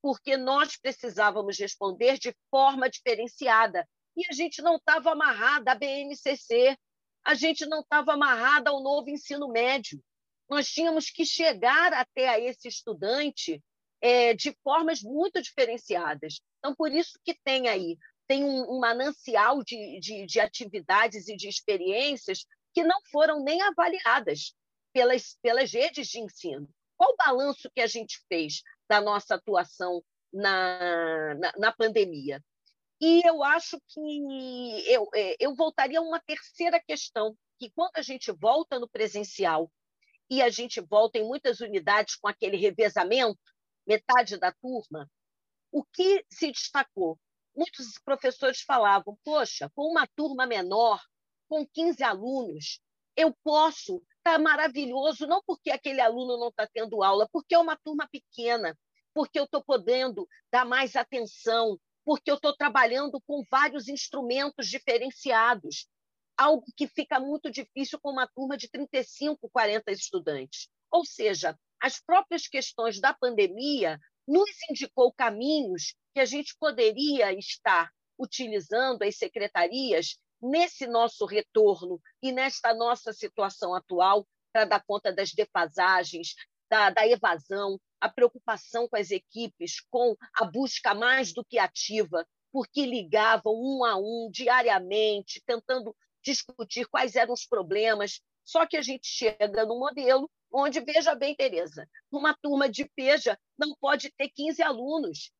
porque 0.00 0.36
nós 0.36 0.76
precisávamos 0.76 1.58
responder 1.58 2.18
de 2.18 2.34
forma 2.50 2.88
diferenciada. 2.88 3.86
E 4.16 4.24
a 4.30 4.32
gente 4.32 4.62
não 4.62 4.76
estava 4.76 5.12
amarrada 5.12 5.72
à 5.72 5.74
BNCC, 5.74 6.76
a 7.24 7.34
gente 7.34 7.66
não 7.66 7.80
estava 7.80 8.12
amarrada 8.12 8.70
ao 8.70 8.80
novo 8.80 9.10
ensino 9.10 9.48
médio. 9.48 10.00
Nós 10.48 10.68
tínhamos 10.68 11.10
que 11.10 11.24
chegar 11.24 11.92
até 11.92 12.28
a 12.28 12.38
esse 12.38 12.68
estudante 12.68 13.62
é, 14.00 14.34
de 14.34 14.56
formas 14.62 15.02
muito 15.02 15.40
diferenciadas. 15.42 16.40
Então, 16.58 16.74
por 16.74 16.92
isso 16.92 17.18
que 17.24 17.34
tem 17.44 17.68
aí 17.68 17.96
tem 18.26 18.44
um, 18.44 18.74
um 18.74 18.80
manancial 18.80 19.62
de, 19.62 20.00
de, 20.00 20.26
de 20.26 20.40
atividades 20.40 21.28
e 21.28 21.36
de 21.36 21.48
experiências 21.48 22.44
que 22.74 22.82
não 22.82 23.00
foram 23.10 23.42
nem 23.42 23.62
avaliadas 23.62 24.52
pelas, 24.92 25.38
pelas 25.40 25.72
redes 25.72 26.08
de 26.08 26.20
ensino. 26.20 26.68
Qual 26.96 27.12
o 27.12 27.16
balanço 27.16 27.70
que 27.74 27.80
a 27.80 27.86
gente 27.86 28.20
fez 28.28 28.62
da 28.88 29.00
nossa 29.00 29.34
atuação 29.34 30.02
na, 30.32 31.34
na, 31.34 31.52
na 31.56 31.72
pandemia? 31.72 32.42
E 33.00 33.26
eu 33.26 33.44
acho 33.44 33.78
que 33.88 34.90
eu, 34.90 35.08
é, 35.14 35.36
eu 35.38 35.54
voltaria 35.54 35.98
a 35.98 36.02
uma 36.02 36.20
terceira 36.20 36.80
questão, 36.80 37.36
que 37.58 37.70
quando 37.70 37.92
a 37.94 38.02
gente 38.02 38.32
volta 38.32 38.78
no 38.78 38.88
presencial 38.88 39.70
e 40.28 40.42
a 40.42 40.48
gente 40.50 40.80
volta 40.80 41.18
em 41.18 41.24
muitas 41.24 41.60
unidades 41.60 42.16
com 42.16 42.28
aquele 42.28 42.56
revezamento, 42.56 43.40
metade 43.86 44.36
da 44.36 44.52
turma, 44.52 45.08
o 45.70 45.84
que 45.84 46.24
se 46.30 46.50
destacou? 46.50 47.18
Muitos 47.54 47.98
professores 48.04 48.60
falavam, 48.60 49.16
poxa, 49.24 49.70
com 49.74 49.90
uma 49.90 50.06
turma 50.16 50.46
menor, 50.46 51.00
com 51.48 51.66
15 51.66 52.02
alunos, 52.02 52.80
eu 53.16 53.34
posso 53.42 54.02
está 54.26 54.38
maravilhoso, 54.40 55.24
não 55.26 55.40
porque 55.46 55.70
aquele 55.70 56.00
aluno 56.00 56.36
não 56.36 56.48
está 56.48 56.66
tendo 56.66 57.02
aula, 57.04 57.28
porque 57.32 57.54
é 57.54 57.58
uma 57.58 57.76
turma 57.76 58.08
pequena, 58.10 58.76
porque 59.14 59.38
eu 59.38 59.44
estou 59.44 59.62
podendo 59.62 60.28
dar 60.50 60.64
mais 60.64 60.96
atenção, 60.96 61.78
porque 62.04 62.28
eu 62.28 62.34
estou 62.34 62.54
trabalhando 62.54 63.20
com 63.24 63.44
vários 63.48 63.86
instrumentos 63.88 64.66
diferenciados, 64.66 65.86
algo 66.36 66.64
que 66.76 66.86
fica 66.86 67.18
muito 67.18 67.50
difícil 67.50 67.98
com 68.00 68.10
uma 68.10 68.26
turma 68.26 68.56
de 68.56 68.68
35, 68.68 69.48
40 69.48 69.90
estudantes. 69.90 70.68
Ou 70.90 71.04
seja, 71.04 71.58
as 71.80 72.00
próprias 72.00 72.46
questões 72.46 73.00
da 73.00 73.14
pandemia 73.14 73.98
nos 74.26 74.50
indicou 74.70 75.12
caminhos 75.12 75.94
que 76.14 76.20
a 76.20 76.24
gente 76.24 76.56
poderia 76.58 77.32
estar 77.32 77.90
utilizando 78.18 79.02
as 79.02 79.16
secretarias 79.16 80.18
nesse 80.40 80.86
nosso 80.86 81.24
retorno 81.26 82.00
e 82.22 82.32
nesta 82.32 82.74
nossa 82.74 83.12
situação 83.12 83.74
atual 83.74 84.26
para 84.52 84.64
dar 84.64 84.82
conta 84.86 85.12
das 85.12 85.32
defasagens, 85.32 86.34
da, 86.70 86.90
da 86.90 87.06
evasão, 87.06 87.78
a 88.00 88.08
preocupação 88.08 88.88
com 88.88 88.96
as 88.96 89.10
equipes, 89.10 89.80
com 89.90 90.16
a 90.34 90.44
busca 90.44 90.94
mais 90.94 91.32
do 91.32 91.44
que 91.44 91.58
ativa, 91.58 92.26
porque 92.52 92.86
ligavam 92.86 93.52
um 93.54 93.84
a 93.84 93.96
um 93.96 94.30
diariamente, 94.32 95.42
tentando 95.46 95.94
discutir 96.26 96.86
quais 96.86 97.14
eram 97.14 97.32
os 97.32 97.46
problemas. 97.46 98.20
Só 98.44 98.66
que 98.66 98.76
a 98.76 98.82
gente 98.82 99.06
chega 99.06 99.64
no 99.64 99.78
modelo 99.78 100.30
onde, 100.52 100.80
veja 100.80 101.14
bem, 101.14 101.34
Tereza, 101.34 101.88
uma 102.10 102.34
turma 102.34 102.68
de 102.68 102.84
PEJA 102.84 103.38
não 103.58 103.74
pode 103.80 104.10
ter 104.12 104.28
15 104.30 104.62
alunos, 104.62 105.30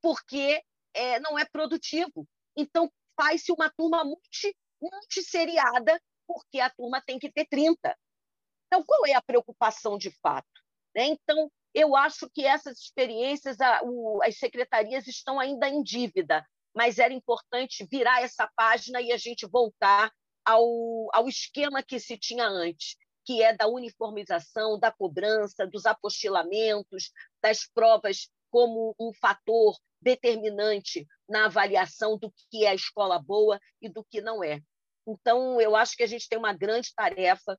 porque 0.00 0.62
é, 0.94 1.18
não 1.20 1.38
é 1.38 1.44
produtivo. 1.44 2.26
Então, 2.56 2.90
faz-se 3.16 3.52
uma 3.52 3.70
turma 3.70 4.04
multi, 4.04 4.56
porque 6.26 6.60
a 6.60 6.70
turma 6.70 7.02
tem 7.04 7.18
que 7.18 7.30
ter 7.30 7.46
30. 7.46 7.96
Então, 8.66 8.84
qual 8.84 9.04
é 9.06 9.14
a 9.14 9.22
preocupação 9.22 9.98
de 9.98 10.10
fato? 10.22 10.48
Né? 10.94 11.06
Então, 11.06 11.50
eu 11.74 11.96
acho 11.96 12.28
que 12.30 12.44
essas 12.44 12.78
experiências, 12.78 13.60
a, 13.60 13.82
o, 13.82 14.22
as 14.22 14.38
secretarias 14.38 15.06
estão 15.06 15.40
ainda 15.40 15.68
em 15.68 15.82
dívida, 15.82 16.46
mas 16.74 16.98
era 16.98 17.12
importante 17.12 17.86
virar 17.90 18.22
essa 18.22 18.50
página 18.56 19.00
e 19.00 19.12
a 19.12 19.16
gente 19.16 19.46
voltar 19.46 20.12
ao, 20.44 20.64
ao 21.12 21.28
esquema 21.28 21.82
que 21.82 21.98
se 21.98 22.16
tinha 22.16 22.46
antes, 22.46 22.96
que 23.24 23.42
é 23.42 23.54
da 23.54 23.66
uniformização, 23.66 24.78
da 24.78 24.90
cobrança, 24.90 25.66
dos 25.66 25.86
apostilamentos, 25.86 27.10
das 27.42 27.66
provas 27.66 28.28
como 28.50 28.94
um 28.98 29.12
fator 29.14 29.76
determinante 30.00 31.06
na 31.28 31.46
avaliação 31.46 32.18
do 32.18 32.32
que 32.50 32.64
é 32.64 32.74
escola 32.74 33.18
boa 33.18 33.60
e 33.80 33.88
do 33.88 34.04
que 34.04 34.20
não 34.20 34.42
é. 34.42 34.60
Então, 35.06 35.60
eu 35.60 35.76
acho 35.76 35.96
que 35.96 36.02
a 36.02 36.06
gente 36.06 36.28
tem 36.28 36.38
uma 36.38 36.52
grande 36.52 36.92
tarefa. 36.94 37.58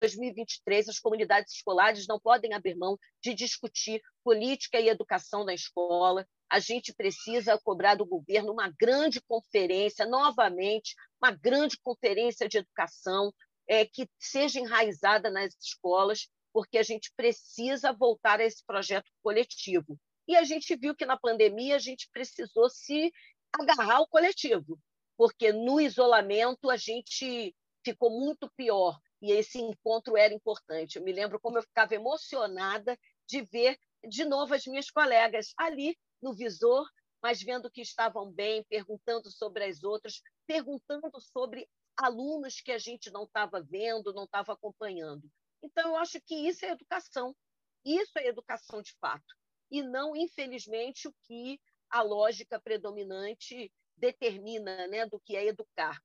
2023, 0.00 0.88
as 0.88 0.98
comunidades 0.98 1.54
escolares 1.54 2.06
não 2.06 2.18
podem 2.18 2.52
abrir 2.54 2.74
mão 2.74 2.98
de 3.22 3.34
discutir 3.34 4.00
política 4.24 4.80
e 4.80 4.88
educação 4.88 5.44
na 5.44 5.54
escola. 5.54 6.26
A 6.48 6.58
gente 6.58 6.92
precisa 6.94 7.58
cobrar 7.62 7.94
do 7.94 8.06
governo 8.06 8.52
uma 8.52 8.72
grande 8.80 9.20
conferência, 9.20 10.06
novamente, 10.06 10.94
uma 11.22 11.30
grande 11.30 11.78
conferência 11.78 12.48
de 12.48 12.58
educação 12.58 13.32
é, 13.68 13.84
que 13.84 14.08
seja 14.18 14.58
enraizada 14.58 15.30
nas 15.30 15.54
escolas, 15.62 16.28
porque 16.52 16.78
a 16.78 16.82
gente 16.82 17.12
precisa 17.16 17.92
voltar 17.92 18.40
a 18.40 18.44
esse 18.44 18.64
projeto 18.64 19.10
coletivo. 19.22 19.98
E 20.26 20.34
a 20.36 20.44
gente 20.44 20.74
viu 20.76 20.94
que 20.94 21.06
na 21.06 21.18
pandemia 21.18 21.76
a 21.76 21.78
gente 21.78 22.08
precisou 22.12 22.68
se 22.68 23.12
agarrar 23.52 23.96
ao 23.96 24.08
coletivo, 24.08 24.78
porque 25.16 25.52
no 25.52 25.80
isolamento 25.80 26.70
a 26.70 26.76
gente 26.76 27.54
ficou 27.84 28.10
muito 28.10 28.50
pior 28.56 28.98
e 29.20 29.32
esse 29.32 29.58
encontro 29.58 30.16
era 30.16 30.32
importante. 30.32 30.96
Eu 30.96 31.04
me 31.04 31.12
lembro 31.12 31.40
como 31.40 31.58
eu 31.58 31.62
ficava 31.62 31.94
emocionada 31.94 32.98
de 33.26 33.42
ver 33.42 33.78
de 34.08 34.24
novo 34.24 34.54
as 34.54 34.64
minhas 34.66 34.90
colegas 34.90 35.52
ali 35.56 35.96
no 36.22 36.34
visor, 36.34 36.88
mas 37.22 37.42
vendo 37.42 37.70
que 37.70 37.82
estavam 37.82 38.30
bem, 38.30 38.64
perguntando 38.64 39.30
sobre 39.30 39.64
as 39.64 39.82
outras, 39.82 40.22
perguntando 40.46 41.20
sobre 41.20 41.68
alunos 41.96 42.60
que 42.60 42.72
a 42.72 42.78
gente 42.78 43.10
não 43.10 43.24
estava 43.24 43.62
vendo, 43.62 44.14
não 44.14 44.24
estava 44.24 44.54
acompanhando. 44.54 45.30
Então, 45.62 45.90
eu 45.90 45.96
acho 45.96 46.18
que 46.22 46.34
isso 46.34 46.64
é 46.64 46.70
educação. 46.70 47.36
Isso 47.84 48.18
é 48.18 48.26
educação 48.26 48.80
de 48.80 48.94
fato 48.98 49.34
e 49.70 49.82
não, 49.82 50.16
infelizmente, 50.16 51.06
o 51.06 51.14
que 51.22 51.60
a 51.88 52.02
lógica 52.02 52.60
predominante 52.60 53.72
determina 53.96 54.86
né, 54.88 55.06
do 55.06 55.20
que 55.20 55.36
é 55.36 55.46
educar. 55.46 56.02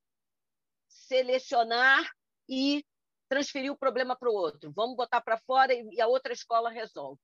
Selecionar 0.87 2.07
e 2.47 2.85
transferir 3.27 3.71
o 3.71 3.77
problema 3.77 4.15
para 4.15 4.29
o 4.29 4.33
outro. 4.33 4.71
Vamos 4.71 4.95
botar 4.95 5.21
para 5.21 5.37
fora 5.37 5.73
e 5.73 5.99
a 5.99 6.07
outra 6.07 6.33
escola 6.33 6.69
resolve. 6.69 7.21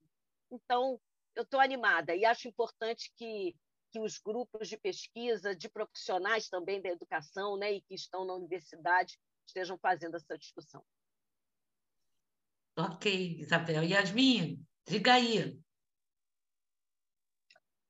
Então, 0.52 1.00
eu 1.36 1.44
estou 1.44 1.60
animada 1.60 2.16
e 2.16 2.26
acho 2.26 2.48
importante 2.48 3.12
que, 3.16 3.56
que 3.92 4.00
os 4.00 4.18
grupos 4.18 4.68
de 4.68 4.78
pesquisa, 4.78 5.56
de 5.56 5.70
profissionais 5.70 6.50
também 6.50 6.82
da 6.82 6.90
educação 6.90 7.58
né, 7.58 7.74
e 7.74 7.82
que 7.82 7.94
estão 7.94 8.26
na 8.26 8.34
universidade, 8.34 9.18
estejam 9.48 9.78
fazendo 9.78 10.16
essa 10.16 10.38
discussão. 10.38 10.84
Ok, 12.78 13.38
Isabel. 13.40 13.84
Yasmin, 13.84 14.66
diga 14.88 15.14
aí. 15.14 15.62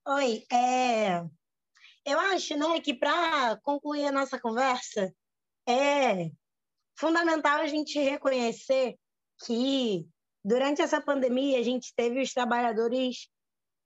Oi, 0.08 0.44
é... 0.52 1.22
eu 2.04 2.20
acho 2.20 2.58
né, 2.58 2.82
que 2.82 2.94
para 2.94 3.58
concluir 3.62 4.08
a 4.08 4.12
nossa 4.12 4.40
conversa, 4.40 5.14
é 5.68 6.32
fundamental 6.96 7.60
a 7.60 7.68
gente 7.68 8.00
reconhecer 8.00 8.96
que 9.46 10.08
durante 10.44 10.82
essa 10.82 11.02
pandemia 11.02 11.60
a 11.60 11.64
gente 11.64 11.94
teve 11.96 12.22
os 12.22 12.34
trabalhadores 12.34 13.28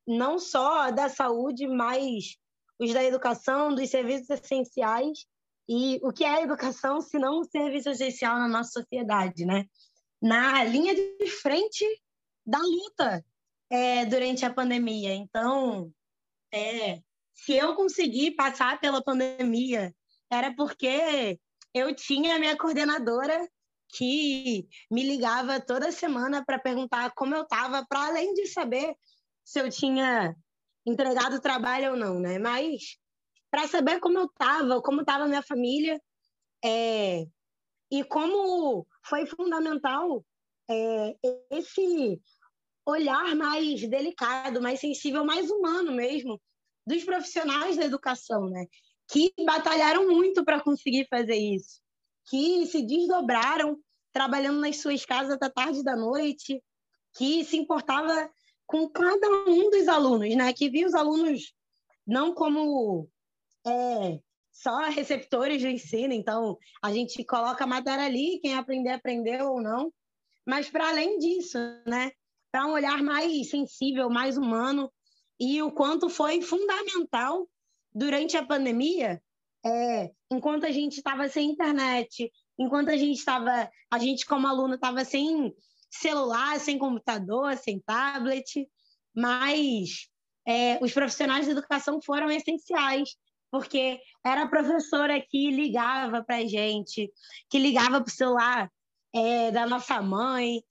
não 0.08 0.38
só 0.38 0.92
da 0.92 1.10
saúde, 1.10 1.68
mas 1.68 2.36
os 2.80 2.94
da 2.94 3.04
educação, 3.04 3.74
dos 3.74 3.90
serviços 3.90 4.30
essenciais. 4.30 5.26
E 5.68 6.00
o 6.04 6.12
que 6.12 6.24
é 6.24 6.30
a 6.30 6.42
educação, 6.42 7.02
se 7.02 7.18
não 7.18 7.40
um 7.40 7.44
serviço 7.44 7.90
essencial 7.90 8.38
na 8.38 8.48
nossa 8.48 8.82
sociedade, 8.82 9.46
né? 9.46 9.66
Na 10.22 10.64
linha 10.64 10.94
de 10.94 11.28
frente 11.28 11.84
da 12.46 12.60
luta 12.60 13.26
é, 13.70 14.06
durante 14.06 14.46
a 14.46 14.54
pandemia. 14.54 15.14
Então, 15.14 15.92
é, 16.54 17.02
se 17.34 17.54
eu 17.54 17.76
consegui 17.76 18.32
passar 18.32 18.80
pela 18.80 19.04
pandemia, 19.04 19.94
era 20.32 20.54
porque 20.56 21.40
eu 21.76 21.94
tinha 21.94 22.38
a 22.38 22.40
minha 22.40 22.58
coordenadora 22.58 23.38
que 23.90 24.66
me 24.90 25.04
ligava 25.04 25.60
toda 25.60 25.92
semana 25.92 26.44
para 26.44 26.58
perguntar 26.58 27.12
como 27.14 27.36
eu 27.36 27.44
estava, 27.44 27.86
para 27.86 28.08
além 28.08 28.34
de 28.34 28.48
saber 28.48 28.96
se 29.44 29.60
eu 29.60 29.70
tinha 29.70 30.34
entregado 30.86 31.36
o 31.36 31.42
trabalho 31.42 31.92
ou 31.92 31.98
não, 31.98 32.18
né? 32.18 32.40
Mas 32.40 32.98
para 33.52 33.68
saber 33.68 34.00
como 34.00 34.18
eu 34.18 34.26
estava, 34.26 34.82
como 34.82 35.02
estava 35.02 35.28
minha 35.28 35.42
família, 35.42 36.02
é, 36.64 37.26
e 37.92 38.04
como 38.06 38.88
foi 39.04 39.26
fundamental 39.26 40.26
é, 40.70 41.16
esse 41.52 42.22
olhar 42.86 43.36
mais 43.36 43.82
delicado, 43.88 44.62
mais 44.62 44.80
sensível, 44.80 45.26
mais 45.26 45.52
humano 45.52 45.92
mesmo 45.92 46.42
dos 46.88 47.04
profissionais 47.04 47.76
da 47.76 47.84
educação, 47.84 48.50
né? 48.50 48.66
Que 49.08 49.34
batalharam 49.46 50.08
muito 50.08 50.44
para 50.44 50.62
conseguir 50.62 51.08
fazer 51.10 51.36
isso, 51.36 51.80
que 52.28 52.66
se 52.66 52.82
desdobraram 52.82 53.80
trabalhando 54.12 54.60
nas 54.60 54.78
suas 54.78 55.06
casas 55.06 55.38
da 55.38 55.50
tarde 55.50 55.84
da 55.84 55.96
noite, 55.96 56.64
que 57.16 57.44
se 57.44 57.58
importava 57.58 58.30
com 58.66 58.90
cada 58.90 59.28
um 59.48 59.70
dos 59.70 59.88
alunos, 59.88 60.36
né? 60.36 60.52
Que 60.54 60.70
via 60.70 60.88
os 60.88 60.94
alunos 60.94 61.54
não 62.06 62.34
como 62.34 63.10
é, 63.66 64.20
só 64.52 64.90
receptores 64.90 65.62
do 65.62 65.68
ensino, 65.68 66.14
então 66.14 66.58
a 66.82 66.94
gente 66.94 67.24
coloca 67.26 67.64
a 67.64 67.68
matéria 67.68 68.06
ali, 68.06 68.40
quem 68.42 68.56
aprender, 68.56 68.92
aprendeu 68.92 69.52
ou 69.52 69.62
não, 69.62 69.92
mas 70.46 70.70
para 70.70 70.90
além 70.90 71.18
disso, 71.18 71.58
né? 71.86 72.12
Para 72.52 72.68
um 72.68 72.72
olhar 72.72 73.04
mais 73.04 73.50
sensível, 73.50 74.10
mais 74.10 74.38
humano, 74.38 74.92
e 75.40 75.62
o 75.62 75.72
quanto 75.72 76.10
foi 76.10 76.42
fundamental 76.42 77.50
durante 77.96 78.36
a 78.36 78.46
pandemia, 78.46 79.22
é, 79.66 80.12
enquanto 80.30 80.66
a 80.66 80.72
gente 80.72 80.98
estava 80.98 81.30
sem 81.30 81.52
internet, 81.52 82.30
enquanto 82.60 82.90
a 82.90 82.98
gente 82.98 83.18
estava, 83.18 83.70
a 83.90 83.98
gente 83.98 84.26
como 84.26 84.46
aluno 84.46 84.76
estava 84.76 85.06
sem 85.06 85.56
celular, 85.90 86.60
sem 86.60 86.78
computador, 86.78 87.56
sem 87.56 87.80
tablet, 87.80 88.68
mas 89.16 90.10
é, 90.46 90.78
os 90.84 90.92
profissionais 90.92 91.46
de 91.46 91.52
educação 91.52 92.02
foram 92.02 92.30
essenciais, 92.30 93.16
porque 93.50 94.00
era 94.26 94.44
a 94.44 94.50
professora 94.50 95.20
que 95.22 95.50
ligava 95.50 96.22
para 96.22 96.38
a 96.38 96.46
gente, 96.46 97.10
que 97.50 97.58
ligava 97.58 98.02
para 98.02 98.12
o 98.12 98.16
celular 98.16 98.70
é, 99.14 99.52
da 99.52 99.66
nossa 99.66 100.02
mãe, 100.02 100.62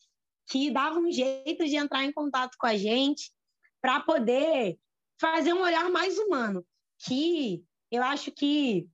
que 0.47 0.71
dava 0.71 0.99
um 0.99 1.11
jeito 1.11 1.65
de 1.65 1.77
entrar 1.77 2.05
em 2.05 2.13
contato 2.13 2.57
com 2.59 2.67
a 2.67 2.77
gente 2.77 3.33
para 3.81 4.01
poder 4.01 4.79
fazer 5.19 5.55
um 5.55 5.63
olhar 5.63 5.91
mais 5.91 6.19
humano, 6.19 6.65
que 7.07 7.65
eu 7.91 8.03
acho 8.03 8.31
que 8.33 8.89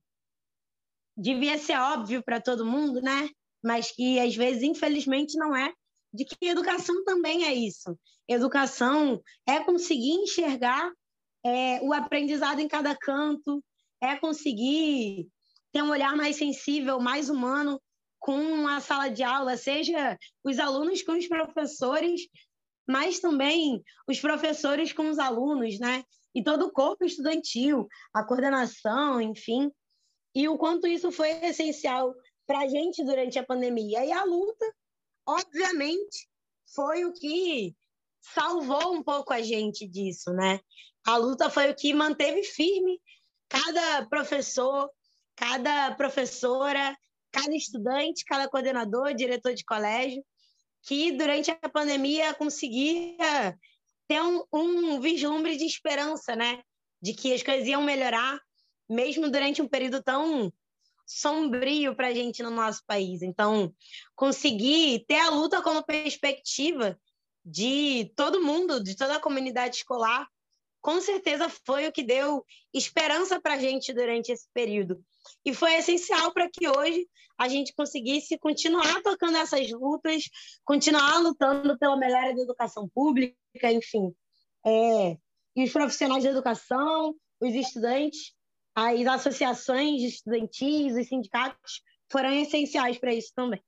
devia 1.17 1.57
ser 1.57 1.77
óbvio 1.77 2.23
para 2.23 2.41
todo 2.41 2.65
mundo, 2.65 3.01
né? 3.01 3.29
Mas 3.63 3.91
que 3.91 4.19
às 4.19 4.35
vezes, 4.35 4.63
infelizmente, 4.63 5.37
não 5.37 5.55
é, 5.55 5.73
de 6.13 6.25
que 6.25 6.47
educação 6.47 7.03
também 7.03 7.45
é 7.45 7.53
isso. 7.53 7.97
Educação 8.27 9.21
é 9.47 9.59
conseguir 9.59 10.11
enxergar 10.11 10.91
é, 11.45 11.81
o 11.81 11.93
aprendizado 11.93 12.59
em 12.59 12.67
cada 12.67 12.95
canto, 12.95 13.63
é 14.01 14.15
conseguir 14.15 15.27
ter 15.71 15.81
um 15.81 15.89
olhar 15.89 16.15
mais 16.15 16.35
sensível, 16.35 16.99
mais 16.99 17.29
humano 17.29 17.81
com 18.19 18.67
a 18.67 18.79
sala 18.79 19.09
de 19.09 19.23
aula, 19.23 19.57
seja 19.57 20.17
os 20.43 20.59
alunos 20.59 21.01
com 21.01 21.13
os 21.13 21.27
professores, 21.27 22.21
mas 22.87 23.19
também 23.19 23.81
os 24.07 24.19
professores 24.19 24.93
com 24.93 25.09
os 25.09 25.17
alunos, 25.17 25.79
né? 25.79 26.03
E 26.33 26.43
todo 26.43 26.65
o 26.65 26.71
corpo 26.71 27.03
estudantil, 27.03 27.87
a 28.13 28.23
coordenação, 28.23 29.19
enfim. 29.19 29.71
E 30.33 30.47
o 30.47 30.57
quanto 30.57 30.87
isso 30.87 31.11
foi 31.11 31.29
essencial 31.45 32.13
para 32.47 32.59
a 32.59 32.67
gente 32.67 33.03
durante 33.03 33.37
a 33.37 33.45
pandemia. 33.45 34.05
E 34.05 34.11
a 34.11 34.23
luta 34.23 34.65
obviamente, 35.25 36.27
foi 36.73 37.05
o 37.05 37.13
que 37.13 37.75
salvou 38.21 38.93
um 38.93 39.03
pouco 39.03 39.33
a 39.33 39.41
gente 39.41 39.87
disso, 39.87 40.31
né? 40.31 40.59
A 41.05 41.17
luta 41.17 41.49
foi 41.49 41.71
o 41.71 41.75
que 41.75 41.93
manteve 41.93 42.43
firme 42.43 43.01
cada 43.49 44.05
professor, 44.05 44.89
cada 45.35 45.93
professora, 45.95 46.95
cada 47.31 47.55
estudante, 47.55 48.23
cada 48.25 48.47
coordenador, 48.47 49.13
diretor 49.13 49.53
de 49.53 49.65
colégio, 49.65 50.23
que 50.83 51.11
durante 51.11 51.51
a 51.51 51.69
pandemia 51.69 52.33
conseguia 52.33 53.57
ter 54.11 54.21
um, 54.21 54.43
um 54.51 54.99
vislumbre 54.99 55.55
de 55.55 55.63
esperança, 55.63 56.35
né? 56.35 56.61
De 57.01 57.13
que 57.13 57.33
as 57.33 57.41
coisas 57.41 57.65
iam 57.65 57.81
melhorar, 57.81 58.37
mesmo 58.89 59.31
durante 59.31 59.61
um 59.61 59.67
período 59.69 60.03
tão 60.03 60.51
sombrio 61.07 61.95
para 61.95 62.07
a 62.07 62.13
gente 62.13 62.43
no 62.43 62.49
nosso 62.49 62.81
país. 62.85 63.21
Então, 63.21 63.73
conseguir 64.13 65.05
ter 65.07 65.19
a 65.19 65.29
luta 65.29 65.61
como 65.61 65.81
perspectiva 65.81 66.99
de 67.45 68.11
todo 68.17 68.43
mundo, 68.43 68.83
de 68.83 68.97
toda 68.97 69.15
a 69.15 69.21
comunidade 69.21 69.77
escolar, 69.77 70.27
com 70.81 70.99
certeza 70.99 71.47
foi 71.65 71.87
o 71.87 71.91
que 71.91 72.03
deu 72.03 72.43
esperança 72.73 73.39
para 73.39 73.53
a 73.53 73.59
gente 73.59 73.93
durante 73.93 74.31
esse 74.31 74.47
período. 74.53 75.03
E 75.45 75.53
foi 75.53 75.75
essencial 75.75 76.33
para 76.33 76.49
que 76.49 76.67
hoje 76.67 77.07
a 77.37 77.47
gente 77.47 77.73
conseguisse 77.73 78.37
continuar 78.37 79.01
tocando 79.01 79.37
essas 79.37 79.69
lutas, 79.71 80.23
continuar 80.65 81.19
lutando 81.19 81.77
pela 81.77 81.97
melhora 81.97 82.35
da 82.35 82.41
educação 82.41 82.89
pública, 82.89 83.71
enfim. 83.71 84.13
É, 84.65 85.17
e 85.55 85.63
os 85.63 85.71
profissionais 85.71 86.23
de 86.23 86.29
educação, 86.29 87.15
os 87.39 87.53
estudantes, 87.53 88.33
as 88.75 89.05
associações 89.05 90.01
estudantis, 90.01 90.95
os 90.95 91.07
sindicatos 91.07 91.81
foram 92.11 92.31
essenciais 92.33 92.97
para 92.97 93.13
isso 93.13 93.31
também. 93.35 93.61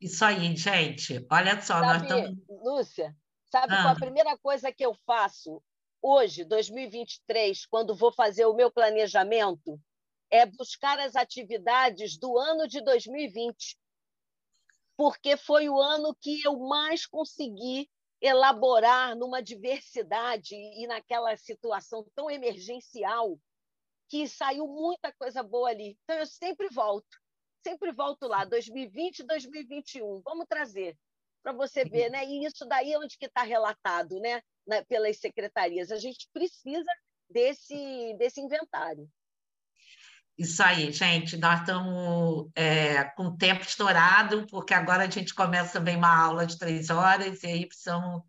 Isso 0.00 0.24
aí, 0.24 0.54
gente. 0.56 1.26
Olha 1.30 1.60
só, 1.60 1.80
sabe, 1.80 1.86
nós 1.86 2.02
estamos. 2.02 2.38
Lúcia, 2.48 3.16
sabe 3.50 3.72
ah. 3.72 3.82
qual 3.82 3.94
a 3.94 4.00
primeira 4.00 4.36
coisa 4.38 4.72
que 4.72 4.84
eu 4.84 4.94
faço 5.06 5.62
hoje, 6.04 6.44
2023, 6.44 7.64
quando 7.64 7.96
vou 7.96 8.12
fazer 8.12 8.44
o 8.44 8.52
meu 8.52 8.70
planejamento? 8.70 9.80
É 10.30 10.44
buscar 10.44 10.98
as 10.98 11.16
atividades 11.16 12.18
do 12.18 12.36
ano 12.38 12.68
de 12.68 12.82
2020. 12.82 13.78
Porque 14.96 15.36
foi 15.36 15.68
o 15.68 15.80
ano 15.80 16.14
que 16.20 16.42
eu 16.44 16.58
mais 16.58 17.06
consegui 17.06 17.90
elaborar 18.20 19.16
numa 19.16 19.42
diversidade 19.42 20.54
e 20.54 20.86
naquela 20.86 21.36
situação 21.36 22.06
tão 22.14 22.30
emergencial 22.30 23.38
que 24.08 24.28
saiu 24.28 24.66
muita 24.66 25.12
coisa 25.12 25.42
boa 25.42 25.70
ali. 25.70 25.96
Então, 26.02 26.18
eu 26.18 26.26
sempre 26.26 26.68
volto, 26.68 27.18
sempre 27.66 27.92
volto 27.92 28.26
lá, 28.28 28.44
2020, 28.44 29.24
2021. 29.24 30.20
Vamos 30.22 30.46
trazer 30.48 30.96
para 31.42 31.52
você 31.52 31.84
ver, 31.84 32.10
né? 32.10 32.24
E 32.24 32.44
isso 32.44 32.66
daí 32.66 32.92
é 32.92 32.98
onde 32.98 33.16
que 33.18 33.26
está 33.26 33.42
relatado, 33.42 34.20
né? 34.20 34.42
Na, 34.66 34.84
pelas 34.84 35.18
secretarias. 35.18 35.90
A 35.90 35.96
gente 35.96 36.28
precisa 36.32 36.90
desse, 37.28 38.14
desse 38.18 38.40
inventário. 38.40 39.08
Isso 40.36 40.62
aí, 40.62 40.90
gente. 40.90 41.36
Nós 41.36 41.60
estamos 41.60 42.50
é, 42.56 43.04
com 43.04 43.26
o 43.26 43.36
tempo 43.36 43.62
estourado, 43.62 44.46
porque 44.48 44.74
agora 44.74 45.04
a 45.04 45.10
gente 45.10 45.32
começa 45.34 45.74
também 45.74 45.96
uma 45.96 46.16
aula 46.16 46.44
de 46.44 46.58
três 46.58 46.90
horas, 46.90 47.42
e 47.42 47.46
aí 47.46 47.66
precisamos 47.66 48.22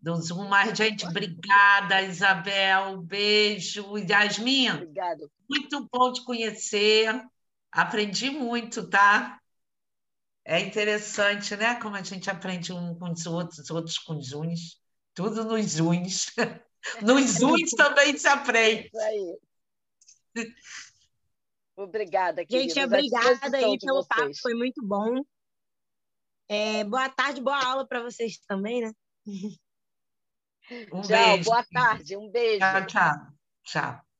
do 0.00 0.16
Zoom. 0.16 0.48
Mas, 0.48 0.76
gente, 0.76 1.06
obrigada, 1.06 2.02
Isabel. 2.02 3.02
Beijo. 3.02 3.96
Yasmin, 3.98 4.70
Obrigada. 4.70 5.28
muito 5.48 5.88
bom 5.92 6.12
te 6.12 6.24
conhecer. 6.24 7.22
Aprendi 7.70 8.30
muito, 8.30 8.88
tá? 8.88 9.38
É 10.44 10.58
interessante, 10.58 11.54
né? 11.54 11.76
Como 11.76 11.94
a 11.94 12.02
gente 12.02 12.28
aprende 12.28 12.72
um 12.72 12.94
com 12.98 13.12
os 13.12 13.26
outros, 13.26 13.58
os 13.58 13.70
outros 13.70 13.98
com 13.98 14.16
os 14.16 14.32
uns. 14.32 14.81
Tudo 15.14 15.44
nos 15.44 15.80
uns. 15.80 16.26
Nos 17.00 17.40
uns 17.40 17.70
também 17.70 18.18
se 18.18 18.26
aprende. 18.26 18.88
Isso 18.88 18.98
aí. 18.98 19.38
Obrigada, 21.76 22.44
queridos. 22.44 22.74
Gente, 22.74 22.84
obrigada 22.84 23.56
aí 23.56 23.78
pelo 23.78 24.04
papo, 24.04 24.32
foi 24.40 24.54
muito 24.54 24.84
bom. 24.84 25.22
É, 26.48 26.82
boa 26.84 27.08
tarde, 27.08 27.40
boa 27.40 27.64
aula 27.64 27.86
para 27.86 28.02
vocês 28.02 28.38
também, 28.48 28.82
né? 28.82 28.92
Um 30.92 31.02
tchau, 31.02 31.08
beijo. 31.08 31.44
boa 31.44 31.64
tarde, 31.64 32.16
um 32.16 32.30
beijo. 32.30 32.58
Tchau, 32.58 32.86
tchau. 32.86 33.32
Tchau. 33.64 34.11